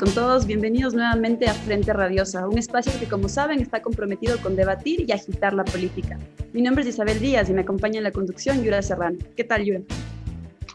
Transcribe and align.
Con 0.00 0.14
todos, 0.14 0.46
bienvenidos 0.46 0.94
nuevamente 0.94 1.46
a 1.46 1.52
Frente 1.52 1.92
Radiosa, 1.92 2.48
un 2.48 2.56
espacio 2.56 2.90
que 2.98 3.06
como 3.06 3.28
saben 3.28 3.60
está 3.60 3.82
comprometido 3.82 4.38
con 4.38 4.56
debatir 4.56 5.04
y 5.06 5.12
agitar 5.12 5.52
la 5.52 5.62
política. 5.62 6.18
Mi 6.54 6.62
nombre 6.62 6.84
es 6.84 6.88
Isabel 6.88 7.20
Díaz 7.20 7.50
y 7.50 7.52
me 7.52 7.60
acompaña 7.60 7.98
en 7.98 8.04
la 8.04 8.10
conducción 8.10 8.64
Yura 8.64 8.80
Serrano. 8.80 9.18
¿Qué 9.36 9.44
tal 9.44 9.62
Yura? 9.62 9.82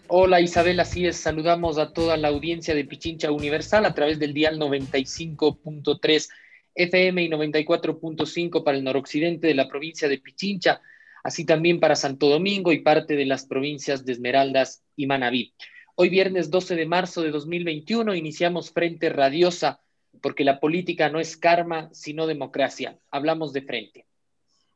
Hola 0.09 0.41
Isabel, 0.41 0.79
así 0.79 1.07
es, 1.07 1.17
saludamos 1.17 1.79
a 1.79 1.91
toda 1.91 2.17
la 2.17 2.27
audiencia 2.27 2.75
de 2.75 2.85
Pichincha 2.85 3.31
Universal 3.31 3.85
a 3.85 3.95
través 3.95 4.20
del 4.20 4.35
dial 4.35 4.59
95.3 4.59 6.29
FM 6.76 7.23
y 7.23 7.29
94.5 7.29 8.63
para 8.63 8.77
el 8.77 8.84
noroccidente 8.84 9.48
de 9.48 9.55
la 9.55 9.67
provincia 9.67 10.07
de 10.07 10.20
Pichincha, 10.20 10.81
así 11.23 11.45
también 11.45 11.79
para 11.79 11.95
Santo 11.95 12.29
Domingo 12.29 12.71
y 12.71 12.81
parte 12.81 13.15
de 13.15 13.26
las 13.26 13.48
provincias 13.48 14.05
de 14.05 14.12
Esmeraldas 14.12 14.84
y 14.95 15.07
Manabí. 15.07 15.51
Hoy 15.98 16.09
viernes 16.09 16.52
12 16.52 16.76
de 16.76 16.85
marzo 16.85 17.22
de 17.22 17.31
2021 17.31 18.16
iniciamos 18.16 18.70
Frente 18.70 19.08
Radiosa 19.08 19.80
porque 20.21 20.44
la 20.44 20.59
política 20.59 21.08
no 21.09 21.21
es 21.21 21.38
karma, 21.38 21.88
sino 21.94 22.27
democracia. 22.27 22.99
Hablamos 23.12 23.54
de 23.54 23.62
frente. 23.62 24.05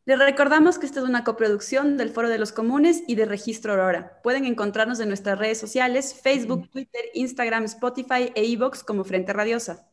Les 0.06 0.18
recordamos 0.18 0.80
que 0.80 0.86
esta 0.86 1.02
es 1.02 1.06
una 1.06 1.26
coproducción 1.26 1.98
del 1.98 2.12
Foro 2.12 2.30
de 2.30 2.40
los 2.40 2.54
Comunes 2.54 3.04
y 3.06 3.16
de 3.16 3.26
Registro 3.26 3.74
Aurora. 3.74 4.22
Pueden 4.24 4.46
encontrarnos 4.46 5.02
en 5.02 5.10
nuestras 5.10 5.38
redes 5.38 5.60
sociales, 5.60 6.18
Facebook, 6.24 6.70
Twitter, 6.70 7.02
Instagram, 7.14 7.66
Spotify 7.66 8.32
e 8.34 8.46
iVoox 8.46 8.84
como 8.86 9.04
Frente 9.04 9.34
Radiosa. 9.34 9.90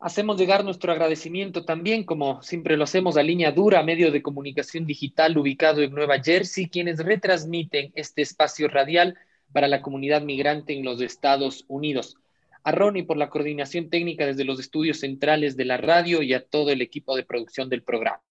Hacemos 0.00 0.40
llegar 0.40 0.64
nuestro 0.64 0.90
agradecimiento 0.90 1.64
también, 1.64 2.02
como 2.02 2.42
siempre 2.42 2.76
lo 2.76 2.82
hacemos, 2.82 3.16
a 3.16 3.22
Línea 3.22 3.52
Dura, 3.52 3.84
medio 3.84 4.10
de 4.10 4.22
comunicación 4.22 4.86
digital 4.86 5.38
ubicado 5.38 5.82
en 5.82 5.94
Nueva 5.94 6.20
Jersey, 6.20 6.68
quienes 6.68 6.98
retransmiten 6.98 7.92
este 7.94 8.22
espacio 8.22 8.66
radial 8.66 9.16
para 9.52 9.68
la 9.68 9.82
comunidad 9.82 10.22
migrante 10.22 10.72
en 10.72 10.84
los 10.84 11.00
Estados 11.00 11.64
Unidos. 11.68 12.16
A 12.64 12.72
Ronnie 12.72 13.04
por 13.04 13.16
la 13.16 13.28
coordinación 13.28 13.90
técnica 13.90 14.26
desde 14.26 14.44
los 14.44 14.60
estudios 14.60 15.00
centrales 15.00 15.56
de 15.56 15.64
la 15.64 15.76
radio 15.76 16.22
y 16.22 16.32
a 16.34 16.44
todo 16.44 16.70
el 16.70 16.80
equipo 16.80 17.16
de 17.16 17.24
producción 17.24 17.68
del 17.68 17.82
programa. 17.82 18.22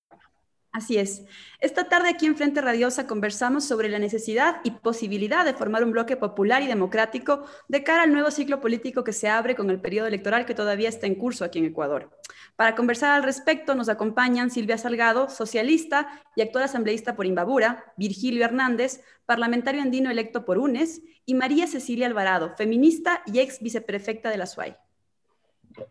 Así 0.71 0.97
es. 0.97 1.25
Esta 1.59 1.89
tarde 1.89 2.07
aquí 2.07 2.25
en 2.25 2.37
Frente 2.37 2.61
Radiosa 2.61 3.05
conversamos 3.05 3.65
sobre 3.65 3.89
la 3.89 3.99
necesidad 3.99 4.61
y 4.63 4.71
posibilidad 4.71 5.43
de 5.43 5.53
formar 5.53 5.83
un 5.83 5.91
bloque 5.91 6.15
popular 6.15 6.61
y 6.63 6.67
democrático 6.67 7.43
de 7.67 7.83
cara 7.83 8.03
al 8.03 8.13
nuevo 8.13 8.31
ciclo 8.31 8.61
político 8.61 9.03
que 9.03 9.11
se 9.11 9.27
abre 9.27 9.53
con 9.55 9.69
el 9.69 9.81
periodo 9.81 10.07
electoral 10.07 10.45
que 10.45 10.55
todavía 10.55 10.87
está 10.87 11.07
en 11.07 11.15
curso 11.15 11.43
aquí 11.43 11.59
en 11.59 11.65
Ecuador. 11.65 12.17
Para 12.55 12.73
conversar 12.73 13.11
al 13.11 13.23
respecto 13.23 13.75
nos 13.75 13.89
acompañan 13.89 14.49
Silvia 14.49 14.77
Salgado, 14.77 15.27
socialista 15.29 16.07
y 16.37 16.41
actual 16.41 16.63
asambleísta 16.63 17.17
por 17.17 17.25
Imbabura, 17.25 17.91
Virgilio 17.97 18.45
Hernández, 18.45 19.03
parlamentario 19.25 19.81
andino 19.81 20.09
electo 20.09 20.45
por 20.45 20.57
UNES, 20.57 21.01
y 21.25 21.35
María 21.35 21.67
Cecilia 21.67 22.07
Alvarado, 22.07 22.55
feminista 22.55 23.23
y 23.25 23.39
ex 23.39 23.61
viceprefecta 23.61 24.29
de 24.29 24.37
la 24.37 24.45
SUAY. 24.45 24.75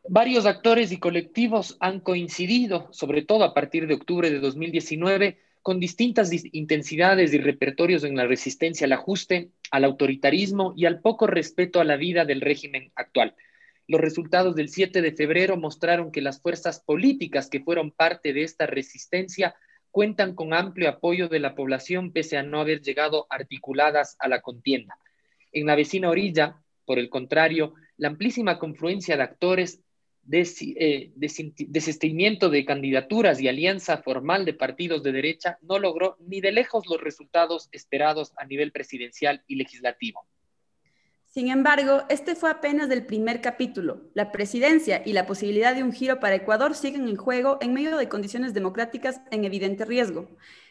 Varios 0.09 0.47
actores 0.47 0.93
y 0.93 0.99
colectivos 0.99 1.77
han 1.81 2.01
coincidido, 2.01 2.89
sobre 2.93 3.23
todo 3.23 3.45
a 3.45 3.55
partir 3.55 3.87
de 3.87 3.95
octubre 3.95 4.31
de 4.31 4.41
2019, 4.41 5.39
con 5.63 5.79
distintas 5.79 6.31
intensidades 6.53 7.35
y 7.35 7.39
repertorios 7.39 8.05
en 8.05 8.17
la 8.17 8.27
resistencia 8.27 8.87
al 8.87 8.93
ajuste, 8.93 9.51
al 9.71 9.85
autoritarismo 9.85 10.73
y 10.77 10.87
al 10.87 11.01
poco 11.01 11.27
respeto 11.27 11.81
a 11.81 11.85
la 11.85 11.97
vida 11.97 12.25
del 12.25 12.41
régimen 12.41 12.93
actual. 12.95 13.35
Los 13.87 14.01
resultados 14.01 14.55
del 14.55 14.69
7 14.69 15.03
de 15.03 15.13
febrero 15.13 15.57
mostraron 15.57 16.13
que 16.13 16.23
las 16.23 16.41
fuerzas 16.41 16.81
políticas 16.81 17.51
que 17.51 17.61
fueron 17.61 17.91
parte 17.91 18.33
de 18.33 18.43
esta 18.43 18.67
resistencia 18.67 19.55
cuentan 19.91 20.35
con 20.35 20.55
amplio 20.55 20.89
apoyo 20.89 21.29
de 21.29 21.41
la 21.41 21.55
población 21.55 22.13
pese 22.13 22.37
a 22.37 22.43
no 22.43 22.61
haber 22.61 22.81
llegado 22.81 23.27
articuladas 23.29 24.17
a 24.21 24.29
la 24.29 24.41
contienda. 24.41 24.97
En 25.53 25.67
la 25.67 25.75
vecina 25.75 26.09
orilla, 26.09 26.57
por 26.87 26.99
el 26.99 27.11
contrario, 27.11 27.75
la 28.01 28.09
amplísima 28.09 28.59
confluencia 28.59 29.17
de 29.17 29.23
actores, 29.23 29.83
eh, 30.33 31.13
desistimiento 31.15 32.49
de 32.49 32.65
candidaturas 32.65 33.41
y 33.41 33.49
alianza 33.49 33.99
formal 33.99 34.47
de 34.47 34.55
partidos 34.55 35.03
de 35.03 35.13
derecha 35.13 35.59
no 35.61 35.79
logró 35.79 36.17
ni 36.19 36.41
de 36.41 36.51
lejos 36.51 36.85
los 36.89 36.99
resultados 36.99 37.69
esperados 37.73 38.33
a 38.39 38.47
nivel 38.47 38.73
presidencial 38.73 39.43
y 39.47 39.57
legislativo. 39.57 40.27
Sin 41.27 41.51
embargo, 41.51 42.05
este 42.09 42.35
fue 42.35 42.51
apenas 42.51 42.89
del 42.89 43.05
primer 43.05 43.43
capítulo. 43.43 44.11
La 44.15 44.33
presidencia 44.33 45.03
y 45.05 45.13
la 45.13 45.27
posibilidad 45.27 45.75
de 45.75 45.83
un 45.83 45.93
giro 45.93 46.21
para 46.21 46.37
Ecuador 46.37 46.75
siguen 46.75 47.07
en 47.07 47.17
juego 47.17 47.59
en 47.61 47.75
medio 47.75 47.99
de 47.99 48.09
condiciones 48.09 48.55
democráticas 48.55 49.21
en 49.31 49.45
evidente 49.45 49.85
riesgo. 49.85 50.27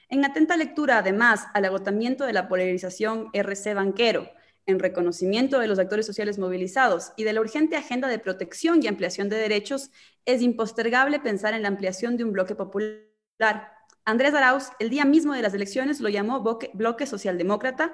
En 0.10 0.26
atenta 0.26 0.58
lectura, 0.58 0.98
además, 0.98 1.46
al 1.54 1.66
agotamiento 1.66 2.26
de 2.26 2.34
la 2.34 2.48
polarización 2.48 3.30
RC 3.34 3.76
banquero, 3.76 4.32
en 4.70 4.80
reconocimiento 4.80 5.60
de 5.60 5.68
los 5.68 5.80
actores 5.80 6.06
sociales 6.06 6.38
movilizados 6.38 7.12
y 7.18 7.24
de 7.24 7.34
la 7.34 7.42
urgente 7.42 7.76
agenda 7.76 8.08
de 8.08 8.20
protección 8.20 8.82
y 8.82 8.88
ampliación 8.88 9.28
de 9.30 9.38
derechos, 9.38 9.92
es 10.26 10.42
impostergable 10.42 11.20
pensar 11.20 11.54
en 11.54 11.64
la 11.64 11.68
ampliación 11.68 12.18
de 12.18 12.24
un 12.24 12.32
bloque 12.32 12.56
popular. 12.56 13.72
Andrés 14.06 14.34
Arauz, 14.34 14.70
el 14.80 14.90
día 14.90 15.06
mismo 15.06 15.34
de 15.34 15.42
las 15.42 15.54
elecciones, 15.54 16.00
lo 16.00 16.10
llamó 16.10 16.44
bloque 16.74 17.06
socialdemócrata 17.06 17.94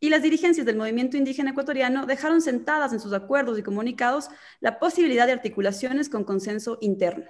y 0.00 0.10
las 0.10 0.22
dirigencias 0.22 0.66
del 0.66 0.76
movimiento 0.76 1.16
indígena 1.16 1.52
ecuatoriano 1.52 2.06
dejaron 2.06 2.40
sentadas 2.40 2.92
en 2.92 3.00
sus 3.00 3.12
acuerdos 3.12 3.58
y 3.58 3.62
comunicados 3.62 4.28
la 4.60 4.78
posibilidad 4.78 5.26
de 5.26 5.32
articulaciones 5.32 6.08
con 6.08 6.24
consenso 6.24 6.78
interno. 6.80 7.24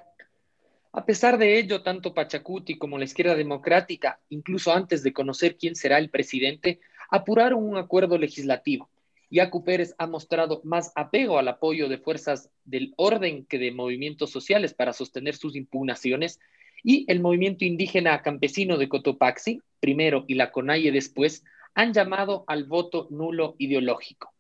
A 0.97 1.05
pesar 1.05 1.39
de 1.39 1.59
ello, 1.59 1.83
tanto 1.83 2.15
Pachacuti 2.15 2.79
como 2.79 2.99
la 2.99 3.05
izquierda 3.05 3.35
democrática, 3.35 4.21
incluso 4.29 4.73
antes 4.73 5.03
de 5.03 5.13
conocer 5.13 5.57
quién 5.57 5.75
será 5.75 5.99
el 5.99 6.09
presidente, 6.09 6.81
apuraron 7.15 7.63
un 7.63 7.77
acuerdo 7.77 8.19
legislativo. 8.19 8.91
Yacu 9.31 9.63
Pérez 9.63 9.95
ha 9.99 10.09
mostrado 10.09 10.61
más 10.65 10.91
apego 10.97 11.39
al 11.39 11.47
apoyo 11.47 11.89
de 11.89 11.99
fuerzas 11.99 12.51
del 12.65 12.93
orden 12.97 13.47
que 13.47 13.61
de 13.61 13.71
movimientos 13.71 14.31
sociales 14.31 14.75
para 14.75 14.93
sostener 14.93 15.37
sus 15.37 15.55
impugnaciones 15.55 16.41
y 16.83 17.05
el 17.07 17.21
movimiento 17.21 17.65
indígena 17.65 18.21
campesino 18.21 18.79
de 18.79 18.89
Cotopaxi, 18.89 19.61
primero, 19.79 20.25
y 20.27 20.35
la 20.35 20.51
CONAIE 20.51 20.91
después, 20.91 21.45
han 21.75 21.93
llamado 21.93 22.43
al 22.49 22.65
voto 22.65 23.07
nulo 23.11 23.55
ideológico. 23.59 24.34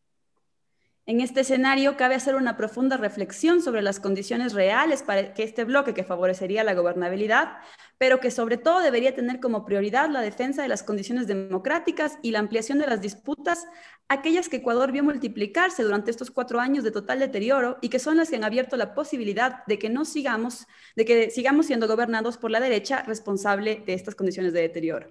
En 1.06 1.20
este 1.20 1.40
escenario 1.40 1.98
cabe 1.98 2.14
hacer 2.14 2.34
una 2.34 2.56
profunda 2.56 2.96
reflexión 2.96 3.60
sobre 3.60 3.82
las 3.82 4.00
condiciones 4.00 4.54
reales 4.54 5.02
para 5.02 5.34
que 5.34 5.42
este 5.42 5.64
bloque 5.64 5.92
que 5.92 6.02
favorecería 6.02 6.64
la 6.64 6.72
gobernabilidad, 6.72 7.58
pero 7.98 8.20
que 8.20 8.30
sobre 8.30 8.56
todo 8.56 8.80
debería 8.80 9.14
tener 9.14 9.38
como 9.38 9.66
prioridad 9.66 10.08
la 10.08 10.22
defensa 10.22 10.62
de 10.62 10.68
las 10.68 10.82
condiciones 10.82 11.26
democráticas 11.26 12.18
y 12.22 12.30
la 12.30 12.38
ampliación 12.38 12.78
de 12.78 12.86
las 12.86 13.02
disputas, 13.02 13.66
aquellas 14.08 14.48
que 14.48 14.56
Ecuador 14.56 14.92
vio 14.92 15.04
multiplicarse 15.04 15.82
durante 15.82 16.10
estos 16.10 16.30
cuatro 16.30 16.58
años 16.58 16.84
de 16.84 16.90
total 16.90 17.18
deterioro 17.18 17.76
y 17.82 17.90
que 17.90 17.98
son 17.98 18.16
las 18.16 18.30
que 18.30 18.36
han 18.36 18.44
abierto 18.44 18.78
la 18.78 18.94
posibilidad 18.94 19.66
de 19.66 19.78
que 19.78 19.90
no 19.90 20.06
sigamos, 20.06 20.66
de 20.96 21.04
que 21.04 21.30
sigamos 21.30 21.66
siendo 21.66 21.86
gobernados 21.86 22.38
por 22.38 22.50
la 22.50 22.60
derecha 22.60 23.02
responsable 23.02 23.82
de 23.84 23.92
estas 23.92 24.14
condiciones 24.14 24.54
de 24.54 24.62
deterioro. 24.62 25.10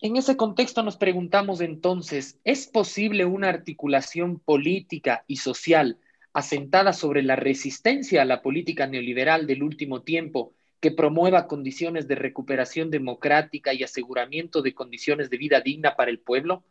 En 0.00 0.16
ese 0.16 0.36
contexto 0.36 0.84
nos 0.84 0.96
preguntamos 0.96 1.60
entonces, 1.60 2.38
¿es 2.44 2.68
posible 2.68 3.24
una 3.24 3.48
articulación 3.48 4.38
política 4.38 5.24
y 5.26 5.36
social 5.36 5.98
asentada 6.32 6.92
sobre 6.92 7.24
la 7.24 7.34
resistencia 7.34 8.22
a 8.22 8.24
la 8.24 8.40
política 8.40 8.86
neoliberal 8.86 9.48
del 9.48 9.64
último 9.64 10.02
tiempo 10.02 10.52
que 10.78 10.92
promueva 10.92 11.48
condiciones 11.48 12.06
de 12.06 12.14
recuperación 12.14 12.90
democrática 12.92 13.74
y 13.74 13.82
aseguramiento 13.82 14.62
de 14.62 14.72
condiciones 14.72 15.30
de 15.30 15.38
vida 15.38 15.62
digna 15.62 15.96
para 15.96 16.12
el 16.12 16.20
pueblo? 16.20 16.62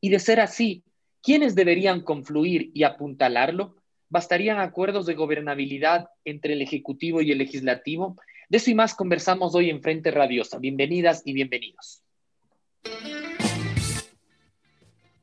Y 0.00 0.10
de 0.10 0.20
ser 0.20 0.38
así, 0.38 0.84
¿quiénes 1.24 1.56
deberían 1.56 2.02
confluir 2.02 2.70
y 2.72 2.84
apuntalarlo? 2.84 3.74
¿Bastarían 4.10 4.60
acuerdos 4.60 5.06
de 5.06 5.14
gobernabilidad 5.14 6.06
entre 6.24 6.52
el 6.52 6.62
Ejecutivo 6.62 7.20
y 7.20 7.32
el 7.32 7.38
Legislativo? 7.38 8.14
De 8.48 8.58
eso 8.58 8.70
y 8.70 8.76
más 8.76 8.94
conversamos 8.94 9.56
hoy 9.56 9.70
en 9.70 9.82
Frente 9.82 10.12
Radiosa. 10.12 10.60
Bienvenidas 10.60 11.22
y 11.24 11.32
bienvenidos. 11.32 12.05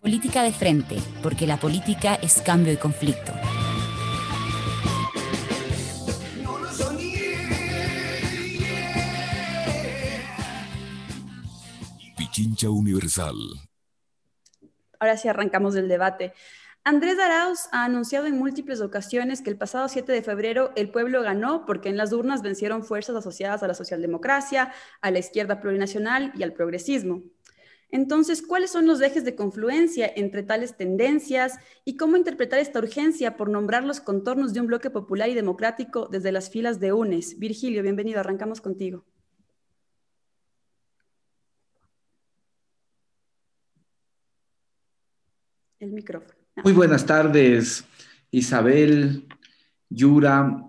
Política 0.03 0.43
de 0.43 0.51
frente, 0.51 0.97
porque 1.21 1.47
la 1.47 1.57
política 1.57 2.15
es 2.15 2.41
cambio 2.41 2.73
y 2.73 2.77
conflicto. 2.77 3.31
Pichincha 12.17 12.69
Universal. 12.69 13.35
Ahora 14.99 15.17
sí 15.17 15.29
arrancamos 15.29 15.75
el 15.75 15.87
debate. 15.87 16.33
Andrés 16.83 17.17
Arauz 17.17 17.69
ha 17.71 17.85
anunciado 17.85 18.25
en 18.25 18.37
múltiples 18.37 18.81
ocasiones 18.81 19.41
que 19.41 19.49
el 19.49 19.57
pasado 19.57 19.87
7 19.87 20.11
de 20.11 20.21
febrero 20.21 20.73
el 20.75 20.89
pueblo 20.89 21.21
ganó 21.21 21.65
porque 21.65 21.87
en 21.87 21.95
las 21.95 22.11
urnas 22.11 22.41
vencieron 22.41 22.83
fuerzas 22.83 23.15
asociadas 23.15 23.63
a 23.63 23.67
la 23.67 23.73
socialdemocracia, 23.73 24.73
a 24.99 25.11
la 25.11 25.19
izquierda 25.19 25.61
plurinacional 25.61 26.33
y 26.35 26.43
al 26.43 26.51
progresismo. 26.51 27.23
Entonces, 27.93 28.41
¿cuáles 28.41 28.71
son 28.71 28.87
los 28.87 29.01
ejes 29.01 29.23
de 29.23 29.35
confluencia 29.35 30.11
entre 30.15 30.41
tales 30.41 30.75
tendencias 30.75 31.59
y 31.85 31.95
cómo 31.95 32.17
interpretar 32.17 32.57
esta 32.57 32.79
urgencia 32.79 33.37
por 33.37 33.51
nombrar 33.51 33.83
los 33.83 33.99
contornos 33.99 34.51
de 34.51 34.61
un 34.61 34.65
bloque 34.65 34.89
popular 34.89 35.29
y 35.29 35.35
democrático 35.35 36.07
desde 36.11 36.31
las 36.31 36.49
filas 36.49 36.79
de 36.79 36.91
UNES? 36.91 37.37
Virgilio, 37.37 37.83
bienvenido, 37.83 38.19
arrancamos 38.19 38.61
contigo. 38.61 39.05
El 45.79 45.91
micrófono. 45.91 46.33
Muy 46.63 46.73
buenas 46.73 47.05
tardes, 47.05 47.85
Isabel, 48.31 49.27
Yura 49.87 50.67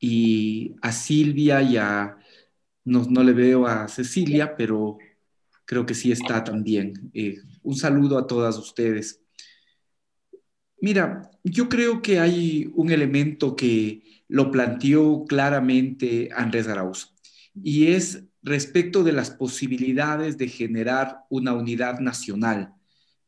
y 0.00 0.74
a 0.82 0.90
Silvia 0.90 1.62
y 1.62 1.76
a, 1.76 2.18
no, 2.82 3.22
le 3.22 3.32
veo 3.32 3.68
a 3.68 3.86
Cecilia, 3.86 4.56
pero 4.56 4.98
creo 5.66 5.84
que 5.84 5.94
sí 5.94 6.10
está 6.10 6.42
también. 6.42 7.10
Eh, 7.12 7.36
un 7.62 7.76
saludo 7.76 8.16
a 8.16 8.26
todas 8.26 8.56
ustedes. 8.56 9.20
Mira, 10.80 11.30
yo 11.44 11.68
creo 11.68 12.00
que 12.00 12.18
hay 12.20 12.70
un 12.74 12.90
elemento 12.90 13.56
que 13.56 14.02
lo 14.28 14.50
planteó 14.50 15.24
claramente 15.26 16.30
Andrés 16.34 16.68
Arauz 16.68 17.14
y 17.54 17.88
es 17.88 18.24
respecto 18.42 19.02
de 19.02 19.12
las 19.12 19.30
posibilidades 19.30 20.38
de 20.38 20.48
generar 20.48 21.24
una 21.28 21.52
unidad 21.52 21.98
nacional 21.98 22.74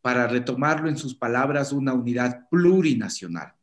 para 0.00 0.29
retomarlo 0.29 0.88
en 0.88 0.96
sus 0.96 1.14
palabras, 1.14 1.73
una 1.73 1.93
unidad 1.93 2.49
plurinacional. 2.50 3.57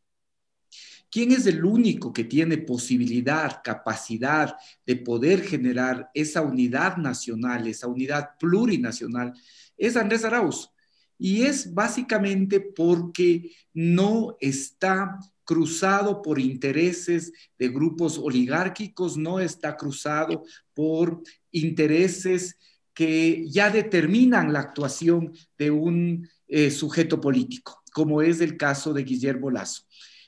¿Quién 1.16 1.32
es 1.32 1.46
el 1.46 1.64
único 1.64 2.12
que 2.12 2.26
tiene 2.26 2.58
posibilidad, 2.58 3.62
capacidad 3.64 4.54
de 4.86 4.98
poder 4.98 5.44
generar 5.44 6.10
esa 6.14 6.42
unidad 6.42 6.98
nacional, 6.98 7.66
esa 7.68 7.88
unidad 7.88 8.32
plurinacional? 8.38 9.32
Es 9.78 9.96
Andrés 9.96 10.26
Arauz. 10.26 10.72
Y 11.18 11.44
es 11.44 11.74
básicamente 11.74 12.60
porque 12.60 13.50
no 13.74 14.36
está 14.42 15.18
cruzado 15.46 16.22
por 16.22 16.38
intereses 16.38 17.32
de 17.58 17.70
grupos 17.70 18.18
oligárquicos, 18.18 19.16
no 19.16 19.40
está 19.40 19.78
cruzado 19.78 20.44
por 20.74 21.24
intereses 21.50 22.58
que 22.94 23.48
ya 23.48 23.70
determinan 23.70 24.52
la 24.52 24.60
actuación 24.60 25.32
de 25.58 25.72
un 25.72 26.28
eh, 26.50 26.70
sujeto 26.72 27.22
político, 27.22 27.82
como 27.94 28.22
es 28.22 28.42
el 28.42 28.58
caso 28.58 28.92
de 28.92 29.06
Guillermo 29.06 29.50
Lazo. 29.50 29.86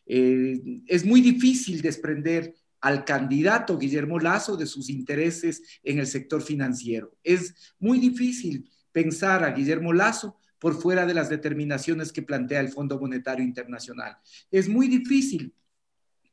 Eh, 0.08 0.82
es 0.88 1.06
muy 1.06 1.22
difícil 1.22 1.82
desprender 1.82 2.56
al 2.82 3.04
candidato 3.04 3.78
Guillermo 3.78 4.20
Lazo 4.20 4.56
de 4.56 4.66
sus 4.66 4.90
intereses 4.90 5.62
en 5.84 6.00
el 6.00 6.08
sector 6.08 6.42
financiero. 6.42 7.14
Es 7.24 7.74
muy 7.80 8.00
difícil 8.00 8.70
pensar 8.92 9.44
a 9.44 9.52
Guillermo 9.52 9.94
Lazo 9.94 10.38
por 10.60 10.80
fuera 10.80 11.06
de 11.06 11.14
las 11.14 11.30
determinaciones 11.30 12.12
que 12.12 12.22
plantea 12.22 12.60
el 12.60 12.70
Fondo 12.70 13.00
Monetario 13.00 13.46
Internacional. 13.46 14.18
Es 14.50 14.68
muy 14.68 14.88
difícil 14.88 15.54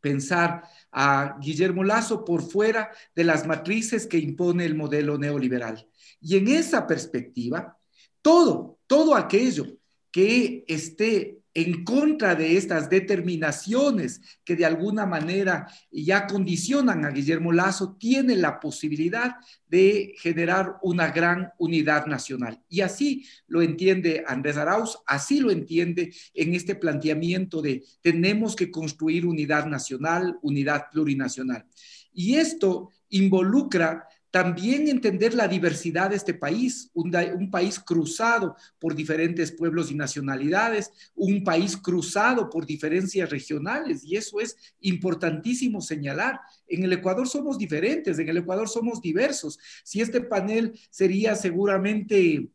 pensar 0.00 0.62
a 0.93 1.38
Guillermo 1.41 1.82
Lazo 1.82 2.25
por 2.25 2.43
fuera 2.43 2.91
de 3.15 3.25
las 3.25 3.47
matrices 3.47 4.06
que 4.06 4.19
impone 4.19 4.65
el 4.67 4.75
modelo 4.75 5.19
neoliberal. 5.19 5.88
Y 6.20 6.37
en 6.37 6.49
esa 6.49 6.87
perspectiva, 6.87 7.79
todo, 8.20 8.79
todo 8.87 9.15
aquello 9.15 9.67
que 10.11 10.65
esté 10.69 11.44
en 11.55 11.85
contra 11.85 12.35
de 12.35 12.56
estas 12.56 12.91
determinaciones 12.91 14.21
que 14.45 14.56
de 14.56 14.67
alguna 14.67 15.06
manera 15.06 15.69
ya 15.91 16.27
condicionan 16.27 17.05
a 17.05 17.11
Guillermo 17.11 17.53
Lazo, 17.53 17.97
tiene 17.99 18.35
la 18.35 18.59
posibilidad 18.59 19.37
de 19.69 20.15
generar 20.19 20.77
una 20.83 21.12
gran 21.12 21.53
unidad 21.59 22.06
nacional. 22.06 22.61
Y 22.69 22.81
así 22.81 23.25
lo 23.47 23.62
entiende 23.62 24.25
Andrés 24.27 24.56
Arauz, 24.56 24.99
así 25.06 25.39
lo 25.39 25.53
entiende 25.53 26.12
en 26.35 26.55
este 26.55 26.75
planteamiento 26.75 27.62
de 27.62 27.85
tenemos 28.03 28.56
que 28.56 28.71
construir 28.71 29.25
unidad 29.25 29.67
nacional, 29.67 30.37
unidad 30.43 30.87
plurinacional. 30.91 31.65
Y 32.12 32.35
esto 32.35 32.91
involucra 33.11 34.09
también 34.34 34.88
entender 34.88 35.32
la 35.32 35.46
diversidad 35.46 36.10
de 36.10 36.16
este 36.16 36.34
país, 36.34 36.90
un, 36.92 37.12
país 37.52 37.78
cruzado 37.78 38.56
por 38.81 38.96
diferentes 38.96 39.52
pueblos 39.52 39.92
y 39.92 39.94
nacionalidades, 39.94 40.90
un 41.14 41.44
país 41.44 41.76
cruzado 41.76 42.50
por 42.50 42.66
diferencias 42.66 43.31
regionales, 43.31 44.02
y 44.04 44.16
eso 44.16 44.40
es 44.40 44.56
importantísimo 44.81 45.81
señalar. 45.81 46.40
En 46.66 46.82
el 46.82 46.92
Ecuador 46.94 47.28
somos 47.28 47.58
diferentes, 47.58 48.19
en 48.19 48.28
el 48.28 48.38
Ecuador 48.38 48.69
somos 48.69 49.00
diversos. 49.00 49.56
Si 49.84 50.00
este 50.00 50.20
panel 50.20 50.76
sería 50.90 51.36
seguramente 51.36 52.48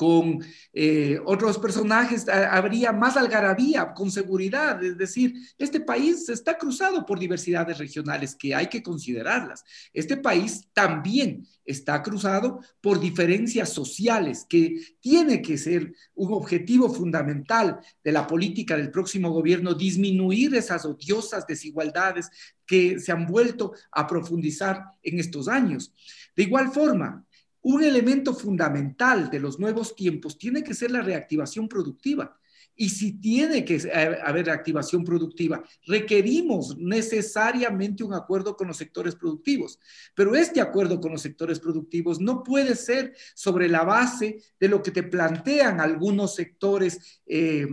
con 0.00 0.42
eh, 0.72 1.20
otros 1.26 1.58
personajes, 1.58 2.26
habría 2.26 2.90
más 2.90 3.18
algarabía, 3.18 3.92
con 3.92 4.10
seguridad. 4.10 4.82
Es 4.82 4.96
decir, 4.96 5.34
este 5.58 5.78
país 5.78 6.26
está 6.30 6.56
cruzado 6.56 7.04
por 7.04 7.18
diversidades 7.18 7.76
regionales 7.76 8.34
que 8.34 8.54
hay 8.54 8.68
que 8.68 8.82
considerarlas. 8.82 9.62
Este 9.92 10.16
país 10.16 10.66
también 10.72 11.46
está 11.66 12.02
cruzado 12.02 12.60
por 12.80 12.98
diferencias 12.98 13.74
sociales, 13.74 14.46
que 14.48 14.80
tiene 15.00 15.42
que 15.42 15.58
ser 15.58 15.92
un 16.14 16.32
objetivo 16.32 16.88
fundamental 16.88 17.80
de 18.02 18.12
la 18.12 18.26
política 18.26 18.78
del 18.78 18.90
próximo 18.90 19.30
gobierno, 19.30 19.74
disminuir 19.74 20.54
esas 20.54 20.86
odiosas 20.86 21.46
desigualdades 21.46 22.30
que 22.64 22.98
se 22.98 23.12
han 23.12 23.26
vuelto 23.26 23.74
a 23.92 24.06
profundizar 24.06 24.82
en 25.02 25.18
estos 25.18 25.46
años. 25.46 25.92
De 26.34 26.44
igual 26.44 26.72
forma, 26.72 27.26
un 27.62 27.82
elemento 27.82 28.34
fundamental 28.34 29.30
de 29.30 29.40
los 29.40 29.58
nuevos 29.58 29.94
tiempos 29.94 30.38
tiene 30.38 30.62
que 30.62 30.74
ser 30.74 30.90
la 30.90 31.02
reactivación 31.02 31.68
productiva. 31.68 32.36
Y 32.76 32.88
si 32.88 33.20
tiene 33.20 33.62
que 33.62 33.78
haber 34.24 34.46
reactivación 34.46 35.04
productiva, 35.04 35.62
requerimos 35.86 36.78
necesariamente 36.78 38.02
un 38.02 38.14
acuerdo 38.14 38.56
con 38.56 38.68
los 38.68 38.78
sectores 38.78 39.14
productivos. 39.14 39.78
Pero 40.14 40.34
este 40.34 40.62
acuerdo 40.62 40.98
con 40.98 41.12
los 41.12 41.20
sectores 41.20 41.60
productivos 41.60 42.20
no 42.20 42.42
puede 42.42 42.74
ser 42.74 43.14
sobre 43.34 43.68
la 43.68 43.84
base 43.84 44.38
de 44.58 44.68
lo 44.68 44.82
que 44.82 44.92
te 44.92 45.02
plantean 45.02 45.78
algunos 45.78 46.34
sectores. 46.34 47.20
Eh, 47.26 47.68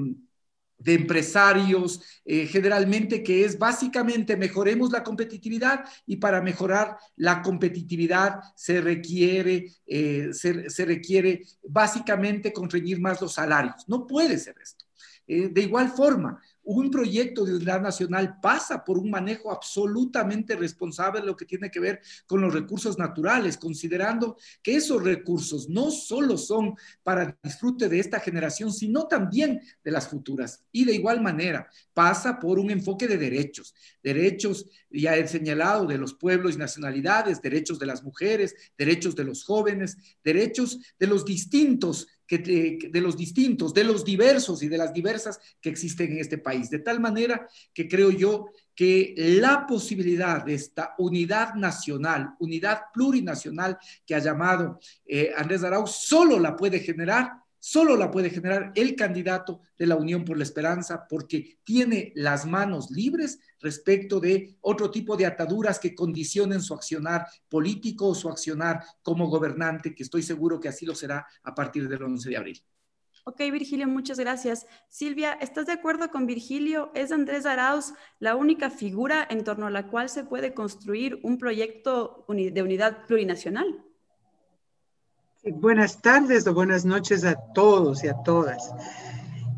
de 0.78 0.94
empresarios, 0.94 2.02
eh, 2.24 2.46
generalmente 2.46 3.24
que 3.24 3.44
es 3.44 3.58
básicamente 3.58 4.38
mejoremos 4.38 4.92
la 4.92 5.04
competitividad 5.04 5.86
y 6.06 6.18
para 6.18 6.42
mejorar 6.42 6.98
la 7.16 7.42
competitividad 7.42 8.42
se 8.56 8.82
requiere, 8.82 9.72
eh, 9.86 10.30
se, 10.34 10.86
requiere 10.86 11.42
básicamente 11.64 12.54
constreñir 12.54 13.00
más 13.00 13.22
los 13.22 13.34
salarios. 13.34 13.88
No 13.88 14.06
puede 14.06 14.38
ser 14.38 14.56
esto. 14.62 14.86
Eh, 15.28 15.50
de 15.50 15.62
igual 15.62 15.90
forma, 15.90 16.42
un 16.70 16.92
proyecto 16.92 17.46
de 17.46 17.56
unidad 17.56 17.82
nacional 17.82 18.40
pasa 18.42 18.84
por 18.84 18.98
un 18.98 19.10
manejo 19.10 19.52
absolutamente 19.52 20.54
responsable 20.56 21.22
de 21.22 21.28
lo 21.28 21.38
que 21.38 21.46
tiene 21.46 21.72
que 21.72 21.80
ver 21.80 22.02
con 22.26 22.42
los 22.42 22.54
recursos 22.54 22.98
naturales, 22.98 23.58
considerando 23.58 24.36
que 24.62 24.76
esos 24.76 25.02
recursos 25.02 25.70
no 25.70 25.90
solo 25.92 26.38
son 26.38 26.76
para 27.04 27.38
disfrute 27.42 27.88
de 27.88 28.00
esta 28.00 28.20
generación, 28.20 28.74
sino 28.74 29.08
también 29.08 29.62
de 29.82 29.92
las 29.92 30.10
futuras. 30.10 30.66
Y 30.74 30.84
de 30.84 30.94
igual 30.94 31.22
manera, 31.22 31.70
pasa 31.94 32.38
por 32.38 32.60
un 32.60 32.70
enfoque 32.70 33.08
de 33.08 33.18
derechos, 33.18 33.74
derechos, 34.04 34.66
ya 34.90 35.16
he 35.16 35.26
señalado, 35.26 35.86
de 35.86 35.98
los 35.98 36.16
pueblos 36.16 36.56
y 36.56 36.58
nacionalidades, 36.58 37.42
derechos 37.42 37.80
de 37.80 37.86
las 37.86 38.04
mujeres, 38.04 38.56
derechos 38.78 39.16
de 39.16 39.24
los 39.24 39.46
jóvenes, 39.46 39.98
derechos 40.22 40.80
de 41.00 41.08
los 41.08 41.24
distintos 41.24 42.08
de 42.30 43.02
los 43.02 43.16
distintos, 43.16 43.74
de 43.74 43.84
los 43.84 44.04
diversos 44.04 44.62
y 44.62 44.68
de 44.68 44.78
las 44.78 44.94
diversas 44.94 45.40
que 45.62 45.70
existen 45.70 46.12
en 46.12 46.20
este 46.20 46.38
país. 46.38 46.70
De 46.70 46.80
tal 46.80 47.00
manera 47.00 47.48
que 47.74 47.88
creo 47.88 48.12
yo 48.12 48.50
que 48.76 49.16
la 49.18 49.66
posibilidad 49.66 50.44
de 50.44 50.54
esta 50.54 50.94
unidad 50.98 51.56
nacional, 51.56 52.36
unidad 52.40 52.82
plurinacional 52.94 53.78
que 54.06 54.16
ha 54.16 54.20
llamado 54.20 54.80
eh, 55.06 55.32
Andrés 55.36 55.64
Arauz, 55.64 55.92
solo 55.92 56.40
la 56.40 56.56
puede 56.56 56.80
generar 56.80 57.32
solo 57.60 57.98
la 57.98 58.12
puede 58.12 58.30
generar 58.30 58.72
el 58.76 58.96
candidato 58.96 59.62
de 59.78 59.88
la 59.88 59.96
Unión 59.96 60.24
por 60.24 60.38
la 60.38 60.44
Esperanza 60.44 61.06
porque 61.10 61.58
tiene 61.64 62.14
las 62.16 62.46
manos 62.46 62.92
libres 62.92 63.40
respecto 63.62 64.20
de 64.20 64.58
otro 64.62 64.92
tipo 64.92 65.16
de 65.16 65.26
ataduras 65.26 65.80
que 65.80 65.96
condicionen 65.96 66.62
su 66.62 66.74
accionar 66.74 67.28
político 67.50 68.08
o 68.08 68.16
su 68.16 68.30
accionar 68.30 68.84
como 69.02 69.28
gobernante, 69.28 69.96
que 69.96 70.04
estoy 70.04 70.24
seguro 70.24 70.60
que 70.60 70.70
así 70.70 70.86
lo 70.86 70.96
será 70.96 71.26
a 71.44 71.56
partir 71.56 71.88
del 71.88 72.04
11 72.04 72.30
de 72.30 72.38
abril. 72.38 72.64
Ok, 73.30 73.40
Virgilio, 73.52 73.90
muchas 73.90 74.18
gracias. 74.18 74.66
Silvia, 74.88 75.34
¿estás 75.34 75.66
de 75.66 75.74
acuerdo 75.74 76.10
con 76.12 76.26
Virgilio? 76.26 76.92
¿Es 76.96 77.12
Andrés 77.12 77.46
Arauz 77.46 77.94
la 78.20 78.36
única 78.36 78.70
figura 78.70 79.28
en 79.30 79.44
torno 79.44 79.68
a 79.68 79.70
la 79.70 79.88
cual 79.88 80.08
se 80.08 80.24
puede 80.24 80.54
construir 80.54 81.20
un 81.24 81.38
proyecto 81.38 82.26
de 82.30 82.62
unidad 82.62 83.06
plurinacional? 83.06 83.84
Buenas 85.44 86.02
tardes 86.02 86.48
o 86.48 86.54
buenas 86.54 86.86
noches 86.86 87.26
a 87.26 87.36
todos 87.54 88.02
y 88.04 88.08
a 88.08 88.16
todas. 88.24 88.72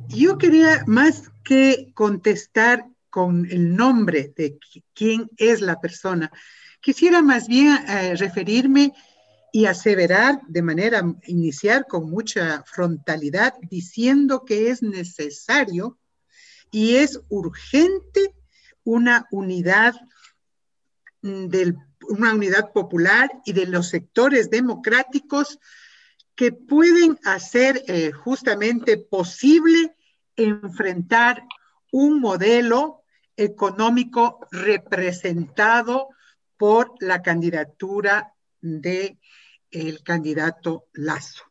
yo 0.08 0.40
quería 0.40 0.84
más 0.88 1.32
que 1.44 1.92
contestar 1.94 2.88
con 3.10 3.46
el 3.50 3.76
nombre 3.76 4.34
de 4.36 4.58
quién 4.94 5.30
es 5.38 5.62
la 5.62 5.80
persona, 5.80 6.32
quisiera 6.82 7.22
más 7.22 7.48
bien 7.48 7.78
eh, 7.88 8.16
referirme 8.16 8.94
y 9.52 9.66
aseverar 9.66 10.42
de 10.48 10.62
manera 10.62 11.04
iniciar 11.26 11.88
con 11.88 12.10
mucha 12.10 12.64
frontalidad 12.64 13.56
diciendo 13.70 14.46
que 14.46 14.70
es 14.70 14.84
necesario 14.84 15.98
y 16.72 16.96
es 16.98 17.20
urgente 17.30 18.36
una 18.84 19.28
unidad 19.32 19.96
del, 21.22 21.76
una 22.08 22.34
unidad 22.34 22.72
popular 22.72 23.30
y 23.46 23.54
de 23.54 23.66
los 23.66 23.90
sectores 23.90 24.50
democráticos 24.50 25.60
que 26.36 26.52
pueden 26.52 27.20
hacer 27.26 27.84
eh, 27.88 28.12
justamente 28.12 28.98
posible 28.98 29.96
enfrentar 30.36 31.44
un 31.92 32.22
modelo 32.22 32.99
económico 33.40 34.46
representado 34.52 36.10
por 36.58 36.94
la 37.00 37.22
candidatura 37.22 38.34
de 38.60 39.18
el 39.72 40.04
candidato 40.04 40.88
Lazo. 40.94 41.44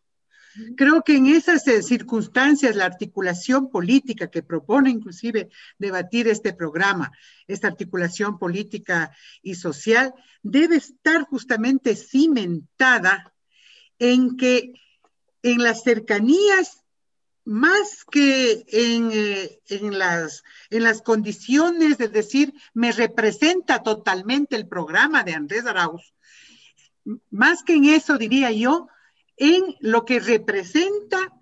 Creo 0.76 1.02
que 1.02 1.16
en 1.16 1.26
esas 1.26 1.66
eh, 1.68 1.83
circunstancias 1.83 2.75
la 2.75 2.85
articulación 2.85 3.71
política 3.71 4.28
que 4.28 4.42
propone 4.42 4.90
inclusive 4.90 5.49
debatir 5.78 6.26
este 6.26 6.52
programa, 6.52 7.12
esta 7.47 7.68
articulación 7.68 8.38
política 8.38 9.12
y 9.40 9.54
social, 9.54 10.12
debe 10.42 10.76
estar 10.76 11.23
justamente 11.23 11.95
cimentada 11.95 13.33
en 13.99 14.37
que 14.37 14.73
en 15.42 15.62
las 15.62 15.85
cercanías, 15.85 16.85
más 17.48 18.04
que 18.04 18.66
en, 18.68 19.10
eh, 19.10 19.60
las, 20.70 21.02
condiciones, 21.02 21.96
de 21.96 22.08
decir, 22.08 22.52
me 22.74 22.92
representa 22.92 23.82
totalmente 23.82 24.54
el 24.54 24.68
programa 24.68 25.24
de 25.24 25.32
Andrés 25.32 25.64
Arauz, 25.64 26.12
más 27.30 27.62
que 27.62 27.76
en 27.76 27.86
eso 27.86 28.18
diría 28.18 28.52
yo, 28.52 28.88
en 29.38 29.64
lo 29.80 30.04
que 30.04 30.20
representa 30.20 31.32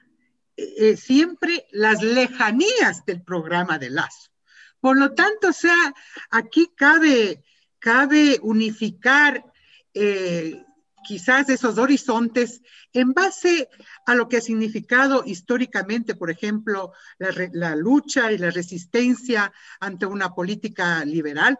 eh, 0.56 0.96
siempre 0.96 1.66
las 1.72 2.04
lejanías 2.04 3.04
del 3.04 3.22
programa 3.22 3.80
de 3.80 3.90
Lazo. 3.90 4.30
Por 4.78 4.96
lo 4.96 5.12
tanto, 5.12 5.48
o 5.48 5.52
sea, 5.52 5.92
aquí 6.30 6.70
cabe, 6.76 7.42
cabe 7.80 8.38
unificar 8.42 9.44
eh, 9.92 10.62
quizás 11.06 11.48
esos 11.48 11.78
horizontes 11.78 12.62
en 12.92 13.12
base 13.12 13.68
a 14.04 14.14
lo 14.14 14.28
que 14.28 14.38
ha 14.38 14.40
significado 14.40 15.22
históricamente, 15.25 16.16
por 16.16 16.30
ejemplo, 16.30 16.92
la, 17.18 17.30
la, 17.52 17.76
lucha 17.76 18.32
y 18.32 18.38
la 18.38 18.50
resistencia 18.50 19.52
ante 19.78 20.04
una 20.04 20.34
política 20.34 21.04
liberal, 21.04 21.58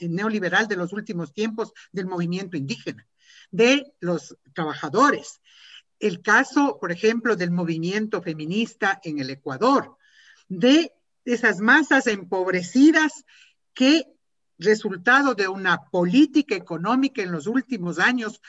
neoliberal 0.00 0.66
de 0.66 0.76
los 0.76 0.92
últimos 0.92 1.32
tiempos 1.32 1.72
del 1.92 2.06
movimiento 2.06 2.56
indígena, 2.56 3.06
de 3.50 3.92
los 4.00 4.36
trabajadores, 4.52 5.40
el 6.00 6.20
caso, 6.20 6.78
por 6.80 6.92
ejemplo, 6.92 7.36
del 7.36 7.50
movimiento 7.50 8.20
feminista 8.22 9.00
en 9.02 9.18
el 9.18 9.30
Ecuador, 9.30 9.96
de 10.48 10.92
esas 11.24 11.60
masas 11.60 12.06
empobrecidas 12.06 13.24
que, 13.74 14.06
resultado 14.58 15.34
de 15.34 15.46
una 15.46 15.88
política 15.90 16.56
económica 16.56 17.22
en 17.22 17.30
los 17.30 17.46
últimos 17.46 17.98
años, 17.98 18.40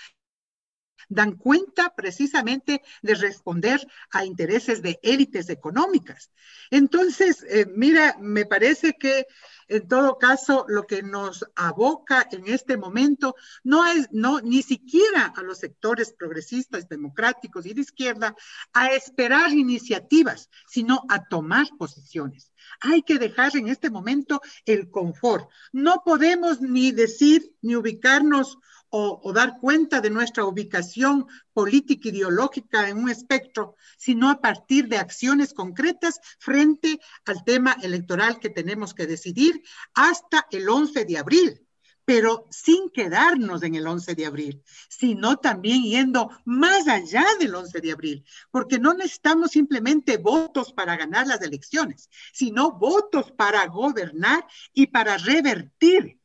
dan 1.07 1.37
cuenta 1.37 1.93
precisamente 1.95 2.81
de 3.01 3.15
responder 3.15 3.85
a 4.11 4.25
intereses 4.25 4.81
de 4.81 4.99
élites 5.03 5.49
económicas. 5.49 6.31
Entonces, 6.71 7.45
eh, 7.49 7.65
mira, 7.73 8.17
me 8.19 8.45
parece 8.45 8.93
que 8.93 9.25
en 9.69 9.87
todo 9.87 10.17
caso, 10.17 10.65
lo 10.67 10.87
que 10.87 11.03
nos 11.03 11.45
aboca 11.55 12.27
en 12.31 12.47
este 12.47 12.75
momento 12.75 13.35
no 13.63 13.85
es, 13.85 14.09
no, 14.11 14.41
ni 14.41 14.63
siquiera 14.63 15.31
a 15.35 15.43
los 15.43 15.59
sectores 15.59 16.11
progresistas, 16.11 16.89
democráticos 16.89 17.67
y 17.67 17.75
de 17.75 17.81
izquierda 17.81 18.35
a 18.73 18.87
esperar 18.87 19.51
iniciativas, 19.51 20.49
sino 20.67 21.03
a 21.07 21.23
tomar 21.23 21.67
posiciones. 21.77 22.51
Hay 22.81 23.03
que 23.03 23.19
dejar 23.19 23.55
en 23.57 23.67
este 23.67 23.91
momento 23.91 24.41
el 24.65 24.89
confort. 24.89 25.47
No 25.71 26.01
podemos 26.03 26.61
ni 26.61 26.91
decir 26.91 27.53
ni 27.61 27.75
ubicarnos 27.75 28.57
o, 28.89 29.31
dar 29.34 29.60
cuenta 29.60 30.01
de 30.01 30.10
nuestra 30.10 30.46
ubicación 30.46 31.27
política 31.53 32.10
ideológica 32.10 32.89
en 32.89 32.98
un 32.98 33.10
espectro, 33.10 33.75
sino 33.98 34.29
a 34.29 34.41
partir 34.41 34.88
de 34.88 34.98
acciones 34.98 35.53
concretas 35.53 36.19
frente 36.39 37.00
al 37.25 37.43
tema 37.43 37.77
electoral 37.81 38.39
que 38.39 38.50
tenemos 38.50 38.93
que 38.93 39.08
decidir 39.08 39.62
hasta 39.93 40.48
el 40.51 40.67
11 40.67 41.05
de 41.05 41.17
abril. 41.17 41.65
Pero 42.05 42.48
sin 42.50 42.89
quedarnos 42.89 43.62
en 43.62 43.75
el 43.75 43.86
11 43.86 44.15
de 44.15 44.25
abril, 44.25 44.63
sino 44.89 45.38
también 45.38 45.84
yendo 45.84 46.31
más 46.43 46.88
allá 46.88 47.24
del 47.39 47.53
11 47.53 47.81
de 47.81 47.91
abril, 47.91 48.25
porque 48.50 48.79
no 48.79 48.96
necesitamos 48.96 49.51
simplemente 49.51 50.17
votos 50.17 50.74
para 50.74 50.98
ganar 50.98 51.27
las 51.27 51.39
elecciones, 51.43 52.10
sino 52.34 52.72
votos 52.72 53.31
para 53.31 53.63
gobernar 53.67 54.43
y 54.74 54.88
para 54.88 55.17
revertir 55.17 56.18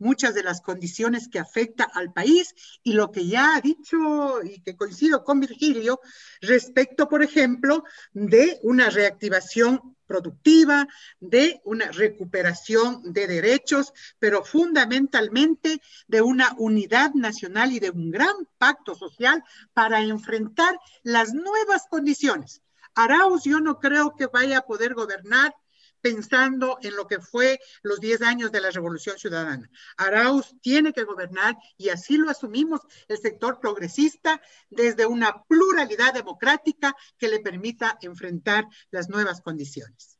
muchas 0.00 0.34
de 0.34 0.42
las 0.42 0.60
condiciones 0.60 1.28
que 1.28 1.38
afecta 1.38 1.84
al 1.84 2.12
país 2.12 2.54
y 2.82 2.94
lo 2.94 3.12
que 3.12 3.26
ya 3.26 3.54
ha 3.54 3.60
dicho 3.60 4.42
y 4.42 4.60
que 4.62 4.76
coincido 4.76 5.22
con 5.22 5.38
Virgilio 5.38 6.00
respecto, 6.40 7.08
por 7.08 7.22
ejemplo, 7.22 7.84
de 8.12 8.58
una 8.62 8.90
reactivación 8.90 9.96
productiva, 10.06 10.88
de 11.20 11.60
una 11.64 11.92
recuperación 11.92 13.12
de 13.12 13.28
derechos, 13.28 13.92
pero 14.18 14.44
fundamentalmente 14.44 15.80
de 16.08 16.20
una 16.20 16.52
unidad 16.58 17.12
nacional 17.14 17.70
y 17.70 17.78
de 17.78 17.90
un 17.90 18.10
gran 18.10 18.34
pacto 18.58 18.96
social 18.96 19.44
para 19.72 20.00
enfrentar 20.00 20.76
las 21.04 21.32
nuevas 21.32 21.84
condiciones. 21.88 22.60
Arauz 22.96 23.44
yo 23.44 23.60
no 23.60 23.78
creo 23.78 24.16
que 24.16 24.26
vaya 24.26 24.58
a 24.58 24.66
poder 24.66 24.94
gobernar 24.94 25.54
pensando 26.00 26.78
en 26.82 26.96
lo 26.96 27.06
que 27.06 27.20
fue 27.20 27.60
los 27.82 28.00
10 28.00 28.22
años 28.22 28.52
de 28.52 28.60
la 28.60 28.70
Revolución 28.70 29.18
Ciudadana. 29.18 29.70
Arauz 29.96 30.54
tiene 30.60 30.92
que 30.92 31.04
gobernar 31.04 31.56
y 31.76 31.88
así 31.88 32.16
lo 32.16 32.30
asumimos 32.30 32.80
el 33.08 33.18
sector 33.18 33.60
progresista 33.60 34.40
desde 34.68 35.06
una 35.06 35.44
pluralidad 35.44 36.14
democrática 36.14 36.94
que 37.18 37.28
le 37.28 37.40
permita 37.40 37.98
enfrentar 38.02 38.66
las 38.90 39.08
nuevas 39.08 39.40
condiciones. 39.40 40.18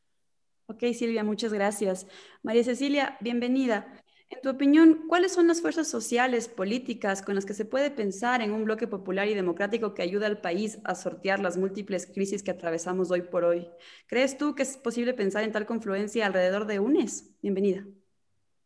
Ok, 0.66 0.84
Silvia, 0.94 1.24
muchas 1.24 1.52
gracias. 1.52 2.06
María 2.42 2.62
Cecilia, 2.62 3.16
bienvenida. 3.20 4.00
En 4.30 4.40
tu 4.42 4.48
opinión, 4.48 5.06
¿cuáles 5.08 5.32
son 5.32 5.48
las 5.48 5.60
fuerzas 5.60 5.88
sociales, 5.88 6.46
políticas 6.46 7.20
con 7.20 7.34
las 7.34 7.44
que 7.44 7.52
se 7.52 7.64
puede 7.64 7.90
pensar 7.90 8.42
en 8.42 8.52
un 8.52 8.64
bloque 8.64 8.86
popular 8.86 9.26
y 9.26 9.34
democrático 9.34 9.92
que 9.92 10.02
ayude 10.02 10.24
al 10.24 10.40
país 10.40 10.78
a 10.84 10.94
sortear 10.94 11.40
las 11.40 11.56
múltiples 11.56 12.06
crisis 12.06 12.44
que 12.44 12.52
atravesamos 12.52 13.10
hoy 13.10 13.22
por 13.22 13.42
hoy? 13.42 13.66
¿Crees 14.06 14.38
tú 14.38 14.54
que 14.54 14.62
es 14.62 14.76
posible 14.76 15.14
pensar 15.14 15.42
en 15.42 15.50
tal 15.50 15.66
confluencia 15.66 16.26
alrededor 16.26 16.68
de 16.68 16.78
UNES? 16.78 17.28
Bienvenida. 17.42 17.84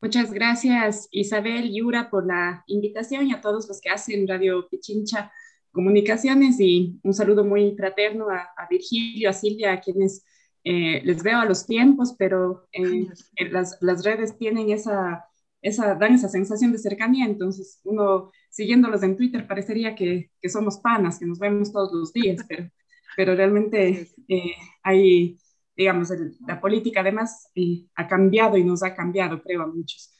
Muchas 0.03 0.31
gracias 0.33 1.09
Isabel 1.11 1.73
Yura 1.73 2.11
por 2.11 2.27
la 2.27 2.63
invitación 2.67 3.27
y 3.27 3.33
a 3.33 3.41
todos 3.41 3.67
los 3.67 3.81
que 3.81 3.89
hacen 3.89 4.29
Radio 4.29 4.69
Pichincha 4.69 5.33
Comunicaciones 5.73 6.61
y 6.61 7.01
un 7.03 7.15
saludo 7.15 7.43
muy 7.43 7.75
fraterno 7.75 8.29
a, 8.29 8.67
Virgilio, 8.69 9.31
a 9.31 9.33
Silvia, 9.33 9.73
a 9.73 9.81
quienes 9.81 10.27
eh, 10.63 11.01
les 11.05 11.23
veo 11.23 11.39
a 11.39 11.47
los 11.47 11.65
tiempos, 11.65 12.15
pero 12.19 12.69
eh, 12.71 13.07
las, 13.51 13.79
las 13.81 14.05
redes 14.05 14.37
tienen 14.37 14.71
esa 14.71 15.25
esa, 15.65 15.95
dan 15.95 16.13
esa 16.13 16.29
sensación 16.29 16.73
de 16.73 16.79
cercanía, 16.79 17.25
entonces 17.25 17.81
uno 17.85 18.31
siguiéndolos 18.51 19.03
en 19.03 19.17
Twitter 19.17 19.47
parecería 19.49 19.95
que, 19.95 20.31
que 20.41 20.49
somos 20.51 20.79
panas, 20.79 21.19
que 21.19 21.25
nos 21.25 21.39
vemos 21.39 21.73
todos 21.73 21.91
los 21.93 22.13
días, 22.13 22.45
pero, 22.47 22.69
pero 23.17 23.35
realmente 23.35 24.11
eh, 24.29 24.53
hay, 24.83 25.39
digamos, 25.75 26.11
la 26.47 26.61
política 26.61 27.01
además 27.01 27.49
eh, 27.55 27.87
ha 27.97 28.07
cambiado 28.07 28.59
y 28.59 28.65
nos 28.65 28.83
ha 28.83 28.95
cambiado, 28.95 29.43
creo, 29.43 29.63
a 29.63 29.67
muchos. 29.67 30.13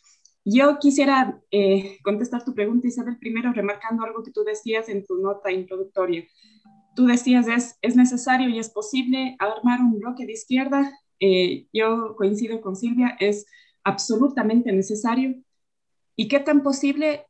Yo 0.47 0.79
quisiera 0.79 1.39
eh, 1.51 1.99
contestar 2.03 2.43
tu 2.43 2.55
pregunta, 2.55 2.89
Isabel, 2.89 3.19
primero 3.19 3.53
remarcando 3.53 4.03
algo 4.03 4.23
que 4.23 4.33
tú 4.33 4.45
decías 4.45 4.89
en 4.89 5.05
tu 5.05 5.19
nota 5.19 5.53
introductoria. 5.53 6.25
Tú 6.97 7.05
decías, 7.05 7.49
es, 7.49 7.77
es 7.83 7.97
necesario 7.97 8.49
y 8.49 8.59
es 8.59 8.71
posible 8.71 9.37
armar 9.39 9.81
un 9.81 9.99
bloque 9.99 10.25
de 10.25 10.33
izquierda. 10.33 10.91
yo 11.73 12.15
coincido 12.17 12.61
con 12.63 12.77
Silvia, 12.77 13.17
es 13.21 13.47
absolutamente 13.85 14.73
necesario 14.73 15.37
y 16.17 16.29
qué 16.29 16.41
tan 16.41 16.63
posible 16.63 17.27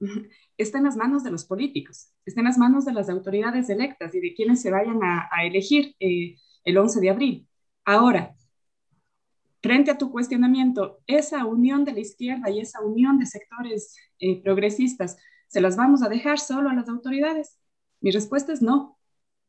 está 0.56 0.78
en 0.78 0.84
las 0.84 0.96
manos 0.96 1.24
de 1.24 1.30
los 1.30 1.44
políticos, 1.44 2.12
está 2.24 2.40
en 2.40 2.46
las 2.46 2.58
manos 2.58 2.84
de 2.84 2.92
las 2.92 3.08
autoridades 3.08 3.68
electas 3.68 4.14
y 4.14 4.20
de 4.20 4.34
quienes 4.34 4.62
se 4.62 4.70
vayan 4.70 5.00
a, 5.02 5.28
elegir 5.44 5.94
eh, 6.00 6.36
el 6.64 6.78
11 6.78 7.00
de 7.00 7.10
abril. 7.10 7.48
Ahora, 7.84 8.34
frente 9.62 9.90
a 9.90 9.98
tu 9.98 10.10
cuestionamiento, 10.10 11.00
esa 11.06 11.44
unión 11.44 11.84
de 11.84 11.92
la 11.92 12.00
izquierda 12.00 12.50
y 12.50 12.60
esa 12.60 12.80
unión 12.80 13.18
de 13.18 13.26
sectores 13.26 13.96
eh, 14.18 14.40
progresistas, 14.42 15.16
¿se 15.48 15.60
las 15.60 15.76
vamos 15.76 16.02
a 16.02 16.08
dejar 16.08 16.38
solo 16.38 16.70
a 16.70 16.74
las 16.74 16.88
autoridades? 16.88 17.58
Mi 18.00 18.10
respuesta 18.10 18.52
es 18.52 18.62
no. 18.62 18.98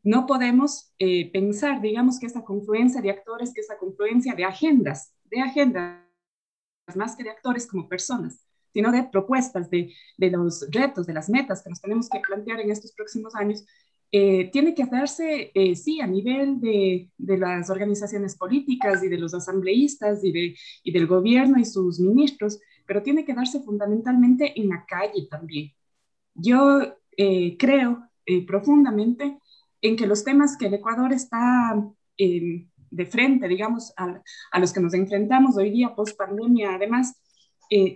no 0.04 0.26
podemos 0.26 0.94
eh, 1.00 1.32
pensar, 1.32 1.82
digamos, 1.82 2.20
que 2.20 2.28
esa 2.28 2.44
confluencia 2.44 3.02
de 3.02 3.12
actores, 3.12 3.54
que 3.54 3.62
esa 3.62 3.78
confluencia 3.78 4.34
de 4.36 4.46
agendas, 4.46 5.14
de 5.26 5.42
agendas, 5.42 6.07
más 6.96 7.16
que 7.16 7.24
de 7.24 7.32
actores 7.32 7.68
como 7.68 7.90
personas, 7.90 8.46
sino 8.74 8.92
de 8.92 9.04
propuestas, 9.04 9.70
de, 9.70 9.94
de 10.18 10.30
los 10.30 10.68
retos, 10.72 11.08
de 11.08 11.14
las 11.14 11.30
metas 11.30 11.64
que 11.64 11.70
nos 11.70 11.82
tenemos 11.82 12.10
que 12.10 12.20
plantear 12.20 12.60
en 12.60 12.72
estos 12.72 12.94
próximos 12.94 13.36
años, 13.36 13.66
eh, 14.12 14.50
tiene 14.52 14.74
que 14.74 14.84
hacerse, 14.84 15.52
eh, 15.54 15.76
sí, 15.76 16.00
a 16.00 16.08
nivel 16.08 16.62
de, 16.62 17.12
de, 17.18 17.38
las 17.38 17.70
organizaciones 17.70 18.38
políticas 18.38 19.04
y 19.04 19.10
de 19.10 19.18
los 19.18 19.34
asambleístas 19.34 20.24
y, 20.24 20.32
de, 20.32 20.56
y 20.84 20.92
del 20.94 21.08
gobierno 21.08 21.60
y 21.60 21.66
sus 21.66 22.00
ministros, 22.00 22.60
pero 22.86 23.04
tiene 23.04 23.26
que 23.26 23.34
darse 23.34 23.62
fundamentalmente 23.62 24.58
en 24.60 24.70
la 24.70 24.86
calle 24.86 25.28
también. 25.30 25.74
Yo 26.36 26.82
eh, 27.18 27.58
creo 27.58 28.04
profundamente 28.46 29.40
en 29.82 29.96
que 29.96 30.08
los 30.08 30.24
temas 30.24 30.58
que 30.58 30.68
el 30.68 30.74
Ecuador 30.74 31.14
está 31.14 31.82
de 32.90 33.06
frente, 33.06 33.48
digamos, 33.48 33.94
a, 33.98 34.22
a, 34.52 34.60
los 34.60 34.74
que 34.74 34.80
nos 34.80 34.94
enfrentamos 34.94 35.58
hoy 35.58 35.72
día 35.72 35.96
post 35.96 36.18
pandemia, 36.18 36.76
además, 36.76 37.22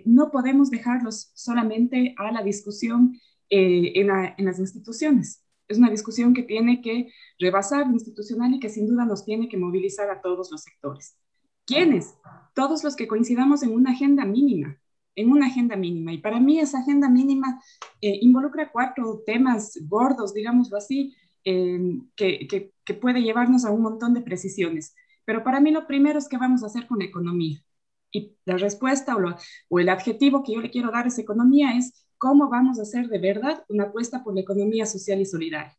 no 0.04 0.30
podemos 0.30 0.70
dejarlos 0.70 1.32
solamente 1.34 2.14
a 2.18 2.30
la 2.30 2.42
discusión 2.42 3.18
en, 3.48 4.06
la, 4.06 4.34
en 4.36 4.44
las 4.44 4.58
instituciones 4.58 5.42
es 5.72 5.78
una 5.78 5.90
discusión 5.90 6.34
que 6.34 6.42
tiene 6.42 6.80
que 6.80 7.12
rebasar 7.38 7.86
lo 7.86 7.94
institucional 7.94 8.54
y 8.54 8.60
que 8.60 8.68
sin 8.68 8.86
duda 8.86 9.04
nos 9.04 9.24
tiene 9.24 9.48
que 9.48 9.56
movilizar 9.56 10.10
a 10.10 10.20
todos 10.20 10.50
los 10.50 10.62
sectores. 10.62 11.16
¿Quiénes? 11.66 12.14
Todos 12.54 12.84
los 12.84 12.96
que 12.96 13.08
coincidamos 13.08 13.62
en 13.62 13.72
una 13.72 13.92
agenda 13.92 14.24
mínima, 14.24 14.78
en 15.14 15.30
una 15.30 15.46
agenda 15.46 15.76
mínima. 15.76 16.12
Y 16.12 16.18
para 16.18 16.40
mí 16.40 16.58
esa 16.60 16.80
agenda 16.80 17.08
mínima 17.08 17.60
eh, 18.00 18.18
involucra 18.20 18.70
cuatro 18.70 19.22
temas 19.26 19.78
gordos, 19.88 20.34
digámoslo 20.34 20.76
así, 20.76 21.14
que, 21.44 22.72
puede 23.00 23.22
llevarnos 23.22 23.64
a 23.64 23.70
un 23.70 23.82
montón 23.82 24.14
de 24.14 24.20
precisiones. 24.20 24.94
Pero 25.24 25.44
para 25.44 25.60
mí 25.60 25.70
lo 25.70 25.86
primero 25.86 26.18
es 26.18 26.28
qué 26.28 26.36
vamos 26.36 26.62
a 26.62 26.66
hacer 26.66 26.86
con 26.86 27.02
economía. 27.02 27.58
Y 28.10 28.36
la 28.44 28.56
respuesta 28.56 29.16
o 29.68 29.78
el 29.78 29.88
adjetivo 29.88 30.42
que 30.42 30.54
yo 30.54 30.60
le 30.60 30.70
quiero 30.70 30.90
dar 30.90 31.06
a 31.06 31.08
esa 31.08 31.22
economía 31.22 31.76
es 31.76 32.06
cómo 32.18 32.48
vamos 32.48 32.78
a 32.78 32.82
hacer 32.82 33.08
de 33.08 33.18
verdad 33.18 33.64
una 33.68 33.84
apuesta 33.84 34.22
por 34.22 34.34
la 34.34 34.42
economía 34.42 34.86
social 34.86 35.20
y 35.20 35.26
solidaria. 35.26 35.76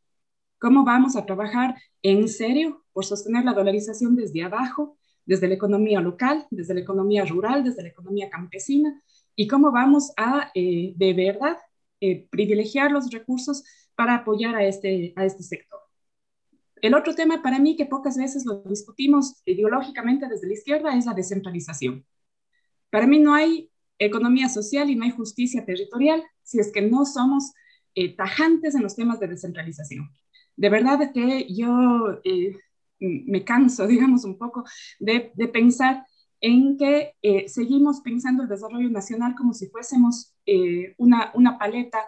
Cómo 0.59 0.83
vamos 0.83 1.15
a 1.15 1.25
trabajar 1.25 1.75
en 2.01 2.27
serio 2.27 2.83
por 2.93 3.05
sostener 3.05 3.45
la 3.45 3.53
dolarización 3.53 4.15
desde 4.15 4.43
abajo, 4.43 4.97
desde 5.25 5.47
la 5.47 5.53
economía 5.55 6.01
local, 6.01 6.47
desde 6.51 6.73
la 6.73 6.81
economía 6.81 7.25
rural, 7.25 7.63
desde 7.63 7.83
la 7.83 7.89
economía 7.89 8.29
campesina, 8.29 9.01
y 9.35 9.47
cómo 9.47 9.71
vamos 9.71 10.11
a 10.17 10.51
eh, 10.53 10.93
de 10.95 11.13
verdad 11.13 11.57
eh, 12.01 12.27
privilegiar 12.29 12.91
los 12.91 13.09
recursos 13.11 13.63
para 13.95 14.15
apoyar 14.15 14.55
a 14.55 14.63
este, 14.65 15.13
a 15.15 15.25
este 15.25 15.43
sector. 15.43 15.79
El 16.81 16.95
otro 16.95 17.15
tema 17.15 17.41
para 17.41 17.59
mí 17.59 17.77
que 17.77 17.85
pocas 17.85 18.17
veces 18.17 18.45
lo 18.45 18.61
discutimos 18.63 19.41
ideológicamente 19.45 20.27
desde 20.27 20.47
la 20.47 20.53
izquierda 20.53 20.97
es 20.97 21.05
la 21.05 21.13
descentralización. 21.13 22.05
Para 22.89 23.07
mí 23.07 23.19
no 23.19 23.33
hay 23.33 23.71
economía 23.97 24.49
social 24.49 24.89
y 24.89 24.95
no 24.95 25.05
hay 25.05 25.11
justicia 25.11 25.65
territorial 25.65 26.23
si 26.43 26.59
es 26.59 26.71
que 26.71 26.81
no 26.81 27.05
somos 27.05 27.53
eh, 27.95 28.15
tajantes 28.15 28.75
en 28.75 28.83
los 28.83 28.95
temas 28.95 29.19
de 29.19 29.27
descentralización. 29.27 30.09
De 30.55 30.69
verdad 30.69 31.11
que 31.13 31.47
yo 31.53 32.19
eh, 32.23 32.57
me 32.99 33.43
canso, 33.43 33.87
digamos, 33.87 34.25
un 34.25 34.37
poco 34.37 34.63
de, 34.99 35.31
pensar 35.51 36.05
en 36.41 36.77
que 36.77 37.13
eh, 37.21 37.47
seguimos 37.47 38.01
pensando 38.01 38.43
el 38.43 38.49
desarrollo 38.49 38.89
nacional 38.89 39.35
como 39.35 39.53
si 39.53 39.69
fuésemos 39.69 40.33
una, 40.97 41.31
una, 41.35 41.57
paleta 41.57 41.99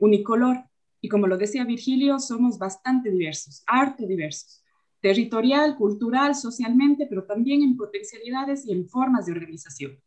unicolor. 0.00 0.69
Y 1.00 1.08
como 1.08 1.26
lo 1.26 1.38
decía 1.38 1.64
Virgilio, 1.64 2.18
somos 2.18 2.58
bastante 2.58 3.10
diversos, 3.10 3.62
harto 3.66 4.06
diversos, 4.06 4.62
territorial, 5.00 5.76
cultural, 5.76 6.34
socialmente, 6.34 7.06
pero 7.08 7.24
también 7.24 7.62
en 7.62 7.76
potencialidades 7.76 8.66
y 8.66 8.72
en 8.72 8.88
formas 8.88 9.26
de 9.26 9.32
organización. 9.32 9.98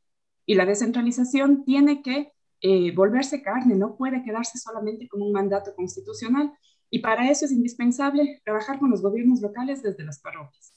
Y 0.45 0.55
la 0.55 0.65
descentralización 0.65 1.63
tiene 1.65 2.01
que 2.01 2.33
eh, 2.61 2.91
volverse 2.95 3.41
carne, 3.41 3.75
no 3.75 3.95
puede 3.97 4.23
quedarse 4.23 4.57
solamente 4.57 5.07
como 5.07 5.25
un 5.25 5.33
mandato 5.33 5.75
constitucional. 5.75 6.53
Y 6.89 6.99
para 6.99 7.29
eso 7.29 7.45
es 7.45 7.51
indispensable 7.51 8.41
trabajar 8.45 8.79
con 8.79 8.91
los 8.91 9.01
gobiernos 9.01 9.41
locales 9.41 9.81
desde 9.81 10.03
las 10.03 10.19
parroquias. 10.19 10.73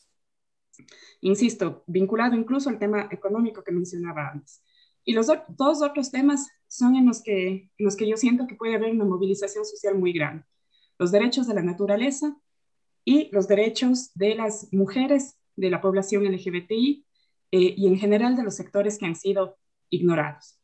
Insisto, 1.20 1.85
vinculado 1.87 2.37
incluso 2.37 2.70
al 2.70 2.79
tema 2.79 3.09
económico 3.11 3.62
que 3.62 3.72
mencionaba 3.72 4.31
antes. 4.31 4.62
Y 5.05 5.12
los 5.12 5.29
dos 5.48 5.83
otros 5.83 6.11
temas 6.11 6.48
son 6.76 6.96
en 6.96 7.06
los, 7.06 7.22
que, 7.22 7.48
en 7.76 7.84
los 7.84 7.96
que 7.96 8.08
yo 8.08 8.16
siento 8.16 8.46
que 8.46 8.54
puede 8.54 8.74
haber 8.74 8.90
una 8.90 9.04
movilización 9.04 9.64
social 9.64 9.98
muy 9.98 10.12
grande. 10.12 10.44
Los 10.98 11.12
derechos 11.12 11.46
de 11.46 11.54
la 11.54 11.62
naturaleza 11.62 12.36
y 13.04 13.30
los 13.32 13.48
derechos 13.48 14.12
de 14.14 14.34
las 14.34 14.72
mujeres 14.72 15.38
de 15.56 15.70
la 15.70 15.80
población 15.80 16.24
LGBTI 16.24 17.06
eh, 17.52 17.74
y 17.76 17.86
en 17.86 17.98
general 17.98 18.36
de 18.36 18.42
los 18.42 18.56
sectores 18.56 18.98
que 18.98 19.06
han 19.06 19.16
sido 19.16 19.56
ignorados. 19.90 20.58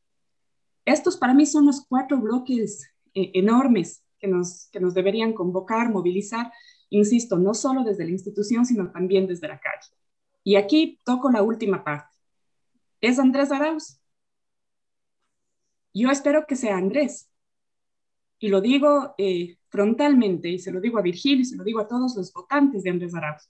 Estos 0.85 1.17
para 1.17 1.35
mí 1.35 1.47
son 1.47 1.67
los 1.67 1.87
cuatro 1.87 2.19
bloques 2.19 2.91
eh, 3.15 3.31
enormes 3.35 4.05
que 4.19 4.27
nos, 4.27 4.69
que 4.73 4.81
nos 4.81 4.95
deberían 4.95 5.33
convocar, 5.33 5.91
movilizar, 5.91 6.53
insisto, 6.91 7.39
no 7.39 7.55
solo 7.55 7.85
desde 7.85 8.05
la 8.05 8.11
institución, 8.11 8.67
sino 8.67 8.91
también 8.91 9.27
desde 9.27 9.49
la 9.49 9.61
calle. 9.61 9.89
Y 10.45 10.57
aquí 10.57 10.99
toco 11.05 11.31
la 11.31 11.43
última 11.43 11.85
parte. 11.85 12.17
¿Es 13.01 13.19
Andrés 13.19 13.51
Arauz? 13.51 14.02
Yo 15.95 16.11
espero 16.11 16.47
que 16.47 16.57
sea 16.57 16.77
Andrés. 16.77 17.31
Y 18.39 18.49
lo 18.49 18.61
digo 18.61 19.15
eh, 19.19 19.59
frontalmente, 19.69 20.49
y 20.49 20.59
se 20.59 20.73
lo 20.73 20.81
digo 20.81 20.99
a 20.99 21.03
Virgilio, 21.03 21.43
y 21.43 21.45
se 21.45 21.57
lo 21.57 21.65
digo 21.65 21.81
a 21.81 21.89
todos 21.89 22.17
los 22.17 22.33
votantes 22.33 22.83
de 22.83 22.91
Andrés 22.91 23.15
Arauz. 23.15 23.49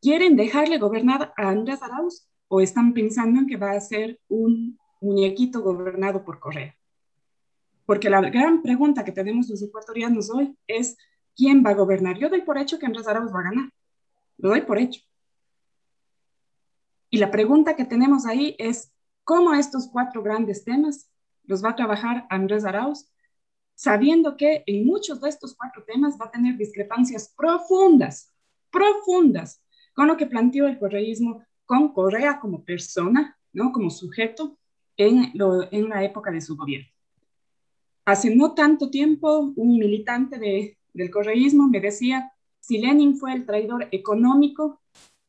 ¿Quieren 0.00 0.36
dejarle 0.36 0.78
gobernar 0.78 1.32
a 1.36 1.48
Andrés 1.50 1.82
Arauz? 1.82 2.30
o 2.52 2.60
están 2.60 2.92
pensando 2.92 3.38
en 3.38 3.46
que 3.46 3.56
va 3.56 3.70
a 3.70 3.80
ser 3.80 4.18
un 4.28 4.76
muñequito 5.00 5.62
gobernado 5.62 6.24
por 6.24 6.40
Correa. 6.40 6.76
Porque 7.86 8.10
la 8.10 8.20
gran 8.20 8.60
pregunta 8.60 9.04
que 9.04 9.12
tenemos 9.12 9.48
los 9.48 9.62
ecuatorianos 9.62 10.30
hoy 10.30 10.56
es, 10.66 10.96
¿quién 11.36 11.64
va 11.64 11.70
a 11.70 11.74
gobernar? 11.74 12.18
Yo 12.18 12.28
doy 12.28 12.42
por 12.42 12.58
hecho 12.58 12.78
que 12.78 12.86
Andrés 12.86 13.06
Arauz 13.06 13.32
va 13.32 13.38
a 13.38 13.44
ganar. 13.44 13.70
Lo 14.38 14.48
doy 14.48 14.62
por 14.62 14.78
hecho. 14.78 15.00
Y 17.08 17.18
la 17.18 17.30
pregunta 17.30 17.76
que 17.76 17.84
tenemos 17.84 18.26
ahí 18.26 18.56
es, 18.58 18.92
¿cómo 19.22 19.54
estos 19.54 19.88
cuatro 19.88 20.20
grandes 20.20 20.64
temas 20.64 21.08
los 21.44 21.64
va 21.64 21.70
a 21.70 21.76
trabajar 21.76 22.26
Andrés 22.30 22.64
Arauz? 22.64 23.10
Sabiendo 23.74 24.36
que 24.36 24.62
en 24.66 24.84
muchos 24.86 25.20
de 25.20 25.28
estos 25.28 25.54
cuatro 25.56 25.84
temas 25.84 26.18
va 26.20 26.26
a 26.26 26.30
tener 26.30 26.56
discrepancias 26.56 27.32
profundas, 27.36 28.32
profundas, 28.70 29.62
con 29.94 30.06
lo 30.06 30.16
que 30.16 30.26
planteó 30.26 30.66
el 30.66 30.78
correísmo 30.78 31.42
con 31.64 31.92
Correa 31.92 32.40
como 32.40 32.64
persona, 32.64 33.38
¿no? 33.52 33.72
como 33.72 33.90
sujeto 33.90 34.58
en, 34.96 35.30
lo, 35.34 35.72
en 35.72 35.88
la 35.88 36.04
época 36.04 36.30
de 36.30 36.40
su 36.40 36.56
gobierno. 36.56 36.88
Hace 38.04 38.34
no 38.34 38.54
tanto 38.54 38.90
tiempo, 38.90 39.52
un 39.54 39.78
militante 39.78 40.38
de, 40.38 40.78
del 40.92 41.10
correísmo 41.10 41.68
me 41.68 41.80
decía, 41.80 42.32
si 42.60 42.78
Lenin 42.78 43.16
fue 43.16 43.34
el 43.34 43.46
traidor 43.46 43.88
económico, 43.92 44.80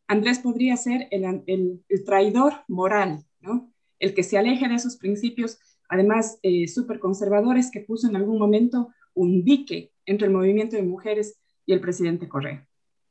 Andrés 0.08 0.40
podría 0.40 0.76
ser 0.78 1.08
el, 1.12 1.44
el, 1.48 1.84
el 1.88 2.04
traidor 2.04 2.64
moral, 2.68 3.24
¿no? 3.40 3.72
el 4.00 4.14
que 4.14 4.24
se 4.24 4.38
aleje 4.38 4.68
de 4.68 4.76
esos 4.76 4.98
principios, 4.98 5.60
además 5.92 6.40
eh, 6.42 6.68
súper 6.68 7.00
conservadores, 7.00 7.70
que 7.70 7.82
puso 7.82 8.08
en 8.08 8.16
algún 8.16 8.40
momento 8.40 8.90
un 9.14 9.44
dique 9.44 9.92
entre 10.06 10.28
el 10.28 10.34
movimiento 10.34 10.78
de 10.78 10.84
mujeres 10.84 11.38
y 11.66 11.74
el 11.74 11.82
presidente 11.82 12.30
Correa. 12.30 12.66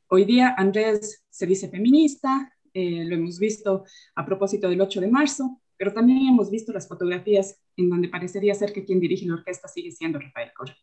Hoy 0.08 0.24
día 0.24 0.54
Andrés 0.56 1.22
se 1.28 1.46
dice 1.46 1.68
feminista, 1.68 2.52
eh, 2.72 3.04
lo 3.04 3.16
hemos 3.16 3.38
visto 3.38 3.84
a 4.14 4.24
propósito 4.24 4.68
del 4.70 4.80
8 4.80 5.02
de 5.02 5.08
marzo, 5.08 5.60
pero 5.76 5.92
también 5.92 6.26
hemos 6.26 6.50
visto 6.50 6.72
las 6.72 6.88
fotografías 6.88 7.60
en 7.76 7.90
donde 7.90 8.08
parecería 8.08 8.54
ser 8.54 8.72
que 8.72 8.84
quien 8.84 8.98
dirige 8.98 9.26
la 9.26 9.34
orquesta 9.34 9.68
sigue 9.68 9.92
siendo 9.92 10.18
Rafael 10.18 10.50
Correa. 10.56 10.76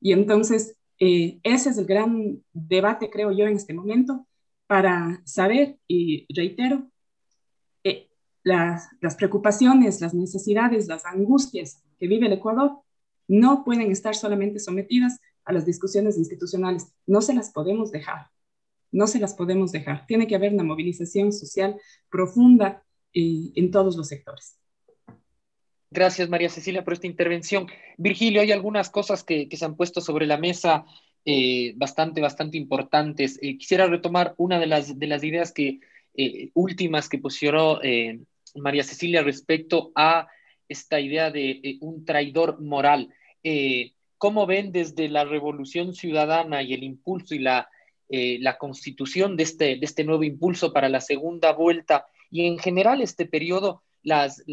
Y 0.00 0.12
entonces, 0.12 0.78
eh, 0.98 1.38
ese 1.42 1.68
es 1.68 1.76
el 1.76 1.84
gran 1.84 2.42
debate, 2.54 3.10
creo 3.10 3.30
yo, 3.30 3.46
en 3.46 3.56
este 3.56 3.74
momento, 3.74 4.26
para 4.66 5.20
saber, 5.26 5.76
y 5.86 6.26
reitero, 6.34 6.90
eh, 7.84 8.08
las, 8.46 8.88
las 9.00 9.16
preocupaciones, 9.16 10.00
las 10.00 10.14
necesidades, 10.14 10.86
las 10.86 11.04
angustias 11.04 11.82
que 11.98 12.06
vive 12.06 12.26
el 12.26 12.34
Ecuador 12.34 12.78
no 13.28 13.64
pueden 13.64 13.90
estar 13.90 14.14
solamente 14.14 14.60
sometidas 14.60 15.18
a 15.44 15.52
las 15.52 15.66
discusiones 15.66 16.16
institucionales, 16.16 16.92
no 17.06 17.20
se 17.20 17.34
las 17.34 17.50
podemos 17.50 17.90
dejar 17.90 18.30
no 18.96 19.06
se 19.06 19.18
las 19.18 19.34
podemos 19.34 19.72
dejar. 19.72 20.06
Tiene 20.06 20.26
que 20.26 20.36
haber 20.36 20.52
una 20.52 20.64
movilización 20.64 21.32
social 21.32 21.76
profunda 22.08 22.82
eh, 23.12 23.52
en 23.54 23.70
todos 23.70 23.96
los 23.96 24.08
sectores. 24.08 24.58
Gracias, 25.90 26.28
María 26.28 26.48
Cecilia, 26.48 26.82
por 26.82 26.94
esta 26.94 27.06
intervención. 27.06 27.66
Virgilio, 27.96 28.40
hay 28.40 28.52
algunas 28.52 28.90
cosas 28.90 29.22
que, 29.22 29.48
se 29.50 29.64
han 29.64 29.76
puesto 29.76 30.00
sobre 30.00 30.26
la 30.26 30.38
mesa 30.38 30.84
eh, 31.24 31.74
bastante, 31.76 32.20
bastante 32.20 32.56
importantes. 32.56 33.38
Eh, 33.42 33.56
quisiera 33.58 33.86
retomar 33.86 34.34
una 34.38 34.58
de 34.58 34.66
las, 34.66 34.98
de 34.98 35.06
las 35.06 35.22
ideas 35.22 35.52
que, 35.52 35.80
últimas 36.54 37.10
que 37.10 37.18
pusieron 37.18 37.78
María 38.54 38.84
Cecilia 38.84 39.22
respecto 39.22 39.92
a 39.94 40.28
esta 40.68 41.00
idea 41.00 41.30
de 41.30 41.78
un 41.80 42.04
traidor 42.04 42.60
moral. 42.60 43.12
¿cómo 44.18 44.46
ven 44.46 44.72
desde 44.72 45.08
la 45.08 45.24
revolución 45.24 45.94
ciudadana 45.94 46.62
y 46.62 46.74
el 46.74 46.82
impulso 46.82 47.34
y 47.34 47.38
la, 47.38 47.68
eh, 48.08 48.38
la 48.40 48.56
constitución 48.58 49.36
de 49.36 49.42
este, 49.42 49.64
de 49.76 49.84
este 49.84 50.04
nuevo 50.04 50.24
impulso 50.24 50.72
para 50.72 50.88
la 50.88 51.00
segunda 51.00 51.52
vuelta 51.52 52.06
y 52.30 52.46
en 52.46 52.58
general 52.58 53.00
este 53.00 53.26
periodo, 53.26 53.82
las, 54.02 54.44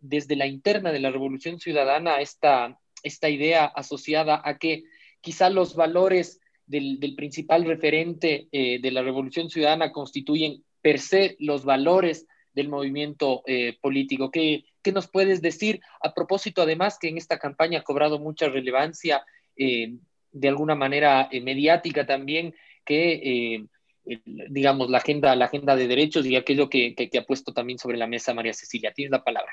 desde 0.00 0.36
la 0.36 0.46
interna 0.46 0.92
de 0.92 1.00
la 1.00 1.10
revolución 1.10 1.58
ciudadana, 1.58 2.20
esta, 2.20 2.78
esta 3.02 3.28
idea 3.28 3.64
asociada 3.64 4.42
a 4.44 4.58
que 4.58 4.84
quizá 5.20 5.50
los 5.50 5.74
valores 5.74 6.40
del, 6.66 6.98
principal 7.16 7.64
referente 7.64 8.48
eh, 8.52 8.80
de 8.80 8.90
la 8.90 9.02
revolución 9.02 9.50
ciudadana 9.50 9.92
constituyen 9.92 10.62
per 10.80 10.98
se 10.98 11.36
los 11.40 11.64
valores 11.64 12.26
del 12.52 12.68
movimiento 12.68 13.42
eh, 13.46 13.76
político. 13.80 14.30
¿Qué, 14.30 14.64
¿Qué, 14.82 14.92
nos 14.92 15.08
puedes 15.08 15.42
decir 15.42 15.80
a 16.02 16.14
propósito, 16.14 16.62
además, 16.62 16.98
que 17.00 17.08
en 17.08 17.18
esta 17.18 17.38
campaña 17.38 17.80
ha 17.80 17.84
cobrado 17.84 18.18
mucha 18.18 18.48
relevancia, 18.48 19.24
eh, 19.56 19.94
de 20.32 20.48
alguna 20.48 20.74
manera 20.74 21.28
mediática 21.42 22.06
también, 22.06 22.54
que, 22.84 23.66
digamos, 24.24 24.90
la 24.90 24.98
agenda, 24.98 25.34
la 25.34 25.46
agenda 25.46 25.74
de 25.76 25.88
derechos 25.88 26.24
y 26.24 26.36
aquello 26.36 26.68
que, 26.70 26.94
que, 26.94 27.10
que 27.10 27.18
ha 27.18 27.24
puesto 27.24 27.52
también 27.52 27.78
sobre 27.78 27.96
la 27.96 28.06
mesa 28.06 28.32
María 28.32 28.52
Cecilia? 28.52 28.92
Tienes 28.92 29.10
la 29.10 29.24
palabra. 29.24 29.52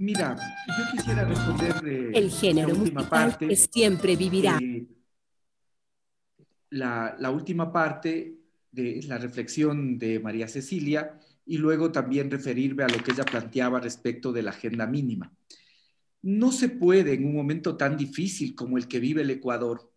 Mira, 0.00 0.34
yo 0.66 0.84
quisiera 0.92 1.24
responder. 1.26 1.74
Eh, 1.86 2.10
el 2.14 2.30
género 2.30 2.68
la 2.68 2.74
última 2.74 3.06
parte, 3.06 3.48
que 3.48 3.54
siempre 3.54 4.16
vivirá. 4.16 4.58
Eh, 4.58 4.86
la, 6.70 7.14
la, 7.18 7.30
última 7.30 7.70
parte 7.70 8.39
de 8.72 9.02
la 9.06 9.18
reflexión 9.18 9.98
de 9.98 10.20
María 10.20 10.48
Cecilia 10.48 11.18
y 11.46 11.58
luego 11.58 11.90
también 11.90 12.30
referirme 12.30 12.84
a 12.84 12.88
lo 12.88 13.02
que 13.02 13.12
ella 13.12 13.24
planteaba 13.24 13.80
respecto 13.80 14.32
de 14.32 14.42
la 14.42 14.50
agenda 14.50 14.86
mínima. 14.86 15.32
No 16.22 16.52
se 16.52 16.68
puede 16.68 17.14
en 17.14 17.24
un 17.24 17.34
momento 17.34 17.76
tan 17.76 17.96
difícil 17.96 18.54
como 18.54 18.78
el 18.78 18.86
que 18.86 19.00
vive 19.00 19.22
el 19.22 19.30
Ecuador, 19.30 19.90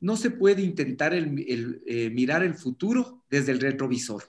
no 0.00 0.16
se 0.16 0.30
puede 0.30 0.62
intentar 0.62 1.14
el, 1.14 1.82
eh, 1.86 2.10
mirar 2.10 2.42
el 2.42 2.54
futuro 2.54 3.24
desde 3.30 3.52
el 3.52 3.60
retrovisor. 3.60 4.24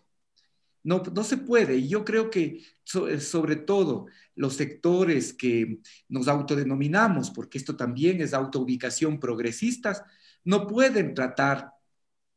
No, 0.83 1.01
no 1.13 1.23
se 1.23 1.37
puede. 1.37 1.77
Y 1.77 1.87
yo 1.87 2.05
creo 2.05 2.29
que 2.29 2.61
sobre 2.83 3.55
todo 3.55 4.05
los 4.35 4.55
sectores 4.55 5.33
que 5.33 5.79
nos 6.07 6.27
autodenominamos, 6.27 7.31
porque 7.31 7.57
esto 7.57 7.75
también 7.75 8.21
es 8.21 8.33
autoubicación 8.33 9.19
progresistas, 9.19 10.03
no 10.43 10.67
pueden 10.67 11.13
tratar 11.13 11.74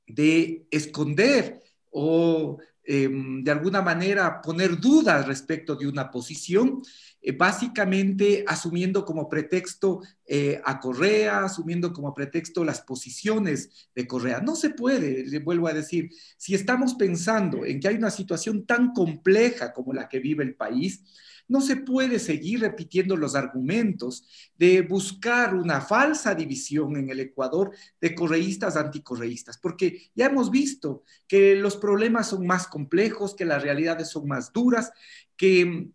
de 0.08 0.66
esconder 0.70 1.62
o 1.90 2.58
em, 2.84 3.44
de 3.44 3.50
alguna 3.50 3.82
manera 3.82 4.40
poner 4.40 4.80
dudas 4.80 5.26
respecto 5.26 5.76
de 5.76 5.86
una 5.86 6.10
posición, 6.10 6.82
eh, 7.20 7.32
básicamente 7.32 8.44
asumiendo 8.46 9.04
como 9.04 9.28
pretexto 9.28 10.00
eh, 10.24 10.60
a 10.64 10.80
Correa, 10.80 11.44
asumiendo 11.44 11.92
como 11.92 12.14
pretexto 12.14 12.64
las 12.64 12.80
posiciones 12.80 13.90
de 13.94 14.06
Correa. 14.06 14.40
No 14.40 14.56
se 14.56 14.70
puede, 14.70 15.26
le 15.26 15.38
vuelvo 15.40 15.66
a 15.68 15.74
decir, 15.74 16.10
si 16.36 16.54
estamos 16.54 16.94
pensando 16.94 17.66
en 17.66 17.80
que 17.80 17.88
hay 17.88 17.96
una 17.96 18.10
situación 18.10 18.64
tan 18.64 18.92
compleja 18.92 19.72
como 19.72 19.92
la 19.92 20.08
que 20.08 20.20
vive 20.20 20.44
el 20.44 20.54
país, 20.54 21.02
no 21.48 21.60
se 21.60 21.76
puede 21.76 22.18
seguir 22.18 22.60
repitiendo 22.60 23.16
los 23.16 23.34
argumentos 23.34 24.24
de 24.56 24.82
buscar 24.82 25.54
una 25.54 25.80
falsa 25.80 26.34
división 26.34 26.96
en 26.96 27.10
el 27.10 27.20
Ecuador 27.20 27.72
de 28.00 28.14
correístas 28.14 28.76
anticorreístas, 28.76 29.58
porque 29.58 30.10
ya 30.14 30.26
hemos 30.26 30.50
visto 30.50 31.02
que 31.26 31.56
los 31.56 31.76
problemas 31.76 32.28
son 32.28 32.46
más 32.46 32.68
complejos, 32.68 33.34
que 33.34 33.44
las 33.44 33.62
realidades 33.62 34.08
son 34.10 34.28
más 34.28 34.52
duras, 34.52 34.92
que 35.36 35.88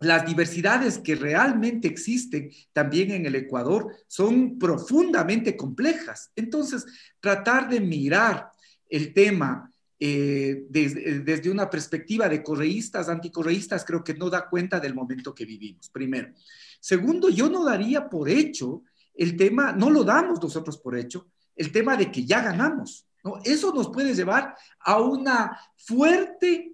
las 0.00 0.26
diversidades 0.26 0.98
que 0.98 1.16
realmente 1.16 1.88
existen 1.88 2.50
también 2.72 3.10
en 3.10 3.26
el 3.26 3.34
Ecuador 3.34 3.94
son 4.06 4.58
profundamente 4.58 5.56
complejas. 5.56 6.30
Entonces, 6.36 6.86
tratar 7.20 7.68
de 7.68 7.80
mirar 7.80 8.50
el 8.88 9.12
tema 9.12 9.72
eh, 10.00 10.66
desde, 10.68 11.20
desde, 11.20 11.50
una 11.50 11.68
perspectiva 11.68 12.28
de 12.28 12.42
correístas, 12.42 13.08
anticorreístas, 13.08 13.84
creo 13.84 14.04
que 14.04 14.14
no 14.14 14.30
da 14.30 14.48
cuenta 14.48 14.78
del 14.78 14.94
momento 14.94 15.34
que 15.34 15.44
vivimos, 15.44 15.88
primero. 15.88 16.32
Segundo, 16.80 17.28
yo 17.28 17.48
no 17.48 17.64
daría 17.64 18.08
por 18.08 18.28
hecho 18.28 18.84
el 19.14 19.36
tema, 19.36 19.72
no 19.72 19.90
lo 19.90 20.04
damos 20.04 20.40
nosotros 20.40 20.78
por 20.78 20.96
hecho, 20.96 21.28
el 21.56 21.72
tema 21.72 21.96
de 21.96 22.10
que 22.10 22.24
ya 22.24 22.40
ganamos. 22.40 23.06
Eso 23.44 23.74
nos 23.74 23.88
puede 23.88 24.14
llevar 24.14 24.54
a 24.78 25.00
una 25.00 25.58
fuerte 25.76 26.72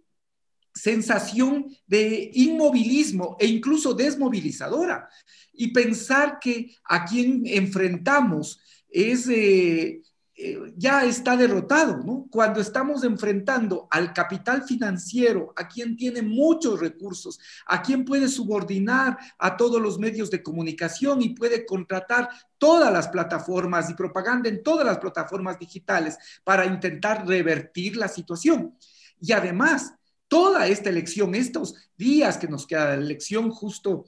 sensación 0.74 1.74
de 1.87 2.30
inmovilismo 2.34 3.37
e 3.40 3.46
incluso 3.46 3.94
desmovilizadora. 3.94 5.08
Y 5.52 5.72
pensar 5.72 6.38
que 6.38 6.76
a 6.84 7.04
quien 7.04 7.42
enfrentamos 7.46 8.60
es... 8.88 9.28
Eh, 9.28 10.02
eh, 10.36 10.74
ya 10.76 11.04
está 11.04 11.36
derrotado, 11.36 11.98
¿no? 11.98 12.26
Cuando 12.28 12.60
estamos 12.60 13.04
enfrentando 13.04 13.86
al 13.88 14.12
capital 14.12 14.64
financiero, 14.64 15.52
a 15.54 15.68
quien 15.68 15.96
tiene 15.96 16.22
muchos 16.22 16.80
recursos, 16.80 17.38
a 17.66 17.80
quien 17.80 18.04
puede 18.04 18.26
subordinar 18.26 19.16
a 19.38 19.56
todos 19.56 19.80
los 19.80 19.96
medios 19.96 20.32
de 20.32 20.42
comunicación 20.42 21.22
y 21.22 21.36
puede 21.36 21.64
contratar 21.64 22.28
todas 22.58 22.92
las 22.92 23.06
plataformas 23.06 23.88
y 23.90 23.94
propaganda 23.94 24.48
en 24.48 24.64
todas 24.64 24.84
las 24.84 24.98
plataformas 24.98 25.56
digitales 25.56 26.18
para 26.42 26.66
intentar 26.66 27.24
revertir 27.24 27.96
la 27.96 28.08
situación. 28.08 28.76
Y 29.20 29.30
además, 29.30 29.94
toda 30.26 30.66
esta 30.66 30.90
elección, 30.90 31.36
estos 31.36 31.76
días 31.96 32.38
que 32.38 32.48
nos 32.48 32.66
queda 32.66 32.88
la 32.88 32.94
elección 32.94 33.50
justo 33.50 34.06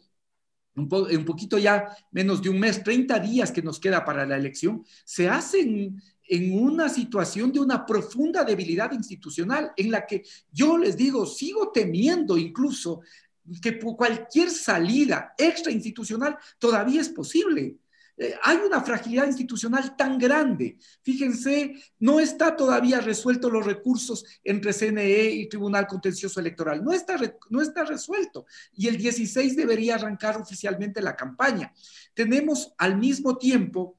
un, 0.74 0.88
un, 0.92 1.24
poquito 1.24 1.56
ya 1.56 1.96
menos 2.10 2.42
de 2.42 2.50
un 2.50 2.58
mes, 2.58 2.82
30 2.82 3.18
días 3.20 3.50
que 3.50 3.62
nos 3.62 3.80
queda 3.80 4.04
para 4.04 4.26
la 4.26 4.36
elección, 4.36 4.84
se 5.04 5.28
hacen 5.28 6.02
en 6.28 6.58
una 6.58 6.88
situación 6.88 7.52
de 7.52 7.60
una 7.60 7.84
profunda 7.84 8.44
debilidad 8.44 8.92
institucional, 8.92 9.72
en 9.76 9.90
la 9.90 10.06
que 10.06 10.24
yo 10.52 10.78
les 10.78 10.96
digo, 10.96 11.26
sigo 11.26 11.70
temiendo 11.72 12.36
incluso 12.36 13.00
que 13.62 13.78
cualquier 13.78 14.50
salida 14.50 15.34
extra 15.38 15.72
institucional 15.72 16.36
todavía 16.58 17.00
es 17.00 17.08
posible. 17.08 17.76
Eh, 18.18 18.34
hay 18.42 18.56
una 18.56 18.80
fragilidad 18.80 19.26
institucional 19.26 19.94
tan 19.94 20.18
grande. 20.18 20.78
Fíjense, 21.02 21.74
no 21.98 22.18
está 22.18 22.56
todavía 22.56 23.00
resuelto 23.00 23.50
los 23.50 23.66
recursos 23.66 24.24
entre 24.42 24.72
CNE 24.72 25.30
y 25.30 25.48
Tribunal 25.48 25.86
Contencioso 25.86 26.40
Electoral. 26.40 26.82
No 26.82 26.92
está, 26.92 27.16
no 27.50 27.60
está 27.60 27.84
resuelto. 27.84 28.46
Y 28.74 28.88
el 28.88 28.96
16 28.96 29.54
debería 29.54 29.96
arrancar 29.96 30.40
oficialmente 30.40 31.02
la 31.02 31.14
campaña. 31.14 31.72
Tenemos 32.14 32.72
al 32.78 32.96
mismo 32.96 33.36
tiempo 33.36 33.98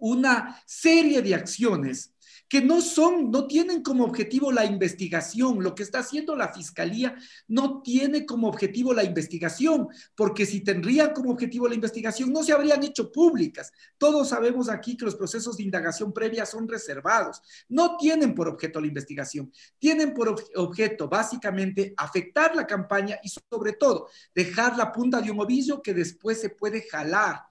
una 0.00 0.62
serie 0.66 1.22
de 1.22 1.34
acciones 1.34 2.12
que 2.48 2.62
no 2.62 2.80
son, 2.80 3.30
no 3.30 3.46
tienen 3.46 3.82
como 3.82 4.04
objetivo 4.04 4.50
la 4.50 4.64
investigación. 4.64 5.62
Lo 5.62 5.74
que 5.74 5.82
está 5.82 5.98
haciendo 5.98 6.34
la 6.34 6.52
fiscalía 6.52 7.14
no 7.46 7.82
tiene 7.82 8.24
como 8.24 8.48
objetivo 8.48 8.94
la 8.94 9.04
investigación, 9.04 9.88
porque 10.14 10.46
si 10.46 10.62
tendrían 10.62 11.12
como 11.12 11.30
objetivo 11.30 11.68
la 11.68 11.74
investigación, 11.74 12.32
no 12.32 12.42
se 12.42 12.52
habrían 12.52 12.82
hecho 12.82 13.12
públicas. 13.12 13.72
Todos 13.98 14.30
sabemos 14.30 14.70
aquí 14.70 14.96
que 14.96 15.04
los 15.04 15.16
procesos 15.16 15.58
de 15.58 15.64
indagación 15.64 16.12
previa 16.12 16.46
son 16.46 16.66
reservados. 16.66 17.42
No 17.68 17.96
tienen 17.98 18.34
por 18.34 18.48
objeto 18.48 18.80
la 18.80 18.86
investigación, 18.86 19.52
tienen 19.78 20.14
por 20.14 20.34
objeto 20.56 21.08
básicamente 21.08 21.92
afectar 21.96 22.56
la 22.56 22.66
campaña 22.66 23.18
y 23.22 23.28
sobre 23.28 23.74
todo 23.74 24.08
dejar 24.34 24.76
la 24.76 24.90
punta 24.90 25.20
de 25.20 25.30
un 25.30 25.40
ovillo 25.40 25.82
que 25.82 25.92
después 25.92 26.40
se 26.40 26.50
puede 26.50 26.82
jalar 26.82 27.47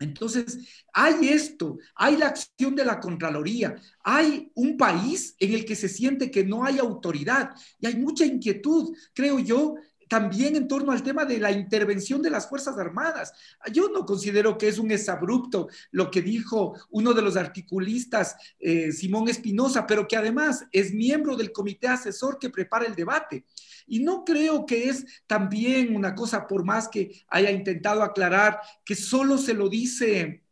entonces, 0.00 0.84
hay 0.94 1.28
esto, 1.28 1.78
hay 1.94 2.16
la 2.16 2.28
acción 2.28 2.74
de 2.74 2.84
la 2.86 2.98
Contraloría, 2.98 3.76
hay 4.02 4.50
un 4.54 4.78
país 4.78 5.36
en 5.38 5.52
el 5.52 5.64
que 5.66 5.76
se 5.76 5.88
siente 5.90 6.30
que 6.30 6.42
no 6.42 6.64
hay 6.64 6.78
autoridad 6.78 7.50
y 7.78 7.86
hay 7.86 7.96
mucha 7.96 8.24
inquietud, 8.24 8.96
creo 9.14 9.38
yo, 9.38 9.74
también 10.10 10.56
en 10.56 10.66
torno 10.66 10.90
al 10.90 11.04
tema 11.04 11.24
de 11.24 11.38
la 11.38 11.52
intervención 11.52 12.20
de 12.20 12.30
las 12.30 12.48
Fuerzas 12.48 12.76
Armadas. 12.76 13.32
Yo 13.72 13.88
no 13.90 14.04
considero 14.04 14.58
que 14.58 14.66
es 14.66 14.80
un 14.80 14.90
exabrupto 14.90 15.68
lo 15.92 16.10
que 16.10 16.20
dijo 16.20 16.74
uno 16.90 17.14
de 17.14 17.22
los 17.22 17.36
articulistas, 17.36 18.34
eh, 18.58 18.90
Simón 18.90 19.28
Espinosa, 19.28 19.86
pero 19.86 20.08
que 20.08 20.16
además 20.16 20.66
es 20.72 20.92
miembro 20.92 21.36
del 21.36 21.52
comité 21.52 21.86
asesor 21.86 22.40
que 22.40 22.50
prepara 22.50 22.86
el 22.86 22.96
debate. 22.96 23.44
Y 23.86 24.00
no 24.00 24.24
creo 24.24 24.66
que 24.66 24.88
es 24.88 25.06
también 25.28 25.94
una 25.94 26.16
cosa, 26.16 26.48
por 26.48 26.64
más 26.64 26.88
que 26.88 27.22
haya 27.28 27.52
intentado 27.52 28.02
aclarar, 28.02 28.58
que 28.84 28.96
solo 28.96 29.38
se 29.38 29.54
lo 29.54 29.68
dice 29.68 30.42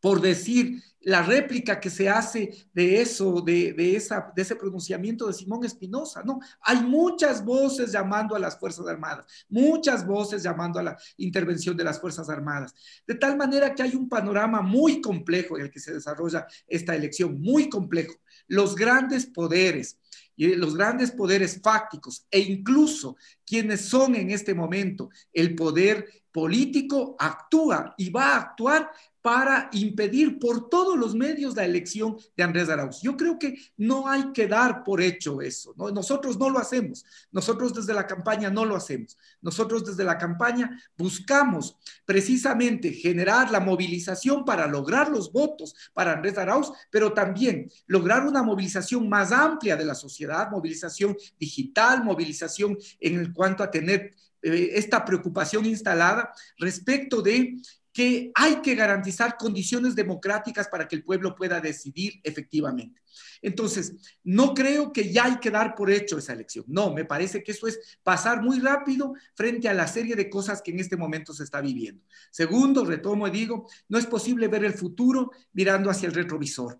por 0.00 0.20
decir 0.20 0.80
la 1.06 1.22
réplica 1.22 1.78
que 1.78 1.88
se 1.88 2.08
hace 2.08 2.68
de 2.74 3.00
eso, 3.00 3.40
de, 3.40 3.94
esa, 3.94 4.32
de 4.34 4.42
ese 4.42 4.56
pronunciamiento 4.56 5.28
de 5.28 5.34
Simón 5.34 5.64
Espinosa, 5.64 6.24
¿no? 6.24 6.40
Hay 6.62 6.82
muchas 6.82 7.44
voces 7.44 7.92
llamando 7.92 8.34
a 8.34 8.40
las 8.40 8.58
Fuerzas 8.58 8.88
Armadas, 8.88 9.24
muchas 9.48 10.04
voces 10.04 10.42
llamando 10.42 10.80
a 10.80 10.82
la 10.82 10.96
intervención 11.18 11.76
de 11.76 11.84
las 11.84 12.00
Fuerzas 12.00 12.28
Armadas, 12.28 12.74
de 13.06 13.14
tal 13.14 13.36
manera 13.36 13.72
que 13.72 13.84
hay 13.84 13.94
un 13.94 14.08
panorama 14.08 14.62
muy 14.62 15.00
complejo 15.00 15.56
en 15.56 15.66
el 15.66 15.70
que 15.70 15.78
se 15.78 15.94
desarrolla 15.94 16.44
esta 16.66 16.96
elección, 16.96 17.40
muy 17.40 17.68
complejo. 17.68 18.14
Los 18.48 18.74
grandes 18.74 19.26
poderes, 19.26 20.00
y 20.34 20.54
los 20.56 20.76
grandes 20.76 21.12
poderes 21.12 21.60
fácticos 21.62 22.26
e 22.30 22.40
incluso 22.40 23.16
quienes 23.46 23.82
son 23.82 24.14
en 24.16 24.30
este 24.30 24.54
momento 24.54 25.08
el 25.32 25.54
poder 25.54 26.06
político 26.36 27.16
actúa 27.18 27.94
y 27.96 28.10
va 28.10 28.34
a 28.34 28.36
actuar 28.36 28.90
para 29.22 29.70
impedir 29.72 30.38
por 30.38 30.68
todos 30.68 30.96
los 30.96 31.14
medios 31.14 31.56
la 31.56 31.64
elección 31.64 32.16
de 32.36 32.44
Andrés 32.44 32.68
Arauz. 32.68 33.00
Yo 33.00 33.16
creo 33.16 33.38
que 33.38 33.58
no 33.78 34.06
hay 34.06 34.32
que 34.32 34.46
dar 34.46 34.84
por 34.84 35.00
hecho 35.00 35.40
eso. 35.40 35.74
¿no? 35.78 35.90
Nosotros 35.90 36.38
no 36.38 36.50
lo 36.50 36.58
hacemos. 36.58 37.06
Nosotros 37.32 37.74
desde 37.74 37.94
la 37.94 38.06
campaña 38.06 38.50
no 38.50 38.66
lo 38.66 38.76
hacemos. 38.76 39.16
Nosotros 39.40 39.84
desde 39.84 40.04
la 40.04 40.18
campaña 40.18 40.78
buscamos 40.96 41.76
precisamente 42.04 42.92
generar 42.92 43.50
la 43.50 43.58
movilización 43.58 44.44
para 44.44 44.66
lograr 44.66 45.08
los 45.08 45.32
votos 45.32 45.74
para 45.94 46.12
Andrés 46.12 46.36
Arauz, 46.36 46.70
pero 46.90 47.14
también 47.14 47.68
lograr 47.86 48.26
una 48.26 48.42
movilización 48.42 49.08
más 49.08 49.32
amplia 49.32 49.74
de 49.76 49.86
la 49.86 49.94
sociedad, 49.94 50.50
movilización 50.50 51.16
digital, 51.40 52.04
movilización 52.04 52.76
en 53.00 53.32
cuanto 53.32 53.64
a 53.64 53.70
tener 53.70 54.14
eh, 54.46 54.78
esta 54.78 55.04
preocupación 55.04 55.66
instalada 55.66 56.32
respecto 56.56 57.20
de 57.20 57.56
que 57.92 58.30
hay 58.34 58.56
que 58.56 58.74
garantizar 58.74 59.36
condiciones 59.36 59.96
democráticas 59.96 60.68
para 60.68 60.86
que 60.86 60.94
el 60.94 61.02
pueblo 61.02 61.34
pueda 61.34 61.60
decidir 61.60 62.20
efectivamente. 62.22 63.00
Entonces, 63.40 63.94
no 64.22 64.54
creo 64.54 64.92
que 64.92 65.10
ya 65.10 65.24
hay 65.24 65.38
que 65.38 65.50
dar 65.50 65.74
por 65.74 65.90
hecho 65.90 66.18
esa 66.18 66.34
elección. 66.34 66.66
No, 66.68 66.92
me 66.92 67.06
parece 67.06 67.42
que 67.42 67.52
eso 67.52 67.66
es 67.66 67.98
pasar 68.02 68.42
muy 68.42 68.60
rápido 68.60 69.14
frente 69.34 69.68
a 69.68 69.74
la 69.74 69.88
serie 69.88 70.14
de 70.14 70.28
cosas 70.28 70.60
que 70.62 70.72
en 70.72 70.80
este 70.80 70.96
momento 70.96 71.32
se 71.32 71.42
está 71.42 71.60
viviendo. 71.62 72.04
Segundo, 72.30 72.84
retomo 72.84 73.26
y 73.26 73.30
digo, 73.30 73.66
no 73.88 73.98
es 73.98 74.06
posible 74.06 74.46
ver 74.48 74.64
el 74.64 74.74
futuro 74.74 75.32
mirando 75.54 75.88
hacia 75.90 76.06
el 76.06 76.14
retrovisor. 76.14 76.78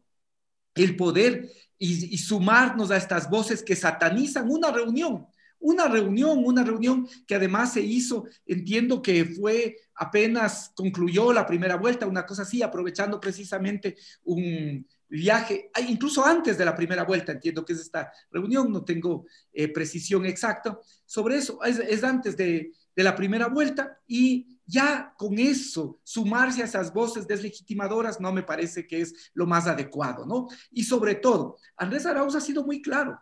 El 0.75 0.97
poder 0.97 1.51
y, 1.79 2.15
y 2.15 2.19
sumarnos 2.19 2.91
a 2.91 2.99
estas 2.99 3.31
voces 3.31 3.63
que 3.63 3.75
satanizan 3.75 4.51
una 4.51 4.71
reunión 4.71 5.27
una 5.61 5.89
reunión, 5.89 6.43
una 6.45 6.63
reunión 6.63 7.09
que 7.27 7.35
además 7.35 7.73
se 7.73 7.81
hizo, 7.81 8.25
entiendo 8.47 9.03
que 9.03 9.25
fue 9.25 9.77
apenas 9.95 10.73
concluyó 10.75 11.33
la 11.33 11.47
primera 11.47 11.77
vuelta, 11.77 12.07
una 12.07 12.27
cosa 12.27 12.43
así, 12.43 12.63
aprovechando 12.63 13.21
precisamente 13.21 13.97
un 14.25 14.87
viaje, 15.09 15.71
incluso 15.89 16.25
antes 16.25 16.59
de 16.59 16.65
la 16.65 16.75
primera 16.75 17.05
vuelta, 17.05 17.33
entiendo 17.33 17.65
que 17.65 17.73
es 17.73 17.81
esta 17.81 18.13
reunión, 18.31 18.73
no 18.73 18.85
tengo 18.85 19.27
eh, 19.53 19.69
precisión 19.69 20.27
exacta 20.27 20.79
sobre 21.05 21.37
eso, 21.37 21.63
es, 21.63 22.03
antes 22.03 22.37
de, 22.37 22.73
de 22.95 23.03
la 23.03 23.15
primera 23.15 23.49
vuelta 23.49 23.99
y 24.07 24.59
ya 24.67 25.15
con 25.17 25.39
eso, 25.39 26.01
sumarse 26.03 26.63
a 26.63 26.65
esas 26.65 26.93
voces 26.93 27.27
deslegitimadoras 27.27 28.21
no 28.21 28.33
me 28.33 28.43
parece 28.43 28.87
que 28.87 29.01
es 29.01 29.31
lo 29.33 29.47
más 29.47 29.69
adecuado, 29.69 30.27
¿no? 30.27 30.49
Y 30.73 30.83
sobre 30.83 31.15
todo, 31.15 31.57
Andrés 31.77 32.05
Arauz 32.05 32.35
ha 32.35 32.41
sido 32.41 32.65
muy 32.65 32.83
claro 32.83 33.21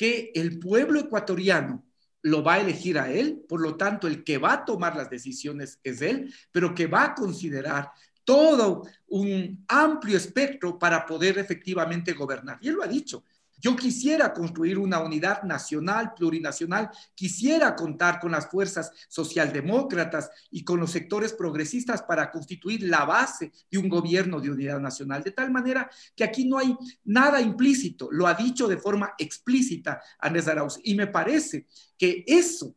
que 0.00 0.32
el 0.34 0.58
pueblo 0.58 0.98
ecuatoriano 0.98 1.84
lo 2.22 2.42
va 2.42 2.54
a 2.54 2.60
elegir 2.60 2.98
a 2.98 3.12
él, 3.12 3.44
por 3.46 3.60
lo 3.60 3.76
tanto 3.76 4.06
el 4.06 4.24
que 4.24 4.38
va 4.38 4.54
a 4.54 4.64
tomar 4.64 4.96
las 4.96 5.10
decisiones 5.10 5.78
es 5.84 6.00
él, 6.00 6.34
pero 6.50 6.74
que 6.74 6.86
va 6.86 7.04
a 7.04 7.14
considerar 7.14 7.90
todo 8.24 8.88
un 9.08 9.62
amplio 9.68 10.16
espectro 10.16 10.78
para 10.78 11.04
poder 11.04 11.36
efectivamente 11.36 12.14
gobernar. 12.14 12.56
Y 12.62 12.68
él 12.68 12.76
lo 12.76 12.82
ha 12.82 12.86
dicho, 12.86 13.24
yo 13.60 13.76
quisiera 13.76 14.32
construir 14.32 14.78
una 14.78 15.00
unidad 15.00 15.42
nacional, 15.42 16.14
plurinacional, 16.14 16.90
quisiera 17.14 17.76
contar 17.76 18.18
con 18.18 18.32
las 18.32 18.48
fuerzas 18.48 18.90
socialdemócratas 19.08 20.30
y 20.50 20.64
con 20.64 20.80
los 20.80 20.90
sectores 20.90 21.32
progresistas 21.32 22.02
para 22.02 22.30
constituir 22.30 22.82
la 22.84 23.04
base 23.04 23.52
de 23.70 23.78
un 23.78 23.88
gobierno 23.88 24.40
de 24.40 24.50
unidad 24.50 24.80
nacional, 24.80 25.22
de 25.22 25.32
tal 25.32 25.50
manera 25.50 25.90
que 26.16 26.24
aquí 26.24 26.48
no 26.48 26.58
hay 26.58 26.76
nada 27.04 27.40
implícito, 27.40 28.08
lo 28.10 28.26
ha 28.26 28.34
dicho 28.34 28.66
de 28.66 28.78
forma 28.78 29.14
explícita 29.18 30.00
Andrés 30.18 30.48
Arauz, 30.48 30.80
y 30.82 30.94
me 30.94 31.06
parece 31.06 31.66
que 31.98 32.24
eso 32.26 32.74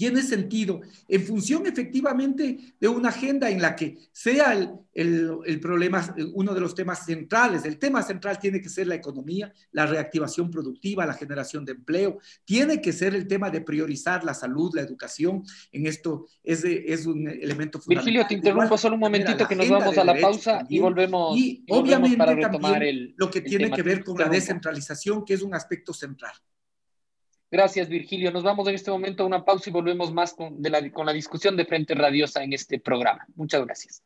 tiene 0.00 0.22
sentido 0.22 0.80
en 1.08 1.22
función 1.26 1.66
efectivamente 1.66 2.56
de 2.80 2.88
una 2.88 3.10
agenda 3.10 3.50
en 3.50 3.60
la 3.60 3.76
que 3.76 3.98
sea 4.12 4.54
el, 4.54 4.70
el, 5.44 5.60
problema, 5.60 6.14
uno 6.32 6.54
de 6.54 6.60
los 6.62 6.74
temas 6.74 7.04
centrales, 7.04 7.66
el 7.66 7.78
tema 7.78 8.02
central 8.02 8.38
tiene 8.38 8.62
que 8.62 8.70
ser 8.70 8.86
la 8.86 8.94
economía, 8.94 9.52
la 9.72 9.84
reactivación 9.84 10.50
productiva, 10.50 11.04
la 11.04 11.12
generación 11.12 11.66
de 11.66 11.72
empleo, 11.72 12.18
tiene 12.46 12.80
que 12.80 12.94
ser 12.94 13.14
el 13.14 13.28
tema 13.28 13.50
de 13.50 13.60
priorizar 13.60 14.24
la 14.24 14.32
salud, 14.32 14.74
la 14.74 14.80
educación, 14.80 15.42
en 15.70 15.86
esto 15.86 16.26
es, 16.42 16.64
es 16.64 17.04
un 17.04 17.28
elemento 17.28 17.78
fundamental. 17.78 18.06
Virgilio, 18.06 18.26
te 18.26 18.34
interrumpo 18.36 18.78
solo 18.78 18.94
un 18.94 19.00
momentito 19.00 19.46
que 19.46 19.54
nos 19.54 19.68
vamos 19.68 19.98
a 19.98 20.04
la 20.04 20.14
pausa 20.14 20.64
y 20.66 20.78
volvemos. 20.78 21.36
Y, 21.36 21.62
obviamente 21.68 22.16
para 22.16 22.40
también 22.40 23.12
lo 23.18 23.30
que 23.30 23.42
tiene 23.42 23.70
que 23.70 23.82
ver 23.82 24.02
con 24.02 24.16
la 24.16 24.30
descentralización, 24.30 25.26
que 25.26 25.34
es 25.34 25.42
un 25.42 25.52
aspecto 25.54 25.92
central. 25.92 26.32
Gracias, 27.50 27.88
Virgilio. 27.88 28.30
Nos 28.30 28.44
vamos 28.44 28.68
en 28.68 28.76
este 28.76 28.92
momento 28.92 29.24
a 29.24 29.26
una 29.26 29.44
pausa 29.44 29.70
y 29.70 29.72
volvemos 29.72 30.12
más 30.12 30.34
con, 30.34 30.58
la, 30.62 31.12
discusión 31.12 31.56
de 31.56 31.64
Frente 31.64 31.94
Radiosa 31.94 32.44
en 32.44 32.52
este 32.52 32.78
programa. 32.78 33.26
Muchas 33.34 33.64
gracias. 33.64 34.02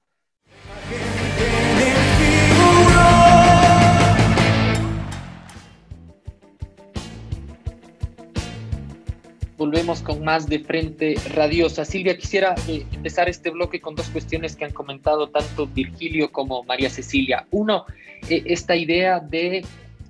Volvemos 9.59 10.01
con 10.01 10.25
más 10.25 10.49
de 10.49 10.61
Frente 10.61 11.15
Radiosa. 11.35 11.85
Silvia, 11.85 12.17
quisiera 12.17 12.55
eh, 12.67 12.87
empezar 12.93 13.29
este 13.29 13.51
bloque 13.51 13.79
con 13.79 13.95
dos 13.95 14.09
cuestiones 14.09 14.57
que 14.57 14.65
han 14.65 14.73
comentado 14.73 15.29
tanto 15.29 15.67
Virgilio 15.67 16.33
como 16.33 16.65
María 16.65 16.89
Cecilia. 16.89 17.47
Uno, 17.51 17.85
eh, 18.31 18.43
esta 18.47 18.75
idea 18.75 19.21
de 19.21 19.65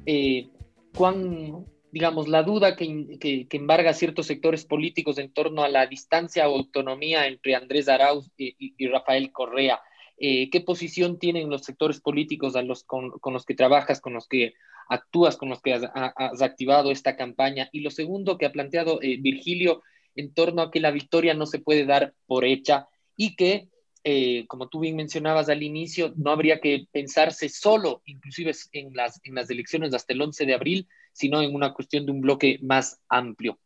eh, 0.06 0.48
cuán 0.94 1.66
digamos, 1.94 2.26
la 2.26 2.42
duda 2.42 2.74
que, 2.74 3.18
que, 3.20 3.46
embarga 3.56 3.92
ciertos 3.92 4.26
sectores 4.26 4.64
políticos 4.64 5.16
en 5.18 5.32
torno 5.32 5.62
a 5.62 5.68
la 5.68 5.86
distancia 5.86 6.48
o 6.48 6.56
autonomía 6.56 7.28
entre 7.28 7.54
Andrés 7.54 7.88
Arauz 7.88 8.32
y, 8.36 8.88
Rafael 8.88 9.30
Correa. 9.30 9.80
Eh, 10.18 10.50
¿Qué 10.50 10.60
posición 10.60 11.20
tienen 11.20 11.48
los 11.48 11.62
sectores 11.62 12.00
políticos 12.00 12.54
con, 12.84 13.12
los 13.32 13.44
que 13.44 13.54
trabajas, 13.54 14.00
con 14.00 14.12
los 14.12 14.26
que 14.26 14.54
actúas, 14.88 15.36
con 15.36 15.50
los 15.50 15.62
que 15.62 15.72
has, 15.72 16.42
activado 16.42 16.90
esta 16.90 17.14
campaña? 17.14 17.68
Y 17.70 17.78
lo 17.78 17.92
segundo 17.92 18.38
que 18.38 18.46
ha 18.46 18.52
planteado 18.52 19.00
eh, 19.00 19.18
Virgilio 19.20 19.84
en 20.16 20.34
torno 20.34 20.62
a 20.62 20.72
que 20.72 20.80
la 20.80 20.90
victoria 20.90 21.32
no 21.34 21.46
se 21.46 21.60
puede 21.60 21.86
dar 21.86 22.12
por 22.26 22.44
hecha 22.44 22.88
y 23.16 23.36
que 23.36 23.68
eh, 24.02 24.46
como 24.48 24.68
tú 24.68 24.80
bien 24.80 24.96
mencionabas 24.96 25.48
al 25.48 25.62
inicio, 25.62 26.12
no 26.16 26.32
habría 26.32 26.58
que 26.58 26.88
pensarse 26.90 27.48
solo, 27.48 28.02
inclusive 28.04 28.52
en 28.72 28.94
las, 28.94 29.20
en 29.22 29.36
las 29.36 29.48
elecciones 29.48 29.94
hasta 29.94 30.12
el 30.12 30.20
11 30.20 30.44
de 30.44 30.54
abril, 30.54 30.88
sino 31.14 31.40
en 31.40 31.54
una 31.54 31.72
cuestión 31.72 32.04
de 32.04 32.12
un 32.12 32.20
bloque 32.20 32.58
más 32.62 33.00
amplio. 33.08 33.58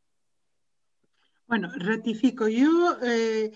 Bueno, 1.49 1.73
ratifico. 1.77 2.47
Yo 2.47 2.99
eh, 3.03 3.53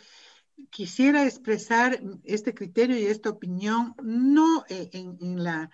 quisiera 0.70 1.24
expresar 1.24 2.00
este 2.24 2.54
criterio 2.54 2.98
y 2.98 3.04
esta 3.04 3.28
opinión 3.28 3.94
no 4.02 4.64
en, 4.68 5.44
la, 5.44 5.70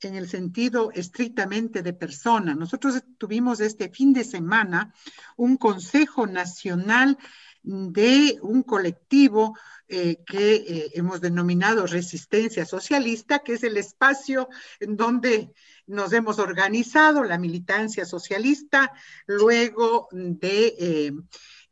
en 0.00 0.16
el 0.16 0.28
sentido 0.28 0.90
estrictamente 0.92 1.82
de 1.82 1.92
persona. 1.92 2.54
Nosotros 2.56 3.02
tuvimos 3.16 3.60
este 3.60 3.88
fin 3.90 4.12
de 4.12 4.24
semana 4.24 4.92
un 5.36 5.56
Consejo 5.56 6.26
Nacional 6.26 7.16
de 7.62 8.38
un 8.42 8.62
colectivo 8.62 9.56
eh, 9.88 10.18
que 10.26 10.54
eh, 10.54 10.90
hemos 10.94 11.20
denominado 11.20 11.86
resistencia 11.86 12.64
socialista, 12.64 13.40
que 13.40 13.54
es 13.54 13.62
el 13.62 13.76
espacio 13.76 14.48
en 14.80 14.96
donde 14.96 15.52
nos 15.86 16.12
hemos 16.12 16.38
organizado, 16.38 17.22
la 17.24 17.38
militancia 17.38 18.04
socialista, 18.04 18.92
luego 19.26 20.08
de 20.10 20.74
eh, 20.78 21.12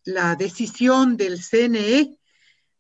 la 0.04 0.36
decisión 0.36 1.16
del 1.16 1.42
CNE 1.42 2.18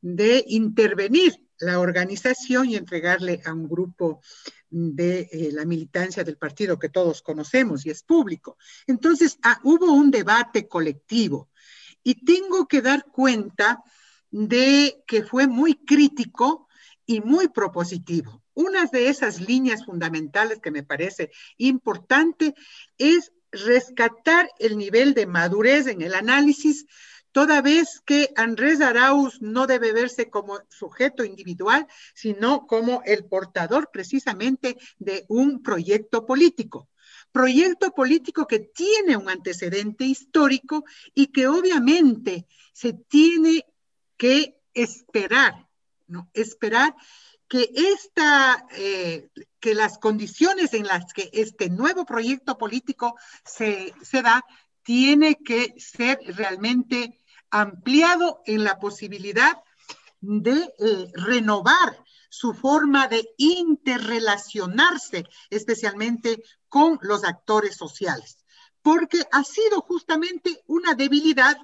de 0.00 0.44
intervenir 0.48 1.34
la 1.58 1.78
organización 1.78 2.70
y 2.70 2.76
entregarle 2.76 3.42
a 3.44 3.52
un 3.52 3.68
grupo 3.68 4.22
de 4.70 5.50
la 5.52 5.64
militancia 5.64 6.22
del 6.22 6.38
partido 6.38 6.78
que 6.78 6.88
todos 6.88 7.22
conocemos 7.22 7.84
y 7.84 7.90
es 7.90 8.02
público. 8.02 8.56
Entonces, 8.86 9.38
ah, 9.42 9.60
hubo 9.64 9.92
un 9.92 10.10
debate 10.10 10.68
colectivo 10.68 11.49
y 12.02 12.24
tengo 12.24 12.66
que 12.66 12.82
dar 12.82 13.04
cuenta 13.06 13.82
de 14.30 15.02
que 15.06 15.22
fue 15.22 15.46
muy 15.46 15.74
crítico 15.74 16.68
y 17.06 17.20
muy 17.20 17.48
propositivo. 17.48 18.42
Una 18.54 18.86
de 18.86 19.08
esas 19.08 19.40
líneas 19.40 19.84
fundamentales 19.84 20.60
que 20.60 20.70
me 20.70 20.82
parece 20.82 21.30
importante 21.56 22.54
es 22.98 23.32
rescatar 23.50 24.48
el 24.58 24.78
nivel 24.78 25.14
de 25.14 25.26
madurez 25.26 25.88
en 25.88 26.02
el 26.02 26.14
análisis, 26.14 26.86
toda 27.32 27.62
vez 27.62 28.00
que 28.04 28.32
Andrés 28.36 28.80
Arauz 28.80 29.40
no 29.40 29.66
debe 29.66 29.92
verse 29.92 30.30
como 30.30 30.60
sujeto 30.68 31.24
individual, 31.24 31.86
sino 32.14 32.66
como 32.66 33.02
el 33.04 33.24
portador 33.24 33.90
precisamente 33.92 34.76
de 34.98 35.24
un 35.28 35.62
proyecto 35.62 36.26
político 36.26 36.88
proyecto 37.32 37.92
político 37.92 38.46
que 38.46 38.58
tiene 38.58 39.16
un 39.16 39.28
antecedente 39.28 40.04
histórico 40.04 40.84
y 41.14 41.28
que 41.28 41.46
obviamente 41.48 42.46
se 42.72 42.92
tiene 42.92 43.64
que 44.16 44.60
esperar. 44.74 45.68
Esperar 46.34 46.94
que 47.48 47.70
esta, 47.74 48.66
eh, 48.76 49.28
que 49.60 49.74
las 49.74 49.98
condiciones 49.98 50.74
en 50.74 50.86
las 50.86 51.12
que 51.12 51.30
este 51.32 51.68
nuevo 51.70 52.04
proyecto 52.04 52.58
político 52.58 53.16
se, 53.44 53.94
se 54.02 54.22
da, 54.22 54.44
tiene 54.82 55.36
que 55.36 55.74
ser 55.76 56.18
realmente 56.26 57.20
ampliado 57.50 58.42
en 58.46 58.64
la 58.64 58.78
posibilidad 58.78 59.62
de 60.20 60.52
eh, 60.52 61.10
renovar 61.14 62.04
su 62.30 62.54
forma 62.54 63.08
de 63.08 63.28
interrelacionarse, 63.36 65.26
especialmente 65.50 66.42
con 66.68 66.98
los 67.02 67.24
actores 67.24 67.76
sociales, 67.76 68.38
porque 68.80 69.22
ha 69.32 69.44
sido 69.44 69.82
justamente 69.82 70.62
una 70.66 70.94
debilidad 70.94 71.58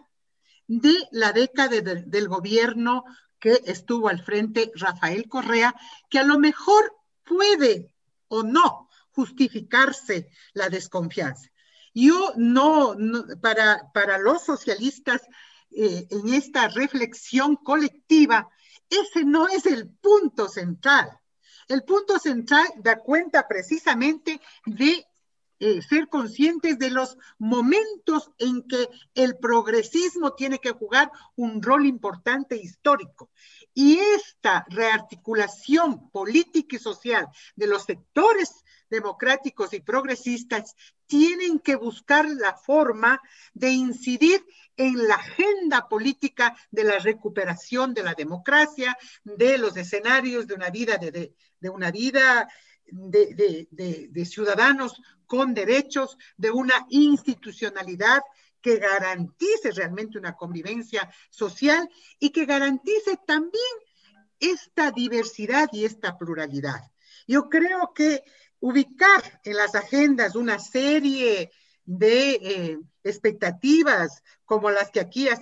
de 0.66 0.94
la 1.12 1.32
década 1.32 1.80
del 1.80 2.28
gobierno 2.28 3.04
que 3.38 3.62
estuvo 3.64 4.08
al 4.08 4.22
frente 4.22 4.72
Rafael 4.74 5.28
Correa, 5.28 5.74
que 6.10 6.18
a 6.18 6.24
lo 6.24 6.38
mejor 6.38 6.94
puede 7.24 7.94
o 8.28 8.42
no 8.42 8.88
justificarse 9.12 10.28
la 10.52 10.68
desconfianza. 10.68 11.48
Yo 11.94 12.32
no, 12.36 12.96
para, 13.40 13.90
para 13.94 14.18
los 14.18 14.44
socialistas, 14.44 15.22
eh, 15.70 16.06
en 16.10 16.34
esta 16.34 16.68
reflexión 16.68 17.56
colectiva, 17.56 18.48
ese 18.90 19.24
no 19.24 19.48
es 19.48 19.66
el 19.66 19.88
punto 19.88 20.48
central. 20.48 21.20
El 21.68 21.82
punto 21.82 22.18
central 22.18 22.66
da 22.78 22.96
cuenta 22.96 23.48
precisamente 23.48 24.40
de 24.64 25.06
eh, 25.58 25.80
ser 25.80 26.08
conscientes 26.08 26.78
de 26.78 26.90
los 26.90 27.16
momentos 27.38 28.30
en 28.38 28.62
que 28.68 28.88
el 29.14 29.38
progresismo 29.38 30.34
tiene 30.34 30.58
que 30.58 30.72
jugar 30.72 31.10
un 31.34 31.62
rol 31.62 31.86
importante 31.86 32.56
histórico. 32.56 33.30
Y 33.78 33.98
esta 33.98 34.64
rearticulación 34.70 36.08
política 36.08 36.76
y 36.76 36.78
social 36.78 37.28
de 37.56 37.66
los 37.66 37.84
sectores 37.84 38.64
democráticos 38.88 39.74
y 39.74 39.80
progresistas 39.80 40.74
tienen 41.04 41.58
que 41.58 41.76
buscar 41.76 42.26
la 42.26 42.54
forma 42.54 43.20
de 43.52 43.72
incidir 43.72 44.42
en 44.78 45.06
la 45.06 45.16
agenda 45.16 45.90
política 45.90 46.56
de 46.70 46.84
la 46.84 46.98
recuperación 47.00 47.92
de 47.92 48.02
la 48.02 48.14
democracia, 48.14 48.96
de 49.24 49.58
los 49.58 49.76
escenarios 49.76 50.46
de 50.46 50.54
una 50.54 50.70
vida 50.70 50.96
de, 50.96 51.34
una 51.68 51.90
vida 51.90 52.48
de, 52.86 53.68
de, 53.70 54.24
ciudadanos 54.24 55.02
con 55.26 55.52
derechos, 55.52 56.16
de 56.38 56.50
una 56.50 56.86
institucionalidad 56.88 58.22
que 58.66 58.78
garantice 58.78 59.70
realmente 59.70 60.18
una 60.18 60.34
convivencia 60.34 61.08
social 61.30 61.88
y 62.18 62.30
que 62.30 62.46
garantice 62.46 63.16
también 63.24 63.62
esta 64.40 64.90
diversidad 64.90 65.68
y 65.70 65.84
esta 65.84 66.18
pluralidad. 66.18 66.80
Yo 67.28 67.48
creo 67.48 67.92
que 67.94 68.24
ubicar 68.58 69.40
en 69.44 69.56
las 69.56 69.76
agendas 69.76 70.34
una 70.34 70.58
serie 70.58 71.52
de 71.84 72.30
eh, 72.30 72.78
expectativas 73.04 74.24
como 74.44 74.72
las 74.72 74.90
que 74.90 74.98
aquí 74.98 75.28
has 75.28 75.38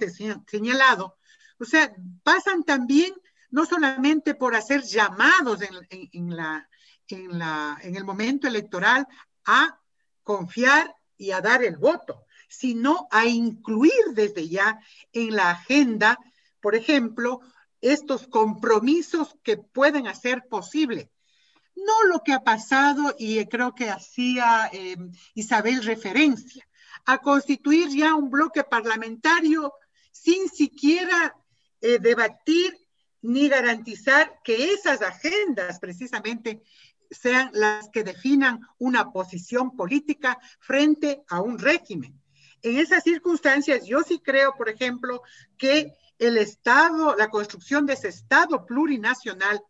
señalado, 0.47 1.17
o 1.59 1.65
sea, 1.65 1.95
pasan 2.23 2.63
también 2.63 3.15
no 3.49 3.65
solamente 3.65 4.35
por 4.35 4.55
hacer 4.55 4.83
llamados 4.83 5.63
en, 5.63 6.11
en, 6.13 6.37
la, 6.37 6.69
en 7.09 7.97
el 7.97 8.05
momento 8.05 8.49
electoral 8.49 9.09
a 9.47 9.81
confiar 10.23 10.95
y 11.17 11.31
a 11.31 11.41
dar 11.41 11.65
el 11.65 11.79
voto, 11.79 12.27
sino 12.59 13.09
a 13.11 13.27
incluir 13.27 13.93
desde 14.13 14.49
ya 14.49 14.81
en 15.13 15.35
la 15.35 15.51
agenda, 15.51 16.19
por 16.61 16.75
ejemplo, 16.75 17.41
estos 17.81 18.27
compromisos 18.27 19.37
que 19.43 19.57
pueden 19.57 20.07
hacer 20.07 20.47
posible 20.49 21.11
no 21.77 22.05
lo 22.09 22.23
que 22.23 22.33
ha 22.33 22.45
pasado, 22.45 23.15
y 23.19 23.45
creo 23.47 23.75
que 23.75 23.91
hacía 23.91 24.71
eh, 24.73 24.97
Isabel 25.35 25.83
referencia, 25.83 26.67
a 27.05 27.19
constituir 27.19 27.89
ya 27.89 28.15
un 28.15 28.31
bloque 28.31 28.65
parlamentario 28.65 29.75
sin 30.11 30.49
siquiera 30.49 31.37
eh, 31.81 31.99
debatir 31.99 32.79
ni 33.23 33.49
garantizar 33.49 34.41
que 34.45 34.73
esas 34.73 35.03
agendas 35.03 35.81
precisamente 35.81 36.63
sean 37.11 37.51
las 37.53 37.89
que 37.91 38.05
definan 38.05 38.61
una 38.79 39.13
posición 39.13 39.77
política 39.77 40.39
frente 40.61 41.25
a 41.29 41.41
un 41.41 41.59
régimen. 41.59 42.21
En 42.65 42.79
esas 42.79 43.03
circunstancias, 43.05 43.85
yo 43.85 44.01
sí 44.01 44.21
creo, 44.21 44.55
por 44.57 44.71
ejemplo, 44.71 45.23
que 45.59 45.93
el 46.19 46.39
Estado, 46.39 47.15
la 47.15 47.29
construcción 47.29 47.85
de 47.85 47.93
ese 47.93 48.09
Estado 48.09 48.65
plurinacional 48.65 49.63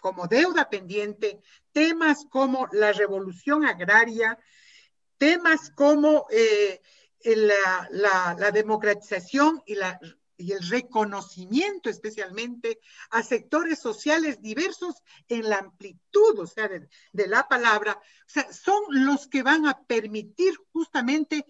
como 0.00 0.28
deuda 0.28 0.70
pendiente, 0.70 1.40
temas 1.72 2.24
como 2.30 2.68
la 2.70 2.92
revolución 2.92 3.66
agraria, 3.66 4.38
temas 5.18 5.72
como 5.74 6.28
eh, 6.30 6.80
la, 7.24 8.50
democratización 8.52 9.60
y, 9.66 9.74
y, 10.36 10.52
el 10.52 10.68
reconocimiento 10.68 11.90
especialmente 11.90 12.78
a 13.10 13.24
sectores 13.24 13.80
sociales 13.80 14.40
diversos 14.40 15.02
en 15.26 15.48
la 15.48 15.58
amplitud, 15.58 16.38
o 16.38 16.46
sea, 16.46 16.68
de, 16.68 17.26
la 17.26 17.48
palabra, 17.48 18.00
son 18.52 18.84
los 18.90 19.26
que 19.26 19.42
van 19.42 19.66
a 19.66 19.82
permitir 19.82 20.54
justamente 20.72 21.44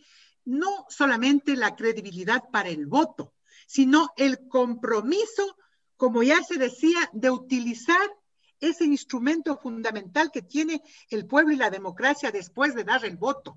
no 0.51 0.85
solamente 0.89 1.55
la 1.55 1.77
credibilidad 1.77 2.51
para 2.51 2.71
el 2.71 2.87
voto, 2.87 3.33
sino 3.69 4.11
el 4.17 4.49
compromiso, 4.49 5.57
como 5.97 6.25
ya 6.25 6.43
se 6.43 6.59
decía, 6.59 7.09
de 7.13 7.31
utilizar 7.31 8.11
ese 8.59 8.85
instrumento 8.85 9.57
fundamental 9.57 10.33
que 10.33 10.43
tiene 10.43 10.83
el 11.09 11.27
pueblo 11.27 11.53
y 11.53 11.57
la 11.57 11.71
democracia 11.71 12.33
después 12.33 12.75
de 12.75 12.83
dar 12.83 13.05
el 13.05 13.17
voto, 13.17 13.57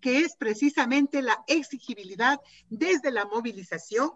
que 0.00 0.18
es 0.18 0.34
precisamente 0.36 1.22
la 1.22 1.44
exigibilidad 1.46 2.40
desde 2.68 3.12
la 3.12 3.24
movilización, 3.24 4.10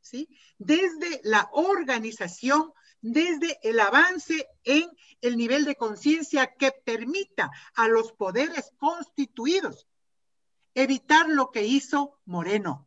¿sí? 0.00 0.28
desde 0.58 1.20
la 1.24 1.50
organización, 1.52 2.72
desde 3.00 3.58
el 3.64 3.80
avance 3.80 4.46
en 4.62 4.88
el 5.20 5.36
nivel 5.36 5.64
de 5.64 5.74
conciencia 5.74 6.54
que 6.56 6.70
permita 6.70 7.50
a 7.74 7.88
los 7.88 8.12
poderes 8.12 8.70
constituidos 8.78 9.88
evitar 10.74 11.28
lo 11.28 11.50
que 11.50 11.64
hizo 11.64 12.18
Moreno, 12.24 12.86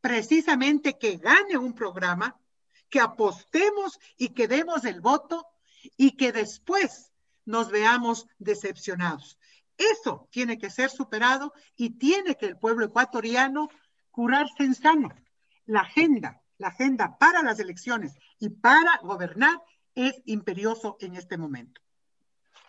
precisamente 0.00 0.98
que 0.98 1.16
gane 1.16 1.56
un 1.56 1.74
programa, 1.74 2.40
que 2.88 3.00
apostemos 3.00 3.98
y 4.16 4.30
que 4.30 4.48
demos 4.48 4.84
el 4.84 5.00
voto 5.00 5.46
y 5.96 6.16
que 6.16 6.32
después 6.32 7.12
nos 7.44 7.70
veamos 7.70 8.26
decepcionados. 8.38 9.38
Eso 9.76 10.28
tiene 10.30 10.58
que 10.58 10.70
ser 10.70 10.90
superado 10.90 11.52
y 11.76 11.90
tiene 11.98 12.36
que 12.36 12.46
el 12.46 12.58
pueblo 12.58 12.86
ecuatoriano 12.86 13.68
curarse 14.10 14.62
en 14.64 14.74
sano. 14.74 15.08
La 15.64 15.80
agenda, 15.80 16.42
la 16.58 16.68
agenda 16.68 17.16
para 17.18 17.42
las 17.42 17.58
elecciones 17.58 18.14
y 18.38 18.50
para 18.50 18.98
gobernar 19.02 19.60
es 19.94 20.22
imperioso 20.26 20.96
en 21.00 21.16
este 21.16 21.36
momento. 21.36 21.80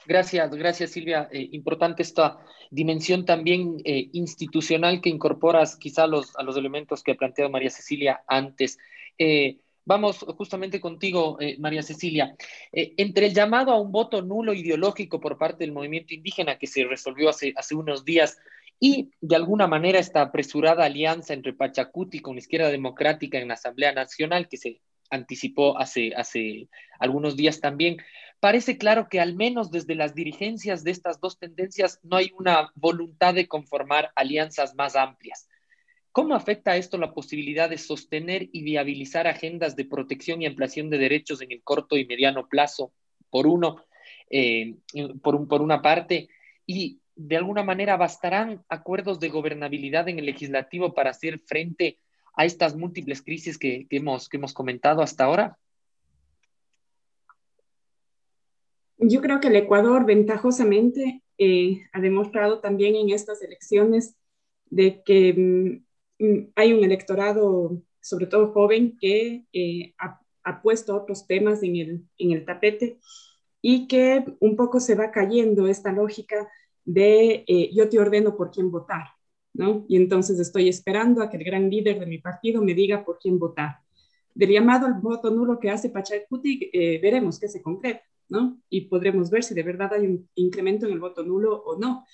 Gracias, 0.06 0.54
gracias 0.56 0.92
Silvia. 0.92 1.30
Eh, 1.32 1.50
importante 1.52 2.04
esta 2.04 2.40
dimensión 2.70 3.26
también 3.26 3.78
eh, 3.86 4.10
institucional 4.14 5.02
que 5.02 5.10
incorporas 5.10 5.78
quizá 5.78 6.08
los, 6.08 6.36
a 6.38 6.44
los 6.44 6.58
elementos 6.58 7.04
que 7.04 7.14
ha 7.14 7.16
planteado 7.16 7.52
María 7.52 7.70
Cecilia 7.70 8.24
antes. 8.28 8.78
Eh, 9.18 9.58
Vamos 9.86 10.20
justamente 10.20 10.80
contigo, 10.80 11.38
María 11.60 11.84
Cecilia. 11.84 12.38
Entre 12.72 13.26
el 13.26 13.34
llamado 13.34 13.74
a 13.74 13.82
un 13.82 13.92
voto 13.92 14.22
nulo 14.22 14.54
ideológico 14.54 15.20
por 15.20 15.38
parte 15.38 15.66
del 15.66 15.74
movimiento 15.74 16.14
indígena 16.14 16.58
que 16.58 16.68
se 16.68 16.86
resolvió 16.86 17.28
hace, 17.28 17.54
unos 17.76 18.06
días 18.06 18.38
y 18.80 19.12
de 19.20 19.36
alguna 19.36 19.68
manera 19.68 20.00
esta 20.00 20.22
apresurada 20.22 20.86
alianza 20.86 21.34
entre 21.34 21.52
Pachacuti 21.52 22.20
con 22.22 22.36
la 22.36 22.40
izquierda 22.40 22.70
democrática 22.70 23.38
en 23.40 23.50
la 23.50 23.56
Asamblea 23.56 23.92
Nacional 23.92 24.48
que 24.48 24.56
se 24.56 24.80
anticipó 25.10 25.78
hace 25.78 26.14
algunos 26.98 27.36
días 27.36 27.60
también, 27.60 27.98
parece 28.44 28.78
claro 28.78 29.08
que 29.08 29.22
al 29.22 29.36
menos 29.36 29.72
desde 29.72 29.96
las 29.96 30.16
dirigencias 30.16 30.84
de 30.84 30.92
estas 30.92 31.22
dos 31.22 31.40
tendencias 31.40 32.02
no 32.04 32.18
hay 32.18 32.34
una 32.38 32.74
voluntad 32.76 33.34
de 33.34 33.48
conformar 33.48 34.12
alianzas 34.18 34.76
más 34.76 34.98
amplias. 34.98 35.48
¿Cómo 36.12 36.36
afecta 36.36 36.76
esto 36.76 36.98
la 36.98 37.14
posibilidad 37.14 37.70
de 37.70 37.78
sostener 37.78 38.50
y 38.52 38.64
viabilizar 38.64 39.28
agendas 39.28 39.78
de 39.78 39.86
protección 39.86 40.42
y 40.42 40.46
ampliación 40.46 40.90
de 40.90 40.98
derechos 40.98 41.42
en 41.42 41.54
el 41.54 41.64
corto 41.64 41.96
y 41.96 42.06
mediano 42.06 42.50
plazo, 42.50 42.92
por 43.30 43.48
uno, 43.48 43.78
eh, 44.30 44.76
por, 45.22 45.48
por 45.48 45.62
una 45.62 45.82
parte, 45.82 46.28
y 46.66 47.00
de 47.16 47.38
alguna 47.38 47.64
manera 47.64 47.96
bastarán 47.96 48.62
acuerdos 48.68 49.22
de 49.22 49.30
gobernabilidad 49.30 50.10
en 50.10 50.20
el 50.20 50.26
legislativo 50.26 50.94
para 50.94 51.12
hacer 51.12 51.40
frente 51.40 51.98
a 52.36 52.44
estas 52.44 52.76
múltiples 52.76 53.22
crisis 53.22 53.58
que, 53.58 53.88
hemos, 53.90 54.28
que 54.28 54.36
hemos 54.36 54.52
comentado 54.52 55.02
hasta 55.02 55.24
ahora? 55.24 55.58
Yo 59.08 59.22
creo 59.22 59.40
que 59.40 59.48
el 59.48 59.56
Ecuador 59.56 60.06
ventajosamente 60.06 61.24
eh, 61.38 61.82
ha 61.94 62.00
demostrado 62.00 62.60
también 62.60 62.96
en 62.96 63.10
estas 63.10 63.42
elecciones 63.42 64.16
de 64.70 65.04
que 65.04 65.34
mm, 65.34 65.84
Mm, 66.24 66.52
hay 66.56 66.74
un 66.74 66.84
electorado, 66.84 67.82
sobre 68.02 68.28
todo 68.28 68.54
joven, 68.54 68.98
que 69.00 69.46
eh, 69.54 69.94
ha, 69.98 70.62
puesto 70.62 70.96
otros 70.96 71.28
temas 71.28 71.64
en 71.64 71.76
el, 71.78 72.08
en 72.18 72.32
el 72.32 72.46
tapete 72.46 73.00
y 73.62 73.88
que 73.88 74.26
un 74.40 74.56
poco 74.56 74.80
se 74.80 74.96
va 74.96 75.12
cayendo 75.12 75.68
esta 75.68 75.92
lógica 75.92 76.50
de 76.86 77.44
eh, 77.48 77.72
yo 77.74 77.90
te 77.90 78.00
ordeno 78.00 78.36
por 78.36 78.52
quién 78.52 78.72
votar, 78.72 79.08
¿no? 79.54 79.86
Y 79.90 79.98
entonces 79.98 80.40
estoy 80.40 80.70
esperando 80.70 81.22
a 81.22 81.30
que 81.30 81.38
el 81.38 81.44
gran 81.44 81.70
líder 81.70 82.00
de 82.00 82.06
mi 82.06 82.20
partido 82.20 82.62
me 82.62 82.74
diga 82.74 83.04
por 83.06 83.20
quién 83.20 83.40
votar. 83.40 83.80
del 84.36 84.50
llamado 84.52 84.88
al 84.88 84.96
voto 85.02 85.30
nulo 85.32 85.60
que 85.60 85.70
hace 85.70 85.90
Pachacuti, 85.90 86.70
eh, 86.74 87.00
veremos 87.02 87.40
qué 87.40 87.48
se 87.48 87.62
concreta, 87.62 88.04
¿no? 88.30 88.60
Y 88.70 88.82
podremos 88.88 89.30
ver 89.30 89.44
si 89.44 89.54
de 89.54 89.64
verdad 89.64 89.94
hay 89.94 90.06
un 90.08 90.30
incremento 90.36 90.86
en 90.86 90.94
el 90.94 91.00
voto 91.00 91.24
nulo 91.24 91.62
o 91.64 91.78
no. 91.78 92.06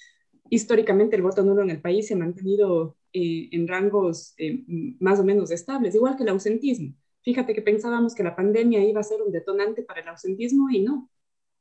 Históricamente 0.49 1.15
el 1.15 1.21
voto 1.21 1.43
nulo 1.43 1.61
en 1.61 1.69
el 1.69 1.81
país 1.81 2.07
se 2.07 2.15
ha 2.15 2.17
mantenido 2.17 2.97
eh, 3.13 3.49
en 3.51 3.67
rangos 3.67 4.33
eh, 4.37 4.63
más 4.99 5.19
o 5.19 5.23
menos 5.23 5.51
estables, 5.51 5.95
igual 5.95 6.17
que 6.17 6.23
el 6.23 6.29
ausentismo. 6.29 6.93
Fíjate 7.21 7.53
que 7.53 7.61
pensábamos 7.61 8.15
que 8.15 8.23
la 8.23 8.35
pandemia 8.35 8.83
iba 8.83 9.01
a 9.01 9.03
ser 9.03 9.21
un 9.21 9.31
detonante 9.31 9.83
para 9.83 10.01
el 10.01 10.07
ausentismo 10.07 10.69
y 10.69 10.81
no. 10.81 11.09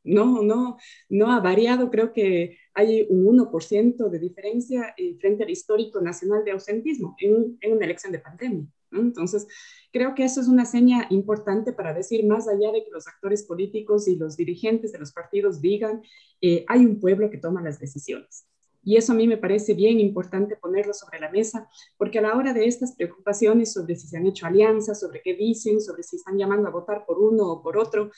No, 0.04 0.42
no, 0.42 0.78
no 1.10 1.32
ha 1.32 1.40
variado. 1.40 1.90
Creo 1.90 2.12
que 2.12 2.56
hay 2.72 3.06
un 3.10 3.26
1% 3.26 4.08
de 4.08 4.18
diferencia 4.18 4.94
frente 5.20 5.44
al 5.44 5.50
histórico 5.50 6.00
nacional 6.00 6.44
de 6.44 6.52
ausentismo 6.52 7.16
en, 7.18 7.58
en 7.60 7.72
una 7.72 7.84
elección 7.84 8.12
de 8.12 8.20
pandemia. 8.20 8.66
Entonces, 8.92 9.46
creo 9.92 10.14
que 10.14 10.24
eso 10.24 10.40
es 10.40 10.48
una 10.48 10.64
seña 10.64 11.06
importante 11.10 11.72
para 11.72 11.94
decir, 11.94 12.26
más 12.26 12.48
allá 12.48 12.72
de 12.72 12.84
que 12.84 12.90
los 12.90 13.06
actores 13.06 13.44
políticos 13.44 14.08
y 14.08 14.16
los 14.16 14.36
dirigentes 14.36 14.92
de 14.92 14.98
los 14.98 15.12
partidos 15.12 15.60
digan, 15.60 16.02
eh, 16.40 16.64
hay 16.68 16.84
un 16.84 17.00
pueblo 17.00 17.30
que 17.30 17.38
toma 17.38 17.62
las 17.62 17.78
decisiones. 17.78 18.46
Y 18.82 18.96
eso 18.96 19.12
a 19.12 19.16
mí 19.16 19.26
me 19.26 19.36
parece 19.36 19.74
bien 19.74 20.00
importante 20.00 20.56
ponerlo 20.56 20.94
sobre 20.94 21.20
la 21.20 21.30
mesa, 21.30 21.68
porque 21.96 22.20
a 22.20 22.22
la 22.22 22.36
hora 22.36 22.54
de 22.54 22.66
estas 22.66 22.94
preocupaciones 22.94 23.72
sobre 23.72 23.96
si 23.96 24.06
se 24.06 24.16
han 24.16 24.26
hecho 24.26 24.46
alianzas, 24.46 25.00
sobre 25.00 25.20
qué 25.20 25.34
dicen, 25.34 25.80
sobre 25.80 26.02
si 26.02 26.16
están 26.16 26.38
llamando 26.38 26.68
a 26.68 26.72
votar 26.72 27.04
por 27.04 27.18
uno 27.18 27.48
o 27.48 27.62
por 27.62 27.76
otro, 27.76 28.10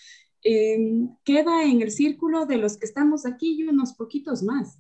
em, 0.43 1.09
queda 1.25 1.65
en 1.65 1.83
el 1.83 1.91
círculo 1.91 2.47
de 2.47 2.59
los 2.59 2.77
que 2.77 2.87
estamos 2.87 3.27
aquí 3.27 3.57
y 3.59 3.65
unos 3.65 3.95
poquitos 3.95 4.43
más. 4.43 4.79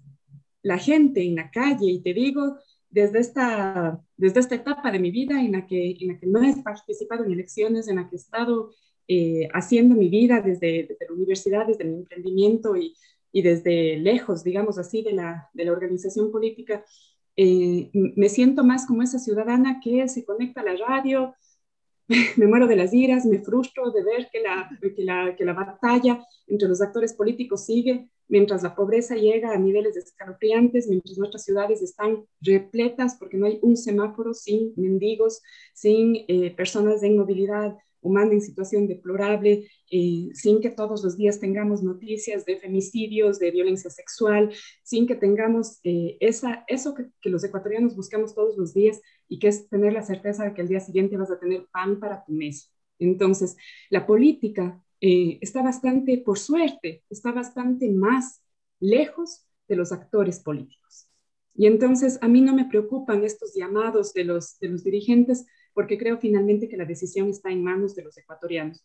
La 0.62 0.78
gente 0.78 1.22
en 1.22 1.34
la 1.34 1.51
calle, 1.51 1.91
y 1.91 2.03
te 2.03 2.14
digo, 2.14 2.59
desde 2.91 3.20
esta, 3.20 4.01
desde 4.16 4.41
esta 4.41 4.57
etapa 4.57 4.91
de 4.91 4.99
mi 4.99 5.11
vida 5.11 5.41
en 5.41 5.53
la, 5.53 5.66
que, 5.66 5.97
en 6.01 6.09
la 6.09 6.18
que 6.18 6.26
no 6.26 6.43
he 6.43 6.62
participado 6.62 7.24
en 7.24 7.32
elecciones, 7.32 7.88
en 7.88 7.97
la 7.97 8.09
que 8.09 8.16
he 8.16 8.18
estado 8.18 8.72
eh, 9.09 9.49
haciendo 9.53 9.95
mi 9.95 10.09
vida 10.09 10.41
desde, 10.41 10.86
desde, 10.88 11.07
la 11.09 11.14
universidad, 11.14 11.66
desde 11.66 11.84
mi 11.84 11.97
emprendimiento 11.97 12.76
y, 12.76 12.95
y, 13.32 13.43
desde 13.43 13.97
lejos, 13.99 14.45
digamos 14.45 14.78
así, 14.78 15.03
de 15.03 15.12
la, 15.12 15.49
de 15.55 15.64
la 15.64 15.72
organización 15.72 16.32
política, 16.32 16.84
eh, 17.36 17.91
me 17.93 18.28
siento 18.28 18.64
más 18.64 18.86
como 18.86 19.03
esa 19.03 19.18
ciudadana 19.18 19.80
que 19.82 20.09
se 20.09 20.24
conecta 20.24 20.61
a 20.61 20.64
la 20.64 20.76
radio, 20.76 21.34
me 22.36 22.47
muero 22.47 22.66
de 22.66 22.76
las 22.76 22.93
iras, 22.93 23.24
me 23.24 23.38
frustro 23.38 23.91
de 23.93 24.03
ver 24.03 24.28
que 24.32 24.41
la, 24.41 24.68
que 24.80 25.05
la, 25.05 25.36
que 25.36 25.45
la 25.45 25.55
batalla 25.55 26.24
entre 26.49 26.68
los 26.68 26.82
actores 26.82 27.14
políticos 27.14 27.64
sigue, 27.64 28.11
mientras 28.31 28.62
la 28.62 28.74
pobreza 28.74 29.16
llega 29.16 29.53
a 29.53 29.59
niveles 29.59 29.97
escalofriantes, 29.97 30.89
mientras 30.89 31.18
nuestras 31.18 31.45
ciudades 31.45 31.83
están 31.83 32.24
repletas 32.41 33.16
porque 33.18 33.37
no 33.37 33.47
hay 33.47 33.59
un 33.61 33.76
semáforo 33.76 34.33
sin 34.33 34.72
mendigos, 34.76 35.43
sin 35.74 36.24
eh, 36.28 36.55
personas 36.57 37.01
de 37.01 37.11
movilidad 37.11 37.76
humana 38.03 38.33
en 38.33 38.41
situación 38.41 38.87
deplorable, 38.87 39.68
eh, 39.91 40.28
sin 40.33 40.61
que 40.61 40.70
todos 40.70 41.05
los 41.05 41.18
días 41.18 41.39
tengamos 41.39 41.83
noticias 41.83 42.47
de 42.47 42.57
femicidios, 42.57 43.39
de 43.39 43.51
violencia 43.51 43.91
sexual, 43.91 44.51
sin 44.83 45.07
que 45.07 45.16
tengamos 45.16 45.81
eh, 45.85 46.16
esa, 46.20 46.64
eso 46.66 46.95
que, 46.95 47.07
que, 47.20 47.28
los 47.28 47.45
ecuatorianos 47.45 47.97
buscamos 47.97 48.35
todos 48.35 48.57
los 48.57 48.72
días 48.72 49.03
y 49.28 49.39
que 49.39 49.49
es 49.49 49.68
tener 49.68 49.93
la 49.93 50.03
certeza 50.03 50.45
de 50.45 50.55
que 50.55 50.62
al 50.62 50.68
día 50.68 50.81
siguiente 50.81 51.18
vas 51.18 51.31
a 51.31 51.39
tener 51.39 51.66
pan 51.70 52.01
para 52.01 52.24
tu 52.24 52.33
mesa. 52.33 52.68
Entonces, 52.99 53.57
la 53.91 54.07
política 54.07 54.83
eh, 55.01 55.38
está 55.40 55.62
bastante, 55.62 56.18
por 56.18 56.38
suerte, 56.38 57.05
está 57.09 57.32
bastante 57.32 57.90
más 57.90 58.42
lejos 58.80 59.46
de 59.68 59.76
los 59.76 59.92
actores 59.92 60.40
políticos. 60.40 61.09
Y 61.55 61.66
entonces 61.66 62.18
a 62.22 62.28
mí 62.28 62.40
no 62.40 62.55
me 62.55 62.66
preocupan 62.66 63.24
estos 63.24 63.55
llamados 63.55 64.12
de 64.12 64.24
los, 64.24 64.59
de 64.59 64.68
los 64.68 64.84
dirigentes 64.84 65.46
porque 65.74 65.98
creo 65.98 66.18
finalmente 66.18 66.68
que 66.68 66.76
la 66.76 66.84
decisión 66.84 67.28
está 67.28 67.51
en 67.51 67.62
manos 67.62 67.94
de 67.94 68.03
los 68.03 68.16
ecuatorianos. 68.16 68.82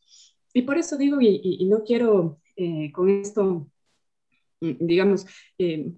Y 0.54 0.62
por 0.62 0.78
eso 0.78 0.98
digo, 0.98 1.20
y, 1.20 1.66
no 1.70 1.84
quiero 1.84 2.40
eh, 2.56 2.92
con 2.92 3.10
esto, 3.10 3.68
mm, 4.62 4.74
digamos, 4.80 5.26
eh, 5.58 5.94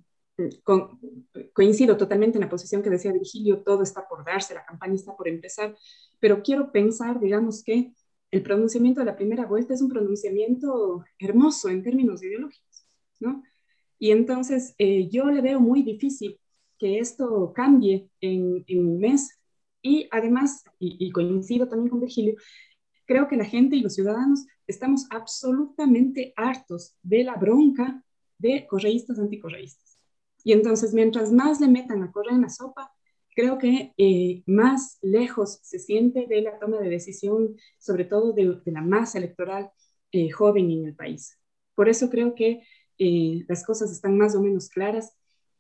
coincido 1.54 1.98
totalmente 1.98 2.38
en 2.38 2.44
la 2.44 2.50
posición 2.50 2.82
que 2.84 2.90
decía 2.90 3.12
Virgilio, 3.12 3.64
todo 3.64 3.84
está 3.84 4.08
por 4.08 4.24
darse, 4.24 4.54
la 4.54 4.66
campaña 4.66 4.96
está 4.96 5.16
por 5.16 5.28
empezar, 5.28 5.76
pero 6.20 6.44
quiero 6.44 6.72
pensar, 6.72 7.20
digamos, 7.20 7.64
que 7.64 7.92
el 8.32 8.44
pronunciamiento 8.44 9.00
de 9.00 9.06
la 9.06 9.16
primera 9.16 9.46
vuelta 9.46 9.74
es 9.74 9.82
un 9.82 9.90
pronunciamiento 9.90 11.04
hermoso 11.20 11.70
en 11.70 11.84
términos 11.84 12.22
ideológicos, 12.24 12.86
¿no? 13.20 13.44
Y 14.00 14.12
entonces 14.12 14.76
eh, 14.78 15.10
yo 15.10 15.26
le 15.26 15.42
veo 15.42 15.60
muy 15.60 15.82
difícil 15.82 16.40
que 16.78 17.00
esto 17.00 17.52
cambie 17.54 18.10
en, 18.22 18.64
un 18.70 19.00
mes 19.00 19.40
y 19.82 20.08
además, 20.12 20.64
y, 20.80 21.10
coincido 21.12 21.68
también 21.68 21.90
con 21.90 22.02
Virgilio, 22.02 22.36
creo 23.06 23.28
que 23.28 23.38
la 23.38 23.46
gente 23.46 23.76
y 23.76 23.82
los 23.82 23.96
ciudadanos 23.96 24.46
estamos 24.68 25.08
absolutamente 25.10 26.34
hartos 26.36 26.96
de 27.02 27.24
la 27.24 27.36
bronca 27.36 28.04
de 28.38 28.68
correístas 28.68 29.18
anticorreístas. 29.18 29.98
Y 30.44 30.52
entonces, 30.52 30.94
mientras 30.94 31.32
más 31.32 31.60
le 31.60 31.68
metan 31.68 32.04
a 32.04 32.12
correr 32.12 32.34
en 32.34 32.42
la 32.42 32.50
sopa, 32.50 32.92
creo 33.38 33.60
que 33.60 33.94
eh, 34.00 34.42
más 34.48 34.98
lejos 35.04 35.60
se 35.62 35.78
siente 35.78 36.26
de 36.26 36.42
la 36.42 36.58
toma 36.58 36.80
de 36.80 36.90
decisión, 36.90 37.56
sobre 37.78 38.04
todo 38.04 38.34
de, 38.34 38.60
la 38.66 38.82
masa 38.82 39.20
electoral 39.20 39.70
eh, 40.12 40.32
joven 40.32 40.72
en 40.72 40.86
el 40.88 40.96
país. 40.96 41.38
Por 41.76 41.88
eso 41.88 42.10
creo 42.10 42.34
que 42.34 42.64
eh, 42.98 43.46
las 43.48 43.64
cosas 43.64 43.92
están 43.92 44.18
más 44.18 44.34
o 44.34 44.42
menos 44.42 44.70
claras 44.70 45.16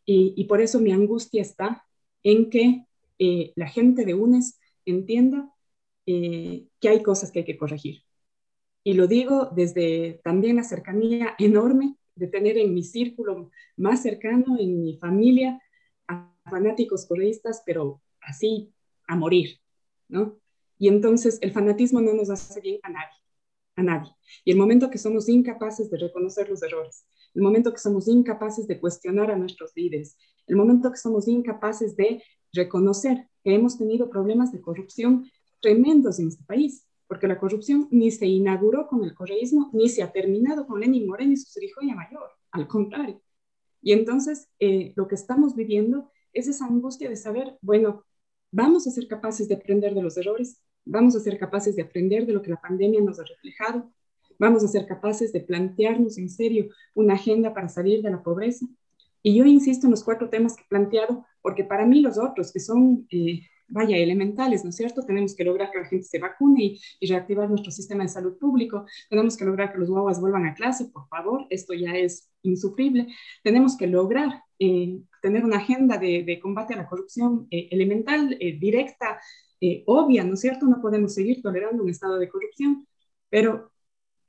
y, 0.05 0.43
por 0.45 0.59
eso 0.61 0.79
mi 0.79 0.91
angustia 0.91 1.41
está 1.41 1.85
en 2.23 2.49
que 2.49 2.85
la 3.19 3.67
gente 3.67 4.05
de 4.05 4.13
UNES 4.13 4.57
entienda 4.85 5.51
que 6.05 6.89
hay 6.89 7.03
cosas 7.03 7.29
que 7.29 7.39
hay 7.39 7.45
que 7.45 7.57
corregir. 7.57 8.03
Y 8.85 8.93
lo 8.93 9.07
digo 9.07 9.49
desde 9.53 10.21
también 10.23 10.55
la 10.55 10.63
cercanía 10.63 11.35
enorme 11.37 11.97
de 12.15 12.27
tener 12.27 12.57
en 12.57 12.73
mi 12.73 12.83
círculo 12.83 13.51
más 13.75 14.01
cercano, 14.01 14.57
en 14.57 14.81
mi 14.81 14.97
familia, 14.97 15.61
fanáticos 16.49 17.05
correístas, 17.05 17.63
pero 17.65 18.01
así 18.21 18.73
a 19.07 19.15
morir, 19.15 19.59
¿no? 20.07 20.39
Y 20.79 20.87
entonces 20.87 21.39
el 21.41 21.51
fanatismo 21.51 22.01
no 22.01 22.13
nos 22.13 22.29
hace 22.29 22.61
bien 22.61 22.79
a 22.83 22.89
nadie, 22.89 23.17
a 23.75 23.83
nadie. 23.83 24.11
Y 24.45 24.51
el 24.51 24.57
momento 24.57 24.89
que 24.89 24.97
somos 24.97 25.27
incapaces 25.29 25.89
de 25.89 25.97
reconocer 25.97 26.49
los 26.49 26.61
errores, 26.61 27.05
el 27.33 27.41
momento 27.41 27.71
que 27.71 27.79
somos 27.79 28.07
incapaces 28.07 28.67
de 28.67 28.79
cuestionar 28.79 29.31
a 29.31 29.37
nuestros 29.37 29.71
líderes, 29.75 30.17
el 30.45 30.55
momento 30.55 30.91
que 30.91 30.97
somos 30.97 31.27
incapaces 31.27 31.95
de 31.95 32.21
reconocer 32.53 33.27
que 33.43 33.53
hemos 33.53 33.77
tenido 33.77 34.09
problemas 34.09 34.51
de 34.51 34.61
corrupción 34.61 35.29
tremendos 35.61 36.19
en 36.19 36.27
este 36.27 36.43
país, 36.43 36.85
porque 37.07 37.27
la 37.27 37.39
corrupción 37.39 37.87
ni 37.91 38.11
se 38.11 38.25
inauguró 38.27 38.87
con 38.87 39.03
el 39.03 39.15
correísmo, 39.15 39.69
ni 39.73 39.89
se 39.89 40.03
ha 40.03 40.11
terminado 40.11 40.67
con 40.67 40.79
Lenin 40.79 41.07
Moreno 41.07 41.33
y 41.33 41.37
su 41.37 41.59
hijo 41.61 41.81
mayor, 41.81 42.29
al 42.51 42.67
contrario. 42.67 43.21
Y 43.81 43.93
entonces 43.93 44.49
eh, 44.59 44.93
lo 44.95 45.07
que 45.07 45.15
estamos 45.15 45.55
viviendo 45.55 46.11
es 46.33 46.47
esa 46.47 46.65
angustia 46.65 47.09
de 47.09 47.15
saber, 47.15 47.57
bueno, 47.61 48.03
vamos 48.51 48.87
a 48.87 48.91
ser 48.91 49.07
capaces 49.07 49.47
de 49.47 49.55
aprender 49.55 49.93
de 49.93 50.01
los 50.01 50.17
errores, 50.17 50.61
vamos 50.85 51.15
a 51.15 51.19
ser 51.19 51.37
capaces 51.37 51.75
de 51.75 51.81
aprender 51.81 52.25
de 52.25 52.33
lo 52.33 52.41
que 52.41 52.51
la 52.51 52.61
pandemia 52.61 53.01
nos 53.01 53.19
ha 53.19 53.23
reflejado, 53.23 53.91
vamos 54.39 54.63
a 54.63 54.67
ser 54.67 54.85
capaces 54.85 55.31
de 55.33 55.41
plantearnos 55.41 56.17
en 56.17 56.29
serio 56.29 56.69
una 56.93 57.15
agenda 57.15 57.53
para 57.53 57.69
salir 57.69 58.01
de 58.01 58.11
la 58.11 58.23
pobreza. 58.23 58.65
Y 59.23 59.35
yo 59.35 59.45
insisto 59.45 59.87
en 59.87 59.91
los 59.91 60.03
cuatro 60.03 60.29
temas 60.29 60.55
que 60.55 60.63
he 60.63 60.67
planteado, 60.67 61.25
porque 61.41 61.63
para 61.63 61.85
mí 61.85 62.01
los 62.01 62.17
otros, 62.17 62.51
que 62.53 62.59
son 62.59 63.07
eh, 63.11 63.41
vaya, 63.67 63.97
elementales, 63.97 64.63
¿no 64.63 64.69
es 64.69 64.75
cierto? 64.75 65.03
Tenemos 65.03 65.35
que 65.35 65.43
lograr 65.43 65.71
que 65.71 65.79
la 65.79 65.85
gente 65.85 66.05
se 66.05 66.19
vacune 66.19 66.79
y, 66.99 67.07
reactivar 67.07 67.49
nuestro 67.49 67.71
sistema 67.71 68.03
de 68.03 68.09
salud 68.09 68.37
público. 68.37 68.85
Tenemos 69.09 69.37
que 69.37 69.45
lograr 69.45 69.71
que 69.71 69.79
los 69.79 69.89
guaguas 69.89 70.19
vuelvan 70.19 70.45
a 70.45 70.53
clase, 70.53 70.85
por 70.85 71.07
favor, 71.07 71.45
esto 71.49 71.73
ya 71.73 71.95
es 71.95 72.29
insufrible. 72.43 73.07
Tenemos 73.43 73.77
que 73.77 73.87
lograr 73.87 74.43
eh, 74.59 74.99
tener 75.21 75.43
una 75.45 75.57
agenda 75.57 75.97
de, 75.97 76.39
combate 76.41 76.73
a 76.73 76.77
la 76.77 76.87
corrupción 76.87 77.47
eh, 77.51 77.69
elemental, 77.71 78.37
eh, 78.39 78.57
directa, 78.59 79.19
obvia, 79.85 80.23
¿no 80.23 80.35
es 80.35 80.41
cierto? 80.41 80.67
No 80.67 80.81
podemos 80.81 81.13
seguir 81.13 81.41
tolerando 81.41 81.83
un 81.83 81.89
estado 81.89 82.17
de 82.19 82.29
corrupción, 82.29 82.87
pero 83.29 83.71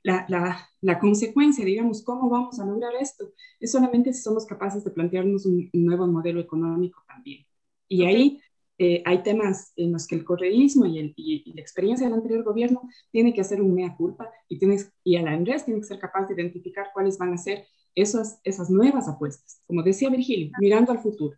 la, 0.03 0.67
la, 0.81 0.99
consecuencia, 0.99 1.65
digamos, 1.65 2.03
cómo 2.03 2.29
vamos 2.29 2.59
a 2.59 2.65
lograr 2.65 2.93
esto, 2.99 3.33
es 3.59 3.71
solamente 3.71 4.13
si 4.13 4.21
somos 4.21 4.45
capaces 4.45 4.83
de 4.83 4.91
plantearnos 4.91 5.45
un, 5.45 5.69
nuevo 5.73 6.07
modelo 6.07 6.39
económico 6.39 7.03
también. 7.07 7.45
Y 7.87 8.05
ahí 8.05 8.41
eh, 8.81 9.03
hay 9.05 9.23
temas 9.23 9.73
en 9.75 9.91
los 9.91 10.07
que 10.07 10.15
el 10.15 10.23
correísmo 10.23 10.85
y, 10.85 11.13
y, 11.17 11.53
la 11.53 11.61
experiencia 11.61 12.07
del 12.07 12.15
anterior 12.15 12.43
gobierno 12.45 12.81
tiene 13.11 13.33
que 13.33 13.41
hacer 13.41 13.61
un 13.61 13.75
mea 13.75 13.93
culpa 13.93 14.31
y, 14.47 14.57
tienes, 14.57 14.89
y 15.03 15.17
el 15.17 15.27
Andrés 15.27 15.65
tiene 15.65 15.81
que 15.81 15.85
ser 15.85 15.99
capaz 15.99 16.27
de 16.27 16.33
identificar 16.33 16.87
cuáles 16.93 17.17
van 17.17 17.33
a 17.33 17.37
ser 17.37 17.65
esas, 17.93 18.39
esas 18.45 18.69
nuevas 18.69 19.09
apuestas. 19.09 19.61
Como 19.67 19.83
decía 19.83 20.09
Virgilio, 20.09 20.51
mirando 20.61 20.93
al 20.93 20.99
futuro. 20.99 21.35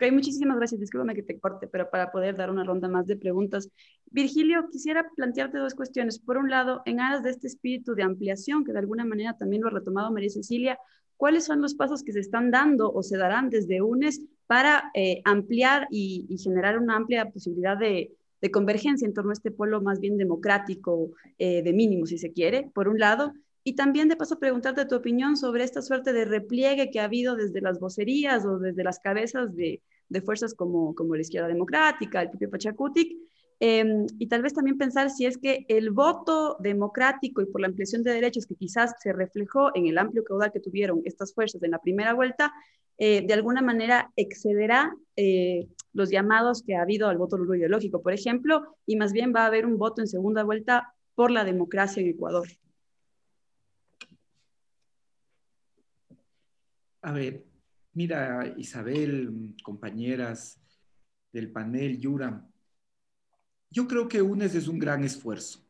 Ok, 0.00 0.12
muchísimas 0.12 0.56
gracias. 0.56 0.80
Discúlpame 0.80 1.16
que 1.16 1.24
te 1.24 1.40
corte, 1.40 1.66
pero 1.66 1.90
para 1.90 2.12
poder 2.12 2.36
dar 2.36 2.48
una 2.48 2.62
ronda 2.62 2.86
más 2.86 3.06
de 3.06 3.16
preguntas. 3.16 3.68
Virgilio, 4.06 4.68
quisiera 4.70 5.04
plantearte 5.16 5.58
dos 5.58 5.74
cuestiones. 5.74 6.20
Por 6.20 6.36
un 6.36 6.48
lado, 6.48 6.82
en 6.86 7.00
aras 7.00 7.24
de 7.24 7.30
este 7.30 7.48
espíritu 7.48 7.96
de 7.96 8.04
ampliación, 8.04 8.64
que 8.64 8.72
de 8.72 8.78
alguna 8.78 9.04
manera 9.04 9.36
también 9.36 9.62
lo 9.62 9.68
ha 9.68 9.72
retomado 9.72 10.12
María 10.12 10.30
Cecilia, 10.30 10.78
¿cuáles 11.18 11.44
son 11.44 11.60
los 11.60 11.74
pasos 11.74 12.02
que 12.02 12.12
se 12.12 12.20
están 12.20 12.50
dando 12.50 12.90
o 12.90 13.02
se 13.02 13.18
darán 13.18 13.50
desde 13.50 13.82
UNES 13.82 14.22
para 14.46 14.90
eh, 14.94 15.20
ampliar 15.24 15.86
y, 15.90 16.26
generar 16.42 16.78
una 16.78 16.96
amplia 16.96 17.30
posibilidad 17.30 17.76
de, 17.76 18.14
convergencia 18.52 19.04
en 19.04 19.12
torno 19.12 19.30
a 19.30 19.34
este 19.34 19.50
polo 19.50 19.82
más 19.82 20.00
bien 20.00 20.16
democrático, 20.16 21.10
eh, 21.38 21.60
de 21.62 21.72
mínimo, 21.72 22.06
si 22.06 22.18
se 22.18 22.32
quiere, 22.32 22.70
por 22.72 22.88
un 22.88 22.98
lado, 22.98 23.34
y 23.64 23.74
también 23.74 24.08
de 24.08 24.16
paso 24.16 24.38
preguntarte 24.38 24.86
tu 24.86 24.94
opinión 24.94 25.36
sobre 25.36 25.64
esta 25.64 25.82
suerte 25.82 26.12
de 26.12 26.24
repliegue 26.24 26.90
que 26.90 27.00
ha 27.00 27.04
habido 27.04 27.34
desde 27.34 27.60
las 27.60 27.80
vocerías 27.80 28.46
o 28.46 28.58
desde 28.58 28.84
las 28.84 29.00
cabezas 29.00 29.54
de, 29.56 29.82
de 30.08 30.22
fuerzas 30.22 30.54
como, 30.54 30.94
como 30.94 31.16
la 31.16 31.22
izquierda 31.22 31.48
democrática, 31.48 32.22
el 32.22 32.30
propio 32.30 32.48
Pachacutic, 32.48 33.18
em, 33.60 34.06
y 34.18 34.28
tal 34.28 34.42
vez 34.42 34.54
también 34.54 34.78
pensar 34.78 35.10
si 35.10 35.26
es 35.26 35.38
que 35.38 35.66
el 35.68 35.90
voto 35.90 36.56
democrático 36.60 37.42
y 37.42 37.46
por 37.46 37.60
la 37.60 37.68
ampliación 37.68 38.02
de 38.02 38.12
derechos 38.12 38.46
que 38.46 38.54
quizás 38.54 38.94
se 39.00 39.12
reflejó 39.12 39.74
en 39.74 39.86
el 39.86 39.98
amplio 39.98 40.24
caudal 40.24 40.52
que 40.52 40.60
tuvieron 40.60 41.02
estas 41.04 41.34
fuerzas 41.34 41.62
en 41.62 41.72
la 41.72 41.80
primera 41.80 42.14
vuelta, 42.14 42.52
eh, 42.98 43.24
de 43.26 43.34
alguna 43.34 43.62
manera 43.62 44.10
excederá 44.16 44.92
eh, 45.14 45.68
los 45.92 46.10
llamados 46.10 46.62
que 46.62 46.74
ha 46.74 46.82
habido 46.82 47.08
al 47.08 47.18
voto 47.18 47.38
ideológico, 47.54 48.02
por 48.02 48.12
ejemplo, 48.12 48.76
y 48.86 48.96
más 48.96 49.12
bien 49.12 49.32
va 49.34 49.42
a 49.42 49.46
haber 49.46 49.66
un 49.66 49.78
voto 49.78 50.00
en 50.00 50.08
segunda 50.08 50.42
vuelta 50.42 50.94
por 51.14 51.30
la 51.30 51.44
democracia 51.44 52.02
en 52.02 52.08
Ecuador. 52.08 52.48
A 57.02 57.12
ver, 57.12 57.44
mira, 57.92 58.54
Isabel, 58.56 59.54
compañeras 59.62 60.60
del 61.32 61.50
panel, 61.52 61.98
Yura, 61.98 62.47
yo 63.70 63.86
creo 63.86 64.08
que 64.08 64.22
UNES 64.22 64.54
es 64.54 64.68
un 64.68 64.78
gran 64.78 65.04
esfuerzo. 65.04 65.64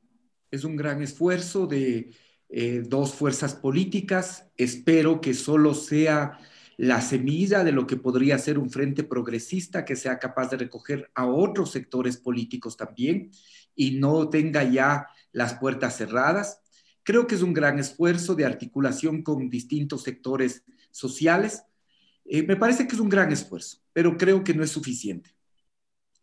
Es 0.51 0.65
un 0.65 0.77
gran 0.77 1.03
esfuerzo 1.03 1.67
de 1.67 2.15
eh, 2.49 2.83
dos 2.87 3.15
fuerzas 3.15 3.55
políticas. 3.55 4.51
Espero 4.57 5.21
que 5.21 5.35
solo 5.35 5.75
sea 5.75 6.39
la 6.77 7.01
semilla 7.01 7.65
de 7.65 7.73
lo 7.73 7.87
que 7.87 7.97
podría 7.97 8.39
ser 8.39 8.59
un 8.59 8.71
frente 8.71 9.03
progresista 9.03 9.85
que 9.85 9.97
sea 9.97 10.19
capaz 10.19 10.51
de 10.51 10.59
recoger 10.59 11.11
a 11.15 11.27
otros 11.27 11.73
sectores 11.73 12.17
políticos 12.17 12.77
también 12.77 13.33
y 13.75 13.99
no 13.99 14.29
tenga 14.29 14.63
ya 14.63 15.09
las 15.33 15.55
puertas 15.55 15.97
cerradas. 15.97 16.61
Creo 17.03 17.27
que 17.27 17.35
es 17.35 17.43
un 17.43 17.53
gran 17.53 17.79
esfuerzo 17.79 18.35
de 18.35 18.45
articulación 18.45 19.23
con 19.23 19.51
distintos 19.51 20.05
sectores 20.05 20.63
sociales. 20.91 21.65
Eh, 22.25 22.45
me 22.45 22.57
parece 22.57 22.87
que 22.87 22.95
es 22.95 23.01
un 23.01 23.09
gran 23.09 23.33
esfuerzo, 23.33 23.79
pero 23.93 24.17
creo 24.17 24.45
que 24.45 24.55
no 24.55 24.63
es 24.63 24.71
suficiente. 24.71 25.31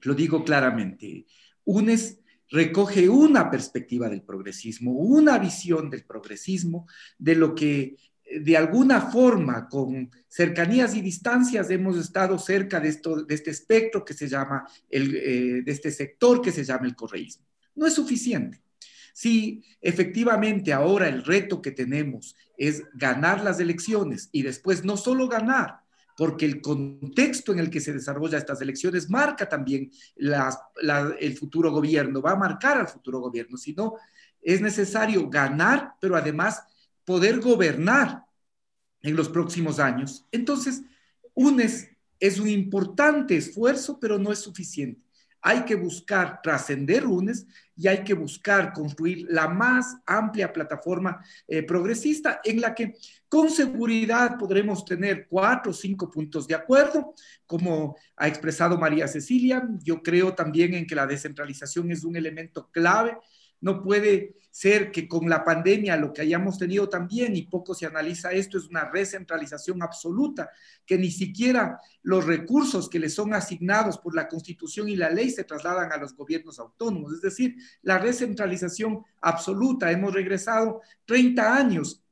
Lo 0.02 0.14
digo 0.14 0.44
claramente. 0.44 1.26
UNES 1.66 2.20
recoge 2.50 3.10
una 3.10 3.50
perspectiva 3.50 4.08
del 4.10 4.22
progresismo, 4.22 4.92
una 4.92 5.38
visión 5.38 5.90
del 5.90 6.06
progresismo, 6.06 6.88
de 7.18 7.36
lo 7.36 7.56
que 7.56 7.98
eh, 8.26 8.40
de 8.40 8.58
alguna 8.58 9.02
forma, 9.02 9.68
con 9.68 10.10
cercanías 10.28 10.96
y 10.96 11.02
distancias, 11.02 11.70
hemos 11.70 11.98
estado 11.98 12.38
cerca 12.38 12.80
de, 12.80 12.90
esto, 12.90 13.24
de 13.24 13.36
este 13.36 13.52
espectro 13.52 14.04
que 14.04 14.14
se 14.14 14.28
llama, 14.28 14.68
el, 14.90 15.16
eh, 15.16 15.62
de 15.64 15.72
este 15.72 15.92
sector 15.92 16.42
que 16.42 16.52
se 16.52 16.64
llama 16.64 16.86
el 16.86 16.96
correísmo. 16.96 17.46
No 17.76 17.86
es 17.86 17.94
suficiente. 17.94 18.62
Si 19.14 19.64
efectivamente 19.82 20.74
ahora 20.74 21.08
el 21.08 21.24
reto 21.24 21.62
que 21.62 21.72
tenemos 21.72 22.36
es 22.58 22.84
ganar 22.94 23.44
las 23.44 23.60
elecciones 23.60 24.30
y 24.32 24.42
después 24.42 24.84
no 24.84 24.98
solo 24.98 25.30
ganar, 25.30 25.85
porque 26.16 26.46
el 26.46 26.62
contexto 26.62 27.52
en 27.52 27.60
el 27.60 27.70
que 27.70 27.82
se 27.82 27.94
desarrolla 27.94 28.38
estas 28.38 28.62
elecciones 28.62 29.10
marca 29.10 29.48
también 29.48 29.92
el 31.20 31.38
futuro 31.38 31.72
gobierno, 31.72 32.22
va 32.22 32.32
a 32.32 32.38
marcar 32.38 32.78
al 32.78 32.88
futuro 32.88 33.20
gobierno, 33.20 33.58
sino 33.58 33.96
es 34.42 34.62
necesario 34.62 35.30
ganar, 35.30 35.94
pero 36.00 36.16
además 36.16 36.64
poder 37.04 37.40
gobernar 37.40 38.24
en 39.02 39.16
los 39.16 39.30
próximos 39.30 39.80
años. 39.80 40.26
Entonces, 40.32 40.84
UNES 41.34 41.90
es 42.20 42.40
un 42.40 42.48
importante 42.48 43.36
esfuerzo, 43.36 44.00
pero 44.00 44.18
no 44.18 44.32
es 44.32 44.40
suficiente 44.40 45.06
hay 45.48 45.64
que 45.64 45.76
buscar 45.76 46.42
trascender 46.42 47.04
lunes 47.04 47.46
y 47.76 47.88
hay 47.88 48.04
que 48.04 48.14
buscar 48.14 48.74
construir 48.74 49.28
la 49.30 49.48
más 49.48 49.98
amplia 50.06 50.52
plataforma 50.54 51.24
eh, 51.48 51.64
progresista 51.64 52.40
en 52.44 52.62
la 52.62 52.74
que 52.74 52.96
con 53.28 53.50
seguridad 53.50 54.38
podremos 54.38 54.86
tener 54.86 55.28
cuatro 55.28 55.72
o 55.72 55.74
cinco 55.74 56.10
puntos 56.10 56.48
de 56.48 56.56
acuerdo, 56.56 57.14
como 57.46 57.98
ha 58.16 58.28
expresado 58.28 58.78
María 58.78 59.08
Cecilia. 59.08 59.68
Yo 59.84 60.02
creo 60.02 60.34
también 60.34 60.74
en 60.74 60.88
que 60.88 60.96
la 60.96 61.08
descentralización 61.08 61.92
es 61.92 62.04
un 62.04 62.16
elemento 62.16 62.70
clave 62.72 63.18
no 63.66 63.82
puede 63.82 64.36
ser 64.52 64.92
que 64.92 65.08
con 65.08 65.28
la 65.28 65.44
pandemia 65.44 65.98
lo 65.98 66.14
que 66.14 66.22
hayamos 66.22 66.60
tenido 66.60 66.88
también, 66.88 67.36
y 67.36 67.48
poco 67.48 67.74
se 67.74 67.88
analiza 67.88 68.32
esto, 68.32 68.60
es 68.60 68.68
una 68.68 68.92
recentralización 68.92 69.82
absoluta, 69.82 70.52
que 70.86 71.00
ni 71.00 71.10
siquiera 71.10 71.80
los 72.04 72.28
recursos 72.28 72.88
que 72.88 73.00
le 73.00 73.10
son 73.10 73.34
asignados 73.34 73.98
por 73.98 74.14
la 74.16 74.28
Constitución 74.28 74.88
y 74.88 74.96
la 74.96 75.10
ley 75.10 75.32
se 75.32 75.46
trasladan 75.46 75.92
a 75.92 75.98
los 75.98 76.16
gobiernos 76.16 76.60
autónomos. 76.60 77.14
Es 77.14 77.22
decir, 77.22 77.56
la 77.82 77.98
recentralización 77.98 79.04
absoluta. 79.20 79.92
Hemos 79.92 80.14
regresado 80.14 80.82
30 81.06 81.58
años 81.58 82.04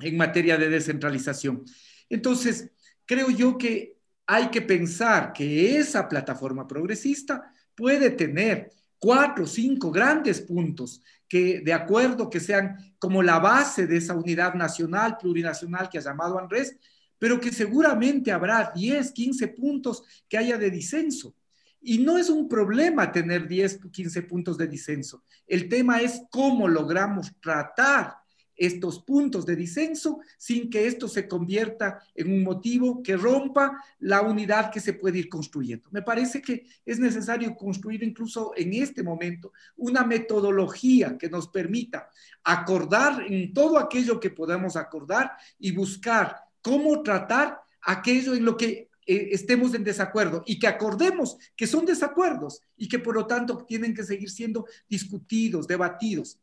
en 0.00 0.16
materia 0.16 0.58
de 0.58 0.70
descentralización. 0.70 1.64
Entonces, 2.08 2.72
creo 3.06 3.30
yo 3.30 3.56
que 3.56 3.96
hay 4.26 4.48
que 4.48 4.62
pensar 4.62 5.32
que 5.32 5.78
esa 5.78 6.08
plataforma 6.08 6.66
progresista 6.66 7.54
puede 7.76 8.10
tener 8.10 8.72
cuatro, 9.00 9.46
cinco 9.46 9.90
grandes 9.90 10.40
puntos 10.40 11.02
que 11.28 11.60
de 11.60 11.72
acuerdo 11.72 12.30
que 12.30 12.38
sean 12.38 12.94
como 12.98 13.22
la 13.22 13.38
base 13.38 13.86
de 13.86 13.96
esa 13.96 14.14
unidad 14.14 14.54
nacional, 14.54 15.16
plurinacional 15.18 15.88
que 15.88 15.98
ha 15.98 16.02
llamado 16.02 16.38
Andrés, 16.38 16.76
pero 17.18 17.40
que 17.40 17.52
seguramente 17.52 18.32
habrá 18.32 18.72
10, 18.74 19.12
15 19.12 19.48
puntos 19.48 20.02
que 20.28 20.38
haya 20.38 20.58
de 20.58 20.70
disenso. 20.70 21.34
Y 21.80 21.98
no 21.98 22.18
es 22.18 22.28
un 22.30 22.48
problema 22.48 23.10
tener 23.10 23.48
10, 23.48 23.80
15 23.90 24.22
puntos 24.22 24.58
de 24.58 24.66
disenso. 24.66 25.24
El 25.46 25.68
tema 25.68 26.00
es 26.00 26.22
cómo 26.30 26.68
logramos 26.68 27.32
tratar 27.40 28.16
estos 28.60 29.00
puntos 29.00 29.46
de 29.46 29.56
disenso 29.56 30.20
sin 30.36 30.68
que 30.68 30.86
esto 30.86 31.08
se 31.08 31.26
convierta 31.26 32.02
en 32.14 32.30
un 32.30 32.44
motivo 32.44 33.02
que 33.02 33.16
rompa 33.16 33.82
la 34.00 34.20
unidad 34.20 34.70
que 34.70 34.80
se 34.80 34.92
puede 34.92 35.18
ir 35.18 35.30
construyendo. 35.30 35.88
Me 35.90 36.02
parece 36.02 36.42
que 36.42 36.66
es 36.84 36.98
necesario 36.98 37.56
construir 37.56 38.02
incluso 38.02 38.52
en 38.54 38.74
este 38.74 39.02
momento 39.02 39.52
una 39.78 40.04
metodología 40.04 41.16
que 41.16 41.30
nos 41.30 41.48
permita 41.48 42.10
acordar 42.44 43.24
en 43.26 43.54
todo 43.54 43.78
aquello 43.78 44.20
que 44.20 44.28
podamos 44.28 44.76
acordar 44.76 45.32
y 45.58 45.72
buscar 45.72 46.36
cómo 46.60 47.02
tratar 47.02 47.58
aquello 47.80 48.34
en 48.34 48.44
lo 48.44 48.58
que 48.58 48.90
eh, 49.06 49.28
estemos 49.32 49.72
en 49.72 49.84
desacuerdo 49.84 50.42
y 50.44 50.58
que 50.58 50.66
acordemos 50.66 51.38
que 51.56 51.66
son 51.66 51.86
desacuerdos 51.86 52.60
y 52.76 52.88
que 52.88 52.98
por 52.98 53.14
lo 53.14 53.26
tanto 53.26 53.64
tienen 53.64 53.94
que 53.94 54.04
seguir 54.04 54.28
siendo 54.28 54.66
discutidos, 54.86 55.66
debatidos. 55.66 56.38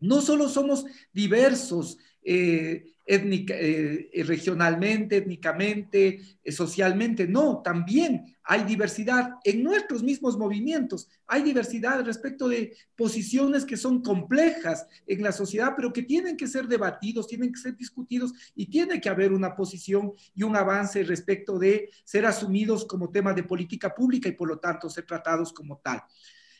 No 0.00 0.20
solo 0.20 0.48
somos 0.48 0.86
diversos 1.12 1.98
eh, 2.22 2.92
eh, 3.10 4.22
regionalmente, 4.26 5.16
étnicamente, 5.16 6.20
eh, 6.44 6.52
socialmente, 6.52 7.26
no, 7.26 7.62
también 7.64 8.36
hay 8.44 8.64
diversidad 8.64 9.30
en 9.44 9.62
nuestros 9.62 10.02
mismos 10.02 10.36
movimientos, 10.36 11.08
hay 11.26 11.42
diversidad 11.42 12.04
respecto 12.04 12.48
de 12.48 12.76
posiciones 12.94 13.64
que 13.64 13.78
son 13.78 14.02
complejas 14.02 14.86
en 15.06 15.22
la 15.22 15.32
sociedad, 15.32 15.72
pero 15.74 15.90
que 15.90 16.02
tienen 16.02 16.36
que 16.36 16.46
ser 16.46 16.68
debatidos, 16.68 17.26
tienen 17.26 17.50
que 17.50 17.60
ser 17.60 17.74
discutidos 17.78 18.34
y 18.54 18.66
tiene 18.66 19.00
que 19.00 19.08
haber 19.08 19.32
una 19.32 19.56
posición 19.56 20.12
y 20.34 20.42
un 20.42 20.54
avance 20.54 21.02
respecto 21.04 21.58
de 21.58 21.88
ser 22.04 22.26
asumidos 22.26 22.84
como 22.84 23.10
tema 23.10 23.32
de 23.32 23.44
política 23.44 23.94
pública 23.94 24.28
y 24.28 24.32
por 24.32 24.48
lo 24.48 24.58
tanto 24.58 24.90
ser 24.90 25.06
tratados 25.06 25.50
como 25.50 25.78
tal. 25.78 26.02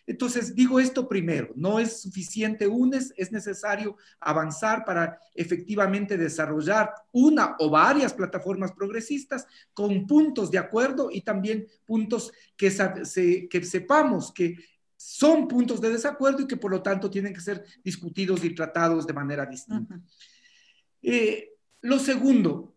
Entonces, 0.08 0.54
digo 0.54 0.80
esto 0.80 1.06
primero, 1.06 1.52
no 1.54 1.78
es 1.78 2.00
suficiente 2.00 2.66
UNES, 2.66 3.12
es 3.14 3.30
necesario 3.30 3.98
avanzar 4.18 4.82
para 4.82 5.20
efectivamente 5.34 6.16
desarrollar 6.16 6.94
una 7.12 7.56
o 7.58 7.68
varias 7.68 8.14
plataformas 8.14 8.72
progresistas 8.72 9.46
con 9.74 10.06
puntos 10.06 10.50
de 10.50 10.56
acuerdo 10.56 11.10
y 11.12 11.20
también 11.20 11.66
puntos 11.84 12.32
que, 12.56 12.70
que 13.50 13.64
sepamos 13.64 14.32
que 14.32 14.56
son 14.96 15.46
puntos 15.46 15.78
de 15.78 15.90
desacuerdo 15.90 16.40
y 16.40 16.46
que 16.46 16.56
por 16.56 16.70
lo 16.70 16.80
tanto 16.82 17.10
tienen 17.10 17.34
que 17.34 17.42
ser 17.42 17.62
discutidos 17.84 18.42
y 18.44 18.54
tratados 18.54 19.06
de 19.06 19.12
manera 19.12 19.44
distinta. 19.44 20.00
Eh, 21.02 21.52
lo 21.82 21.98
segundo, 21.98 22.74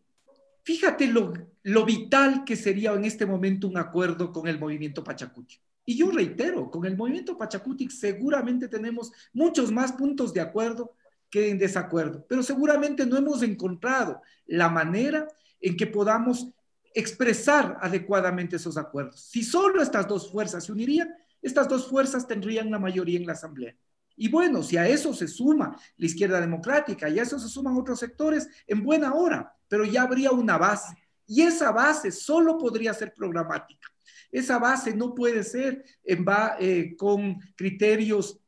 fíjate 0.64 1.08
lo, 1.08 1.32
lo 1.64 1.86
vital 1.86 2.44
que 2.44 2.58
sería 2.58 2.92
en 2.92 3.06
este 3.06 3.26
momento 3.26 3.70
un 3.70 3.78
acuerdo 3.78 4.34
con 4.34 4.50
el 4.50 4.60
movimiento 4.60 5.02
Pachacuti. 5.02 5.62
Y 5.86 5.98
yo 5.98 6.12
reitero, 6.12 6.70
con 6.70 6.86
el 6.86 6.96
movimiento 6.96 7.38
Pachacutic 7.38 7.92
seguramente 7.92 8.68
tenemos 8.68 9.12
muchos 9.34 9.72
más 9.72 9.92
puntos 9.92 10.34
de 10.34 10.42
acuerdo 10.42 10.94
que 11.30 11.50
en 11.50 11.58
desacuerdo, 11.58 12.26
pero 12.28 12.44
seguramente 12.44 13.06
no 13.06 13.18
hemos 13.18 13.42
encontrado 13.42 14.22
la 14.46 14.70
manera 14.70 15.28
en 15.60 15.78
que 15.78 15.88
podamos 15.88 16.50
expresar 16.94 17.78
adecuadamente 17.82 18.58
esos 18.58 18.78
acuerdos. 18.78 19.22
Si 19.22 19.44
solo 19.44 19.82
estas 19.82 20.08
dos 20.08 20.32
fuerzas 20.32 20.66
se 20.66 20.72
unirían, 20.72 21.10
estas 21.42 21.68
dos 21.68 21.88
fuerzas 21.90 22.28
tendrían 22.28 22.70
la 22.70 22.80
mayoría 22.80 23.18
en 23.18 23.26
la 23.26 23.34
Asamblea. 23.34 23.76
Y 24.16 24.30
bueno, 24.30 24.62
si 24.62 24.78
a 24.78 24.88
eso 24.88 25.14
se 25.14 25.28
suma 25.28 25.76
la 25.98 26.06
izquierda 26.06 26.40
democrática 26.42 27.10
y 27.10 27.18
a 27.18 27.24
eso 27.24 27.40
se 27.40 27.48
suman 27.48 27.78
otros 27.78 28.00
sectores, 28.00 28.48
en 28.68 28.84
buena 28.84 29.14
hora, 29.14 29.56
pero 29.68 29.86
ya 29.86 30.04
habría 30.04 30.32
una 30.32 30.58
base. 30.58 30.96
Y 31.26 31.42
esa 31.42 31.72
base 31.72 32.12
solo 32.12 32.58
podría 32.58 32.94
ser 32.94 33.14
programática. 33.14 33.91
Esa 34.32 34.58
base 34.58 34.96
no 34.96 35.14
puede 35.14 35.44
ser 35.44 35.84
eh, 36.04 36.96
con 36.96 37.40
criterios 37.56 38.40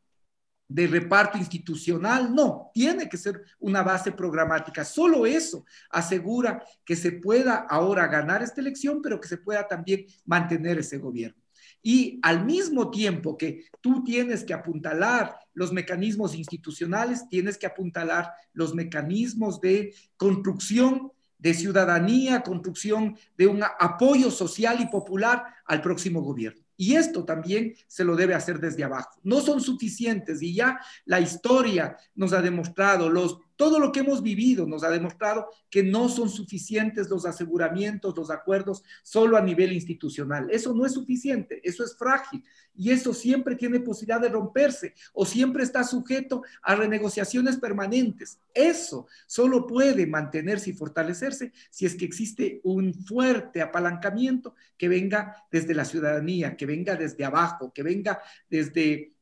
de 0.67 0.87
reparto 0.87 1.37
institucional, 1.37 2.33
no, 2.33 2.71
tiene 2.73 3.07
que 3.07 3.17
ser 3.17 3.43
una 3.59 3.83
base 3.83 4.11
programática. 4.11 4.83
Solo 4.83 5.25
eso 5.25 5.65
asegura 5.89 6.63
que 6.83 6.95
se 6.95 7.11
pueda 7.11 7.67
ahora 7.69 8.07
ganar 8.07 8.41
esta 8.41 8.61
elección, 8.61 9.01
pero 9.01 9.19
que 9.19 9.27
se 9.27 9.37
pueda 9.37 9.67
también 9.67 10.05
mantener 10.25 10.79
ese 10.79 10.97
gobierno. 10.97 11.43
Y 11.85 12.19
al 12.23 12.45
mismo 12.45 12.89
tiempo 12.89 13.37
que 13.37 13.65
tú 13.81 14.03
tienes 14.03 14.43
que 14.45 14.53
apuntalar 14.53 15.35
los 15.53 15.73
mecanismos 15.73 16.33
institucionales, 16.33 17.27
tienes 17.29 17.57
que 17.57 17.67
apuntalar 17.67 18.31
los 18.53 18.73
mecanismos 18.73 19.59
de 19.59 19.93
construcción 20.15 21.11
de 21.43 21.53
ciudadanía, 21.53 22.41
construcción 22.41 23.17
de 23.37 23.47
un 23.47 23.61
apoyo 23.63 24.31
social 24.31 24.79
y 24.79 24.87
popular 24.87 25.43
al 25.65 25.81
próximo 25.81 26.21
gobierno. 26.21 26.63
Y 26.77 26.95
esto 26.95 27.25
también 27.25 27.75
se 27.85 28.05
lo 28.05 28.15
debe 28.15 28.33
hacer 28.33 28.61
desde 28.61 28.85
abajo. 28.85 29.19
No 29.23 29.41
son 29.41 29.59
suficientes 29.59 30.41
y 30.41 30.55
ya 30.55 30.79
la 31.03 31.19
historia 31.19 31.97
nos 32.15 32.31
ha 32.31 32.41
demostrado, 32.41 33.09
los 33.09 33.39
todo 33.63 33.79
lo 33.79 33.93
que 33.93 34.01
hemos 34.01 34.21
vivido 34.21 34.67
nos 34.67 34.83
ha 34.83 34.89
demostrado 34.89 35.47
que 35.69 35.83
no 35.83 36.09
son 36.09 36.29
suficientes 36.29 37.09
los 37.09 37.25
aseguramientos, 37.25 38.13
los 38.13 38.29
acuerdos 38.29 38.83
solo 39.03 39.37
a 39.37 39.41
nivel 39.41 39.71
institucional. 39.71 40.49
Eso 40.51 40.73
no 40.73 40.85
es 40.85 40.91
suficiente, 40.91 41.61
eso 41.63 41.81
es 41.85 41.95
frágil 41.95 42.43
y 42.75 42.91
eso 42.91 43.13
siempre 43.13 43.55
tiene 43.55 43.79
posibilidad 43.79 44.19
de 44.19 44.27
romperse 44.27 44.95
o 45.13 45.25
siempre 45.25 45.63
está 45.63 45.85
sujeto 45.85 46.43
a 46.61 46.75
renegociaciones 46.75 47.55
permanentes. 47.55 48.37
Eso 48.53 49.07
solo 49.27 49.65
puede 49.65 50.07
mantenerse 50.07 50.71
y 50.71 50.73
fortalecerse 50.73 51.53
si 51.69 51.85
es 51.85 51.95
que 51.95 52.03
existe 52.03 52.59
un 52.65 52.93
fuerte 52.93 53.61
apalancamiento 53.61 54.55
que 54.77 54.89
venga 54.89 55.37
desde 55.49 55.73
la 55.73 55.85
ciudadanía, 55.85 56.57
que 56.57 56.65
venga 56.65 56.97
desde 56.97 57.23
abajo, 57.23 57.71
que 57.71 57.81
venga 57.81 58.21
desde 58.49 59.13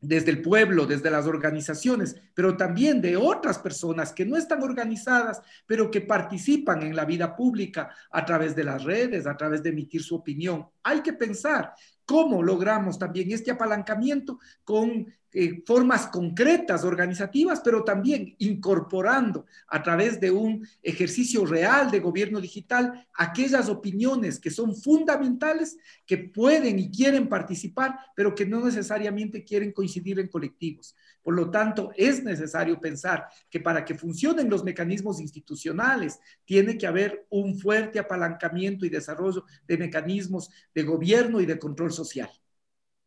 desde 0.00 0.30
el 0.30 0.42
pueblo, 0.42 0.86
desde 0.86 1.10
las 1.10 1.26
organizaciones, 1.26 2.16
pero 2.34 2.56
también 2.56 3.00
de 3.00 3.16
otras 3.16 3.58
personas 3.58 4.12
que 4.12 4.24
no 4.24 4.36
están 4.36 4.62
organizadas, 4.62 5.42
pero 5.66 5.90
que 5.90 6.00
participan 6.00 6.82
en 6.82 6.94
la 6.94 7.04
vida 7.04 7.34
pública 7.34 7.90
a 8.10 8.24
través 8.24 8.54
de 8.54 8.64
las 8.64 8.84
redes, 8.84 9.26
a 9.26 9.36
través 9.36 9.62
de 9.62 9.70
emitir 9.70 10.02
su 10.02 10.14
opinión. 10.14 10.66
Hay 10.82 11.02
que 11.02 11.12
pensar 11.12 11.72
cómo 12.04 12.42
logramos 12.42 12.98
también 12.98 13.30
este 13.32 13.50
apalancamiento 13.50 14.38
con 14.64 15.06
eh, 15.32 15.62
formas 15.66 16.06
concretas, 16.06 16.84
organizativas, 16.84 17.60
pero 17.60 17.84
también 17.84 18.34
incorporando 18.38 19.44
a 19.66 19.82
través 19.82 20.18
de 20.18 20.30
un 20.30 20.66
ejercicio 20.82 21.44
real 21.44 21.90
de 21.90 22.00
gobierno 22.00 22.40
digital 22.40 23.06
aquellas 23.14 23.68
opiniones 23.68 24.40
que 24.40 24.50
son 24.50 24.74
fundamentales, 24.74 25.76
que 26.06 26.16
pueden 26.16 26.78
y 26.78 26.90
quieren 26.90 27.28
participar, 27.28 27.98
pero 28.16 28.34
que 28.34 28.46
no 28.46 28.64
necesariamente 28.64 29.44
quieren 29.44 29.72
coincidir 29.72 30.18
en 30.18 30.28
colectivos. 30.28 30.94
Por 31.22 31.34
lo 31.34 31.50
tanto, 31.50 31.92
es 31.94 32.24
necesario 32.24 32.80
pensar 32.80 33.26
que 33.50 33.60
para 33.60 33.84
que 33.84 33.94
funcionen 33.94 34.48
los 34.48 34.64
mecanismos 34.64 35.20
institucionales, 35.20 36.18
tiene 36.46 36.78
que 36.78 36.86
haber 36.86 37.26
un 37.28 37.58
fuerte 37.58 37.98
apalancamiento 37.98 38.86
y 38.86 38.88
desarrollo 38.88 39.44
de 39.66 39.76
mecanismos 39.76 40.48
de 40.74 40.84
gobierno 40.84 41.42
y 41.42 41.44
de 41.44 41.58
control 41.58 41.92
social. 41.92 42.30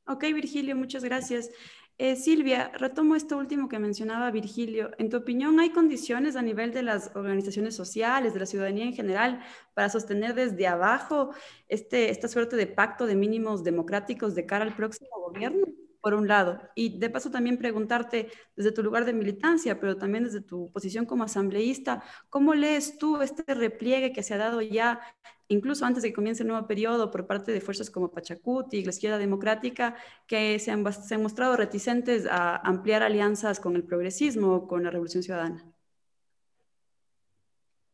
Ok, 0.06 0.24
Virgilio, 0.34 0.76
muchas 0.76 1.04
gracias. 1.04 1.50
Eh, 1.98 2.16
Silvia, 2.16 2.72
retomo 2.80 3.16
esto 3.16 3.38
último 3.38 3.70
que 3.70 3.78
mencionaba 3.78 4.32
Virgilio. 4.32 4.92
En 4.98 5.10
tu 5.10 5.18
opinión, 5.18 5.60
¿hay 5.60 5.70
condiciones 5.70 6.36
a 6.36 6.42
nivel 6.42 6.74
de 6.74 6.82
las 6.82 7.12
organizaciones 7.16 7.76
sociales, 7.76 8.34
de 8.34 8.40
la 8.40 8.46
ciudadanía 8.48 8.86
en 8.86 8.94
general, 8.94 9.42
para 9.76 9.90
sostener 9.90 10.34
desde 10.34 10.66
abajo 10.68 11.32
este, 11.68 12.10
esta 12.10 12.28
suerte 12.28 12.56
de 12.56 12.68
pacto 12.68 13.06
de 13.06 13.16
mínimos 13.16 13.64
democráticos 13.64 14.34
de 14.34 14.46
cara 14.48 14.66
al 14.66 14.76
próximo 14.76 15.10
gobierno? 15.28 15.68
Por 16.02 16.14
un 16.14 16.28
lado. 16.28 16.60
Y 16.76 17.00
de 17.00 17.10
paso 17.10 17.32
también 17.32 17.58
preguntarte 17.58 18.30
desde 18.56 18.72
tu 18.72 18.84
lugar 18.84 19.06
de 19.06 19.14
militancia, 19.14 19.80
pero 19.80 19.98
también 19.98 20.24
desde 20.24 20.42
tu 20.42 20.72
posición 20.72 21.06
como 21.06 21.24
asambleísta, 21.24 22.04
¿cómo 22.30 22.54
lees 22.54 22.98
tú 22.98 23.22
este 23.22 23.54
repliegue 23.54 24.12
que 24.12 24.24
se 24.24 24.34
ha 24.34 24.38
dado 24.38 24.62
ya, 24.62 25.00
incluso 25.48 25.86
antes 25.86 26.04
de 26.04 26.10
que 26.10 26.16
comience 26.16 26.44
el 26.44 26.50
nuevo 26.50 26.68
periodo, 26.68 27.12
por 27.12 27.28
parte 27.28 27.52
de 27.52 27.62
fuerzas 27.62 27.90
como 27.90 28.12
Pachacuti 28.12 28.78
y 28.78 28.84
la 28.84 28.90
izquierda 28.90 29.18
democrática, 29.18 29.96
que 30.28 30.60
se 30.60 30.72
han, 30.72 30.84
mostrado 31.22 31.56
reticentes 31.56 32.26
a 32.26 32.58
ampliar 32.58 33.04
alianzas 33.04 33.60
con 33.60 33.76
el 33.76 33.84
progresismo, 33.84 34.68
con 34.68 34.84
la 34.84 34.90
revolución 34.90 35.24
ciudadana? 35.24 35.64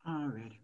A 0.06 0.28
ver. 0.34 0.58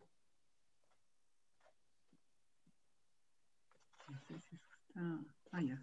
Ah, 5.52 5.62
ya, 5.62 5.83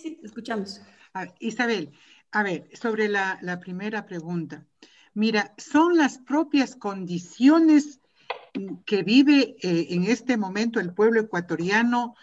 sí, 0.00 0.20
escuchamos. 0.22 0.80
Isabel, 1.38 1.92
a 2.32 2.42
ver, 2.42 2.68
sobre 2.74 3.08
la, 3.08 3.60
primera 3.60 4.06
pregunta. 4.06 4.64
Mira, 5.14 5.54
son 5.56 5.96
las 5.96 6.18
propias 6.18 6.76
condiciones 6.76 8.00
que 8.84 9.02
vive 9.02 9.56
eh, 9.62 9.86
en 9.90 10.04
este 10.04 10.36
momento 10.36 10.80
el 10.80 10.92
pueblo 10.92 11.20
ecuatoriano, 11.20 12.14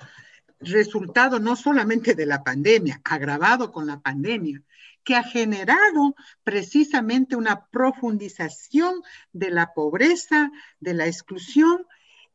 resultado 0.59 1.39
no 1.39 1.55
solamente 1.55 2.15
de 2.15 2.25
la 2.25 2.43
pandemia, 2.43 3.01
agravado 3.03 3.71
con 3.71 3.87
la 3.87 3.99
pandemia, 3.99 4.61
que 5.03 5.15
ha 5.15 5.23
generado 5.23 6.15
precisamente 6.43 7.35
una 7.35 7.65
profundización 7.67 9.01
de 9.31 9.51
la 9.51 9.73
pobreza, 9.73 10.51
de 10.79 10.93
la 10.93 11.07
exclusión 11.07 11.85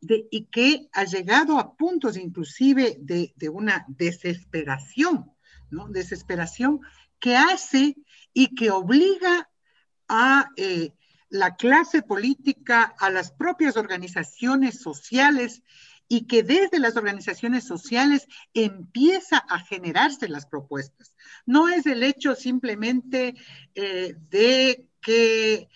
y 0.01 0.44
que 0.46 0.88
ha 0.92 1.05
llegado 1.05 1.59
a 1.59 1.76
puntos 1.76 2.16
inclusive 2.16 2.96
de, 3.01 3.49
una 3.49 3.84
desesperación, 3.88 5.32
¿no? 5.70 5.88
Desesperación 5.88 6.80
que 7.18 7.36
hace 7.36 7.96
y 8.32 8.55
que 8.55 8.70
obliga 8.70 9.51
a 10.09 10.51
eh, 10.57 10.92
la 11.28 11.57
clase 11.57 12.03
política, 12.03 12.94
a 12.99 13.11
las 13.11 13.32
propias 13.32 13.76
organizaciones 13.76 14.80
sociales 14.80 15.62
y 16.07 16.26
que 16.26 16.42
desde 16.42 16.78
las 16.78 16.96
organizaciones 16.96 17.64
sociales 17.64 18.26
empieza 18.55 19.38
a 19.38 19.59
generarse 19.59 20.28
las 20.28 20.46
propuestas. 20.46 21.14
No 21.44 21.68
es 21.68 21.84
el 21.86 22.03
hecho 22.03 22.34
simplemente 22.34 23.34
eh, 23.74 24.14
de 24.30 24.88
que 25.03 25.68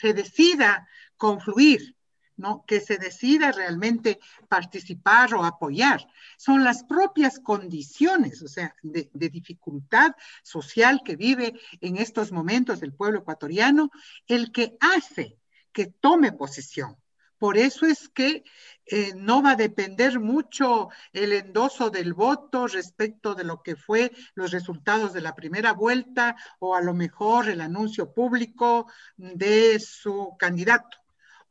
se 0.00 0.14
decida 0.14 0.88
confluir 1.16 1.96
¿no? 2.42 2.64
que 2.66 2.80
se 2.80 2.98
decida 2.98 3.52
realmente 3.52 4.18
participar 4.48 5.32
o 5.34 5.44
apoyar. 5.44 6.06
Son 6.36 6.64
las 6.64 6.82
propias 6.82 7.38
condiciones, 7.38 8.42
o 8.42 8.48
sea, 8.48 8.74
de, 8.82 9.08
dificultad 9.14 10.10
social 10.42 11.00
que 11.04 11.16
vive 11.16 11.54
en 11.80 11.96
estos 11.96 12.32
momentos 12.32 12.82
el 12.82 12.92
pueblo 12.92 13.20
ecuatoriano, 13.20 13.90
el 14.26 14.50
que 14.50 14.76
hace 14.80 15.38
que 15.72 15.86
tome 15.86 16.32
posesión. 16.32 16.96
Por 17.38 17.56
eso 17.56 17.86
es 17.86 18.08
que 18.08 18.44
eh, 18.86 19.12
no 19.16 19.42
va 19.42 19.52
a 19.52 19.56
depender 19.56 20.20
mucho 20.20 20.90
el 21.12 21.32
endoso 21.32 21.90
del 21.90 22.12
voto 22.12 22.66
respecto 22.66 23.34
de 23.34 23.44
lo 23.44 23.62
que 23.62 23.76
fue 23.76 24.12
los 24.34 24.50
resultados 24.50 25.12
de 25.12 25.22
la 25.22 25.34
primera 25.34 25.72
vuelta 25.72 26.36
o 26.58 26.74
a 26.74 26.80
lo 26.80 26.94
mejor 26.94 27.48
el 27.48 27.60
anuncio 27.60 28.12
público 28.12 28.86
de 29.16 29.80
su 29.80 30.36
candidato 30.38 31.01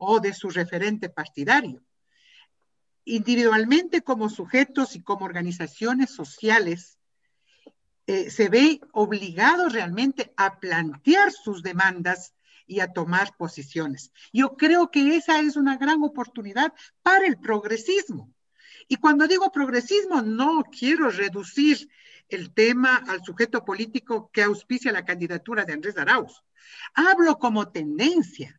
o 0.04 0.18
de 0.18 0.34
su 0.34 0.50
referente 0.50 1.08
partidario. 1.08 1.80
Individualmente 3.04 4.02
como 4.02 4.28
sujetos 4.28 4.96
y 4.96 5.02
como 5.02 5.24
organizaciones 5.24 6.10
sociales, 6.10 6.98
eh, 8.08 8.30
se 8.30 8.48
ve 8.48 8.80
obligado 8.92 9.68
realmente 9.68 10.32
a 10.36 10.58
plantear 10.58 11.30
sus 11.30 11.62
demandas 11.62 12.34
y 12.66 12.80
a 12.80 12.92
tomar 12.92 13.36
posiciones. 13.36 14.12
Yo 14.32 14.56
creo 14.56 14.90
que 14.90 15.14
esa 15.16 15.38
es 15.40 15.56
una 15.56 15.76
gran 15.76 16.02
oportunidad 16.02 16.72
para 17.02 17.26
el 17.26 17.38
progresismo. 17.38 18.34
Y 18.88 18.96
cuando 18.96 19.28
digo 19.28 19.52
progresismo, 19.52 20.20
no 20.20 20.64
quiero 20.64 21.10
reducir 21.10 21.88
el 22.28 22.52
tema 22.52 22.96
al 23.08 23.22
sujeto 23.22 23.64
político 23.64 24.30
que 24.32 24.42
auspicia 24.42 24.90
la 24.90 25.04
candidatura 25.04 25.64
de 25.64 25.74
Andrés 25.74 25.96
Arauz. 25.96 26.42
Hablo 26.94 27.38
como 27.38 27.70
tendencia. 27.70 28.58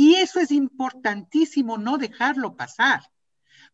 Y 0.00 0.14
eso 0.14 0.40
es 0.40 0.50
importantísimo 0.50 1.76
no 1.76 1.98
dejarlo 1.98 2.56
pasar, 2.56 3.02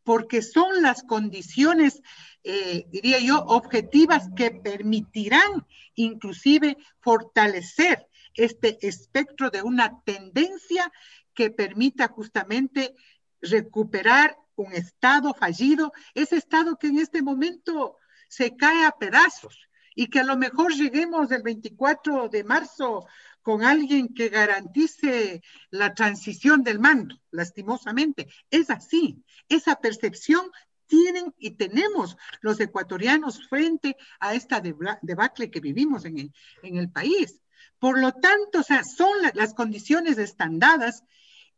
porque 0.03 0.43
son 0.43 0.83
las 0.83 1.05
condiciones, 1.05 2.03
eh, 2.43 2.87
diría 2.91 3.21
yo, 3.21 3.45
objetivas 3.45 4.29
que 4.35 4.51
permitirán 4.51 5.65
inclusive 5.95 6.79
fortalecer 6.99 8.09
este 8.35 8.77
espectro 8.85 9.51
de 9.51 9.63
una 9.63 10.03
tendencia 10.03 10.93
que 11.33 11.51
permita 11.51 12.09
justamente 12.09 12.97
recuperar 13.41 14.37
un 14.57 14.73
estado 14.73 15.33
fallido, 15.33 15.93
ese 16.13 16.39
estado 16.39 16.77
que 16.77 16.89
en 16.89 16.99
este 16.99 17.23
momento 17.23 17.99
se 18.29 18.57
cae 18.57 18.85
a 18.85 18.91
pedazos 18.91 19.69
y 19.95 20.09
que 20.09 20.19
a 20.19 20.25
lo 20.25 20.37
mejor 20.37 20.75
lleguemos 20.75 21.31
el 21.31 21.45
24 21.45 22.29
de 22.31 22.43
marzo 22.43 23.07
con 23.47 23.63
alguien 23.63 24.13
que 24.13 24.29
garantice 24.29 25.41
la 25.71 25.95
transición 25.95 26.65
del 26.65 26.81
mando, 26.81 27.15
lastimosamente. 27.31 28.27
Es 28.51 28.71
así. 28.71 29.23
Esa 29.49 29.77
percepción 29.77 30.51
tienen 30.89 31.33
y 31.39 31.53
tenemos 31.53 32.17
los 32.41 32.59
ecuatorianos 32.59 33.47
frente 33.49 33.97
a 34.19 34.35
esta 34.35 34.61
debacle 34.61 35.49
que 35.49 35.61
vivimos 35.61 36.05
en 36.07 36.33
el, 36.65 36.91
país. 36.91 37.41
Por 37.79 38.01
lo 38.01 38.15
tanto, 38.15 38.59
o 38.59 38.63
sea, 38.65 38.83
son 38.83 39.17
las 39.35 39.55
condiciones 39.55 40.19
estandadas 40.19 41.05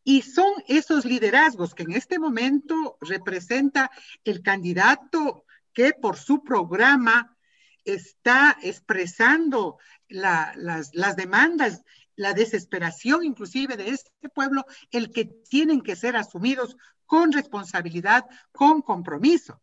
y 0.05 0.21
son 0.21 0.53
esos 0.67 1.07
liderazgos 1.07 1.75
que 1.75 1.85
en 1.85 1.93
este 1.93 2.19
momento 2.19 2.99
representa 3.01 3.91
el 4.25 4.43
candidato 4.43 5.47
que 5.73 5.95
por 5.95 6.19
su 6.19 6.45
programa 6.45 7.35
está 7.83 8.59
expresando 8.63 9.79
las, 10.09 11.17
demandas, 11.17 11.83
la 12.17 12.33
desesperación 12.33 13.25
inclusive 13.25 13.77
de 13.77 13.91
este 13.91 14.29
pueblo, 14.29 14.65
el 14.91 15.11
que 15.11 15.25
tienen 15.25 15.81
que 15.81 15.97
ser 15.97 16.17
asumidos 16.17 16.77
con 17.07 17.33
responsabilidad, 17.33 18.27
con 18.53 18.83
compromiso. 18.83 19.63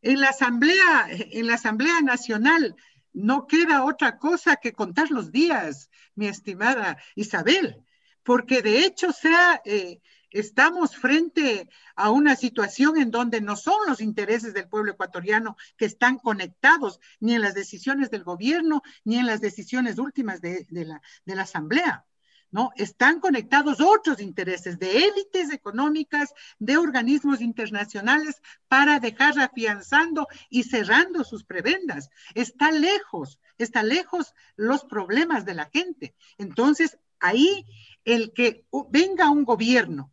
En 0.00 0.20
la 0.20 0.30
Asamblea, 0.30 1.06
en 1.10 1.46
la 1.46 1.54
Asamblea 1.54 2.00
Nacional 2.00 2.76
no 3.12 3.46
queda 3.46 3.84
otra 3.84 4.18
cosa 4.18 4.56
que 4.56 4.72
contar 4.72 5.10
los 5.10 5.30
días, 5.30 5.90
mi 6.14 6.26
estimada 6.26 6.98
Isabel, 7.14 7.84
porque 8.22 8.62
de 8.62 8.84
hecho 8.84 9.12
sea, 9.12 9.60
eh, 9.64 10.00
estamos 10.32 10.96
frente 10.96 11.68
a 11.96 12.10
una 12.10 12.36
situación 12.36 12.98
en 12.98 13.10
donde 13.10 13.40
no 13.40 13.56
son 13.56 13.86
los 13.86 14.00
intereses 14.00 14.54
del 14.54 14.68
pueblo 14.68 14.92
ecuatoriano 14.92 15.56
que 15.76 15.84
están 15.84 16.18
conectados 16.18 17.00
ni 17.20 17.34
en 17.34 17.42
las 17.42 17.54
decisiones 17.54 18.10
del 18.10 18.24
gobierno 18.24 18.82
ni 19.04 19.18
en 19.18 19.26
las 19.26 19.40
decisiones 19.40 19.98
últimas 19.98 20.40
de, 20.40 20.66
la, 20.70 21.02
de 21.24 21.34
la 21.34 21.42
Asamblea. 21.42 22.06
¿no? 22.52 22.70
Están 22.76 23.18
conectados 23.18 23.80
otros 23.80 24.20
intereses 24.20 24.78
de 24.78 25.06
élites 25.06 25.50
económicas, 25.50 26.32
de 26.58 26.76
organismos 26.76 27.40
internacionales 27.40 28.40
para 28.68 29.00
dejar 29.00 29.38
afianzando 29.40 30.28
y 30.50 30.64
cerrando 30.64 31.24
sus 31.24 31.44
prebendas. 31.44 32.10
Está 32.34 32.70
lejos, 32.70 33.40
está 33.58 33.82
lejos 33.82 34.34
los 34.54 34.84
problemas 34.84 35.44
de 35.46 35.54
la 35.54 35.70
gente. 35.72 36.14
Entonces, 36.36 36.98
ahí 37.18 37.66
el 38.04 38.32
que 38.32 38.66
venga 38.90 39.30
un 39.30 39.44
gobierno 39.44 40.12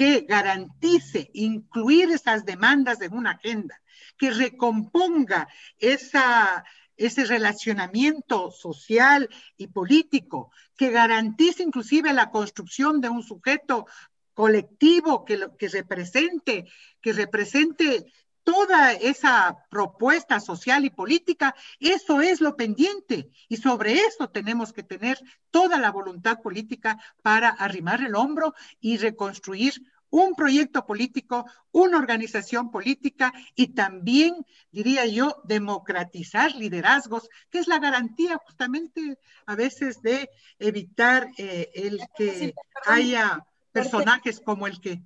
que 0.00 0.22
garantice 0.22 1.30
incluir 1.34 2.10
esas 2.10 2.46
demandas 2.46 3.02
en 3.02 3.12
una 3.12 3.32
agenda, 3.32 3.82
que 4.16 4.30
recomponga 4.30 5.46
esa, 5.78 6.64
ese 6.96 7.26
relacionamiento 7.26 8.50
social 8.50 9.28
y 9.58 9.66
político, 9.66 10.52
que 10.74 10.88
garantice 10.88 11.62
inclusive 11.64 12.14
la 12.14 12.30
construcción 12.30 13.02
de 13.02 13.10
un 13.10 13.22
sujeto 13.22 13.84
colectivo 14.32 15.26
que, 15.26 15.38
que 15.58 15.68
represente, 15.68 16.66
que 17.02 17.12
represente 17.12 18.06
toda 18.44 18.92
esa 18.92 19.64
propuesta 19.70 20.40
social 20.40 20.84
y 20.84 20.90
política, 20.90 21.54
eso 21.78 22.20
es 22.20 22.40
lo 22.40 22.56
pendiente. 22.56 23.30
Y 23.48 23.56
sobre 23.56 23.94
eso 23.94 24.28
tenemos 24.28 24.72
que 24.72 24.82
tener 24.82 25.18
toda 25.50 25.78
la 25.78 25.90
voluntad 25.90 26.40
política 26.40 26.98
para 27.22 27.48
arrimar 27.48 28.02
el 28.02 28.14
hombro 28.14 28.54
y 28.80 28.96
reconstruir 28.96 29.74
un 30.10 30.34
proyecto 30.34 30.84
político, 30.84 31.46
una 31.70 31.98
organización 31.98 32.70
política 32.70 33.32
y 33.54 33.68
también, 33.68 34.44
diría 34.72 35.06
yo, 35.06 35.40
democratizar 35.44 36.54
liderazgos, 36.56 37.28
que 37.48 37.60
es 37.60 37.68
la 37.68 37.78
garantía 37.78 38.36
justamente 38.44 39.18
a 39.46 39.54
veces 39.54 40.02
de 40.02 40.28
evitar 40.58 41.28
eh, 41.38 41.70
el 41.74 42.00
que 42.16 42.54
haya 42.86 43.46
personajes 43.72 44.40
como 44.40 44.66
el 44.66 44.80
que 44.80 45.00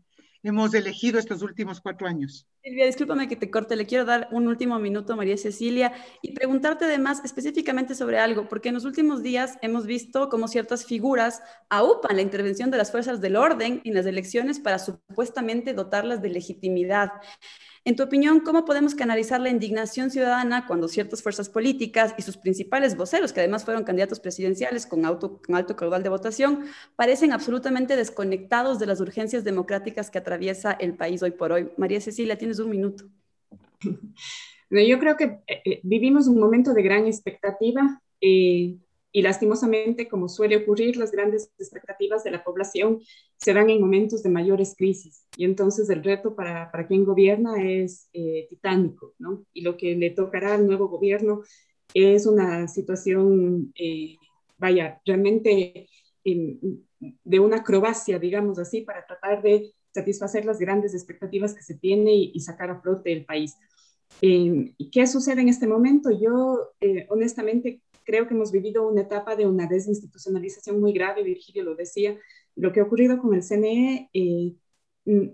hemos 0.45 0.74
elegido 0.74 1.18
estos 1.18 1.42
últimos 1.42 1.80
cuatro 1.80 2.07
años. 2.07 2.47
Silvia, 2.62 2.86
discúlpame 2.86 3.28
que 3.28 3.36
te 3.36 3.51
corte, 3.51 3.76
le 3.76 3.86
quiero 3.86 4.05
dar 4.05 4.28
un 4.30 4.47
último 4.47 4.78
minuto 4.78 5.16
María 5.16 5.36
Cecilia 5.36 5.92
y 6.22 6.32
preguntarte 6.32 6.84
además 6.84 7.22
específicamente 7.24 7.95
sobre 7.95 8.18
algo, 8.18 8.49
porque 8.49 8.68
en 8.68 8.74
los 8.74 8.84
últimos 8.84 9.22
días 9.22 9.59
hemos 9.62 9.86
visto 9.86 10.28
cómo 10.28 10.47
ciertas 10.47 10.84
figuras 10.84 11.42
aupan 11.70 12.16
la 12.16 12.22
intervención 12.22 12.70
de 12.70 12.78
las 12.78 12.90
fuerzas 12.90 13.20
del 13.20 13.36
orden 13.36 13.80
en 13.84 13.95
las 13.95 14.07
elecciones 14.07 14.61
para 14.61 14.78
supuestamente 14.78 15.72
dotarlas 15.72 16.22
de 16.22 16.28
legitimidad. 16.28 17.11
En 17.87 17.97
tu 17.97 18.03
opinión, 18.03 18.41
¿cómo 18.41 18.64
podemos 18.64 18.95
canalizar 18.95 19.41
la 19.43 19.51
indignación 19.51 20.11
ciudadana 20.11 20.66
cuando 20.66 20.89
ciertas 20.89 21.22
fuerzas 21.22 21.51
políticas 21.51 22.14
y 22.16 22.22
sus 22.22 22.39
principales 22.39 22.97
voceros, 22.97 23.35
que 23.35 23.41
además 23.41 23.66
fueron 23.66 23.85
candidatos 23.85 24.20
presidenciales 24.20 24.87
con, 24.87 25.05
alto 25.05 25.76
caudal 25.76 26.03
de 26.03 26.09
votación, 26.09 26.64
parecen 26.97 27.32
absolutamente 27.32 27.95
desconectados 27.95 28.78
de 28.78 28.87
las 28.87 29.01
urgencias 29.01 29.45
democráticas 29.45 30.11
que 30.11 30.16
atraviesa 30.16 30.72
el 30.72 30.95
país 30.95 31.22
hoy 31.22 31.32
por 31.32 31.53
hoy? 31.53 31.68
María 31.76 32.01
Cecilia, 32.01 32.39
tienes 32.39 32.59
un 32.59 32.70
minuto. 32.70 33.05
Yo 34.70 34.99
creo 34.99 35.16
que 35.18 35.24
eh, 35.47 35.62
eh, 35.64 35.80
vivimos 35.82 36.26
un 36.26 36.41
momento 36.41 36.72
de 36.72 36.82
gran 36.82 37.07
expectativa. 37.07 38.01
Eh, 38.18 38.78
y 39.16 39.22
lastimosamente, 39.22 40.08
como 40.08 40.28
suele 40.28 40.56
ocurrir, 40.56 40.96
las 40.96 41.12
grandes 41.12 41.48
expectativas 41.56 42.24
de 42.24 42.32
la 42.32 42.42
población 42.42 43.00
se 43.36 43.54
dan 43.54 43.70
en 43.70 43.80
momentos 43.80 44.24
de 44.24 44.28
mayores 44.28 44.74
crisis. 44.76 45.24
Y 45.36 45.44
entonces 45.44 45.88
el 45.88 46.02
reto 46.02 46.34
para, 46.34 46.68
para 46.72 46.88
quien 46.88 47.04
gobierna 47.04 47.62
es 47.62 48.08
eh, 48.12 48.48
titánico, 48.50 49.14
¿no? 49.20 49.46
Y 49.52 49.60
lo 49.60 49.76
que 49.76 49.94
le 49.94 50.10
tocará 50.10 50.54
al 50.54 50.66
nuevo 50.66 50.88
gobierno 50.88 51.42
es 51.94 52.26
una 52.26 52.66
situación, 52.66 53.72
eh, 53.76 54.16
vaya, 54.58 55.00
realmente 55.06 55.88
de 56.24 57.38
una 57.38 57.58
acrobacia, 57.58 58.18
digamos 58.18 58.58
así, 58.58 58.80
para 58.80 59.06
tratar 59.06 59.42
de 59.42 59.74
satisfacer 59.92 60.44
las 60.44 60.58
grandes 60.58 60.92
expectativas 60.92 61.54
que 61.54 61.62
se 61.62 61.78
tiene 61.78 62.12
y, 62.14 62.40
sacar 62.40 62.68
a 62.70 62.80
flote 62.80 63.12
el 63.12 63.24
país. 63.24 63.54
Eh, 64.20 64.74
¿Qué 64.90 65.06
sucede 65.06 65.42
en 65.42 65.50
este 65.50 65.68
momento? 65.68 66.10
Yo, 66.10 66.72
honestamente, 67.10 67.80
creo 68.05 68.26
que 68.28 68.34
hemos 68.34 68.52
vivido 68.52 68.88
una 68.88 69.02
etapa 69.02 69.36
de 69.36 69.46
una 69.46 69.66
desinstitucionalización 69.66 70.80
muy 70.80 70.92
grave, 70.92 71.22
Virgilio 71.22 71.64
lo 71.64 71.74
decía. 71.74 72.18
Lo 72.57 72.72
que 72.72 72.80
ha 72.80 72.84
ocurrido 72.84 73.18
con 73.18 73.34
el 73.34 73.42
CNE 73.42 74.11
eh, 74.12 74.55
mm, 75.05 75.28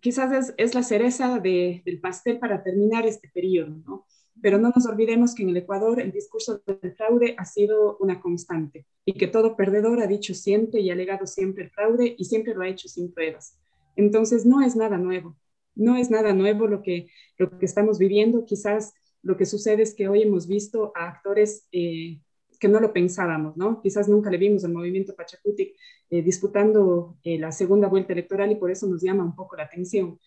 quizás 0.00 0.54
es, 0.56 0.74
la 0.74 0.82
cereza 0.82 1.38
del 1.40 2.00
pastel 2.00 2.38
para 2.38 2.62
terminar 2.62 3.06
este 3.06 3.28
periodo, 3.28 3.76
¿no? 3.86 4.06
Pero 4.42 4.58
no 4.58 4.70
nos 4.74 4.86
olvidemos 4.86 5.34
que 5.34 5.42
en 5.42 5.48
el 5.48 5.56
Ecuador 5.56 6.00
el 6.00 6.12
discurso 6.12 6.62
del 6.66 6.94
fraude 6.94 7.34
ha 7.38 7.44
sido 7.46 7.96
una 7.98 8.20
constante 8.20 8.86
y 9.04 9.14
que 9.14 9.28
todo 9.28 9.56
perdedor 9.56 10.00
ha 10.00 10.06
dicho 10.06 10.34
siempre 10.34 10.80
y 10.80 10.90
ha 10.90 10.92
alegado 10.92 11.26
siempre 11.26 11.64
el 11.64 11.70
fraude 11.70 12.14
y 12.18 12.24
siempre 12.26 12.54
lo 12.54 12.62
ha 12.62 12.68
hecho 12.68 12.86
sin 12.86 13.12
pruebas. 13.12 13.58
Entonces 13.96 14.44
no 14.44 14.60
es 14.60 14.76
nada 14.76 14.98
nuevo, 14.98 15.36
no 15.74 15.96
es 15.96 16.10
nada 16.10 16.34
nuevo 16.34 16.66
lo 16.66 16.82
que, 16.82 17.08
lo 17.38 17.58
que 17.58 17.64
estamos 17.64 17.98
viviendo. 17.98 18.44
Quizás 18.44 18.92
lo 19.22 19.36
que 19.36 19.46
sucede 19.46 19.82
es 19.82 19.94
que 19.94 20.08
hoy 20.08 20.22
hemos 20.22 20.46
visto 20.46 20.92
a 20.94 21.08
actores 21.08 21.66
eh, 21.72 22.20
que 22.60 22.68
no 22.68 22.80
lo 22.80 22.92
pensábamos, 22.92 23.56
¿no? 23.56 23.82
Quizás 23.82 24.08
nunca 24.08 24.30
le 24.30 24.38
vimos 24.38 24.64
al 24.64 24.72
movimiento 24.72 25.14
Pachacutic 25.14 25.74
eh, 26.10 26.22
disputando 26.22 27.18
eh, 27.22 27.38
la 27.38 27.52
segunda 27.52 27.88
vuelta 27.88 28.12
electoral 28.12 28.52
y 28.52 28.54
por 28.56 28.70
eso 28.70 28.86
nos 28.86 29.02
llama 29.02 29.24
un 29.24 29.34
poco 29.34 29.56
la 29.56 29.64
atención. 29.64 30.18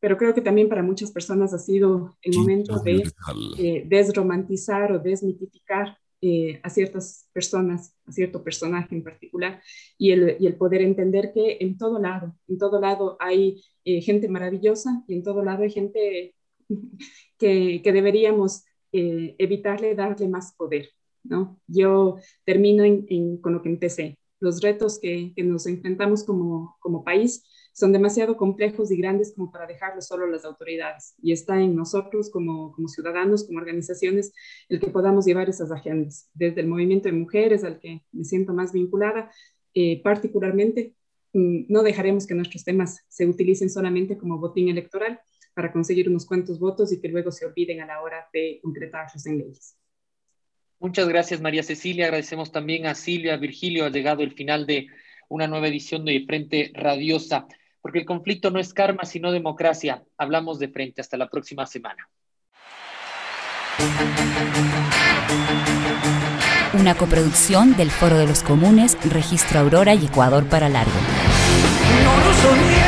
pero 0.00 0.16
creo 0.16 0.32
que 0.32 0.40
también 0.40 0.68
para 0.68 0.82
muchas 0.82 1.10
personas 1.10 1.52
ha 1.52 1.58
sido 1.58 2.16
el 2.22 2.36
momento 2.36 2.78
de 2.80 3.02
desromantizar 3.86 4.92
o 4.92 4.98
desmitificar 5.00 5.98
a 6.62 6.70
ciertas 6.70 7.28
personas, 7.32 7.94
a 8.06 8.12
cierto 8.12 8.42
personaje 8.42 8.94
en 8.94 9.02
particular, 9.02 9.60
y 9.98 10.12
el, 10.12 10.36
y 10.40 10.46
el, 10.46 10.56
poder 10.56 10.82
entender 10.82 11.32
que 11.32 11.58
en 11.60 11.76
todo 11.76 11.98
lado, 11.98 12.34
en 12.48 12.58
todo 12.58 12.80
lado 12.80 13.16
hay 13.20 13.60
gente 13.84 14.28
maravillosa 14.28 15.04
y 15.08 15.14
en 15.14 15.22
todo 15.22 15.42
lado 15.42 15.64
hay 15.64 15.70
gente 15.70 16.34
que, 17.38 17.80
deberíamos 17.84 18.64
eh, 18.92 19.34
evitarle 19.38 19.94
darle 19.94 20.28
más 20.28 20.54
poder. 20.54 20.90
¿no? 21.24 21.60
Yo 21.66 22.16
termino 22.44 22.84
con 23.40 23.52
lo 23.52 23.62
que 23.62 23.68
empecé. 23.68 24.18
Los 24.40 24.60
retos 24.60 24.98
que, 25.00 25.32
nos 25.36 25.66
enfrentamos 25.66 26.24
como, 26.24 26.76
como 26.80 27.04
país 27.04 27.44
son 27.78 27.92
demasiado 27.92 28.36
complejos 28.36 28.90
y 28.90 28.96
grandes 28.96 29.32
como 29.34 29.52
para 29.52 29.66
dejarlo 29.66 30.02
solo 30.02 30.24
a 30.24 30.28
las 30.28 30.44
autoridades. 30.44 31.14
Y 31.22 31.30
está 31.30 31.60
en 31.60 31.76
nosotros 31.76 32.28
como, 32.28 32.72
como, 32.72 32.88
ciudadanos, 32.88 33.44
como 33.44 33.58
organizaciones, 33.60 34.32
el 34.68 34.80
que 34.80 34.88
podamos 34.88 35.26
llevar 35.26 35.48
esas 35.48 35.70
agendas. 35.70 36.28
Desde 36.34 36.60
el 36.60 36.66
movimiento 36.66 37.08
de 37.08 37.12
mujeres, 37.12 37.62
al 37.62 37.78
que 37.78 38.02
me 38.10 38.24
siento 38.24 38.52
más 38.52 38.72
vinculada, 38.72 39.30
eh, 39.74 40.02
particularmente, 40.02 40.96
mm, 41.34 41.66
no 41.68 41.84
dejaremos 41.84 42.26
que 42.26 42.34
nuestros 42.34 42.64
temas 42.64 43.04
se 43.06 43.26
utilicen 43.26 43.70
solamente 43.70 44.18
como 44.18 44.38
botín 44.38 44.68
electoral, 44.68 45.20
para 45.58 45.72
conseguir 45.72 46.08
unos 46.08 46.24
cuantos 46.24 46.60
votos 46.60 46.92
y 46.92 47.00
que 47.00 47.08
luego 47.08 47.32
se 47.32 47.44
olviden 47.44 47.80
a 47.80 47.86
la 47.86 48.00
hora 48.00 48.28
de 48.32 48.60
concretarlos 48.62 49.26
en 49.26 49.38
leyes. 49.38 49.76
Muchas 50.78 51.08
gracias, 51.08 51.40
María 51.40 51.64
Cecilia. 51.64 52.04
Agradecemos 52.04 52.52
también 52.52 52.86
a 52.86 52.94
Silvia, 52.94 53.36
Virgilio. 53.38 53.84
Ha 53.84 53.90
llegado 53.90 54.22
el 54.22 54.34
final 54.34 54.66
de 54.66 54.86
una 55.28 55.48
nueva 55.48 55.66
edición 55.66 56.04
de 56.04 56.24
Frente 56.24 56.70
Radiosa, 56.74 57.48
porque 57.82 57.98
el 57.98 58.04
conflicto 58.04 58.52
no 58.52 58.60
es 58.60 58.72
karma, 58.72 59.04
sino 59.04 59.32
democracia. 59.32 60.04
Hablamos 60.16 60.60
de 60.60 60.68
frente. 60.68 61.00
Hasta 61.00 61.16
la 61.16 61.28
próxima 61.28 61.66
semana. 61.66 62.08
Una 66.72 66.94
coproducción 66.94 67.76
del 67.76 67.90
Foro 67.90 68.16
de 68.16 68.28
los 68.28 68.44
Comunes, 68.44 68.96
Registro 69.12 69.58
Aurora 69.58 69.92
y 69.92 70.06
Ecuador 70.06 70.48
para 70.48 70.68
Largo. 70.68 70.92
No 72.04 72.16
lo 72.20 72.87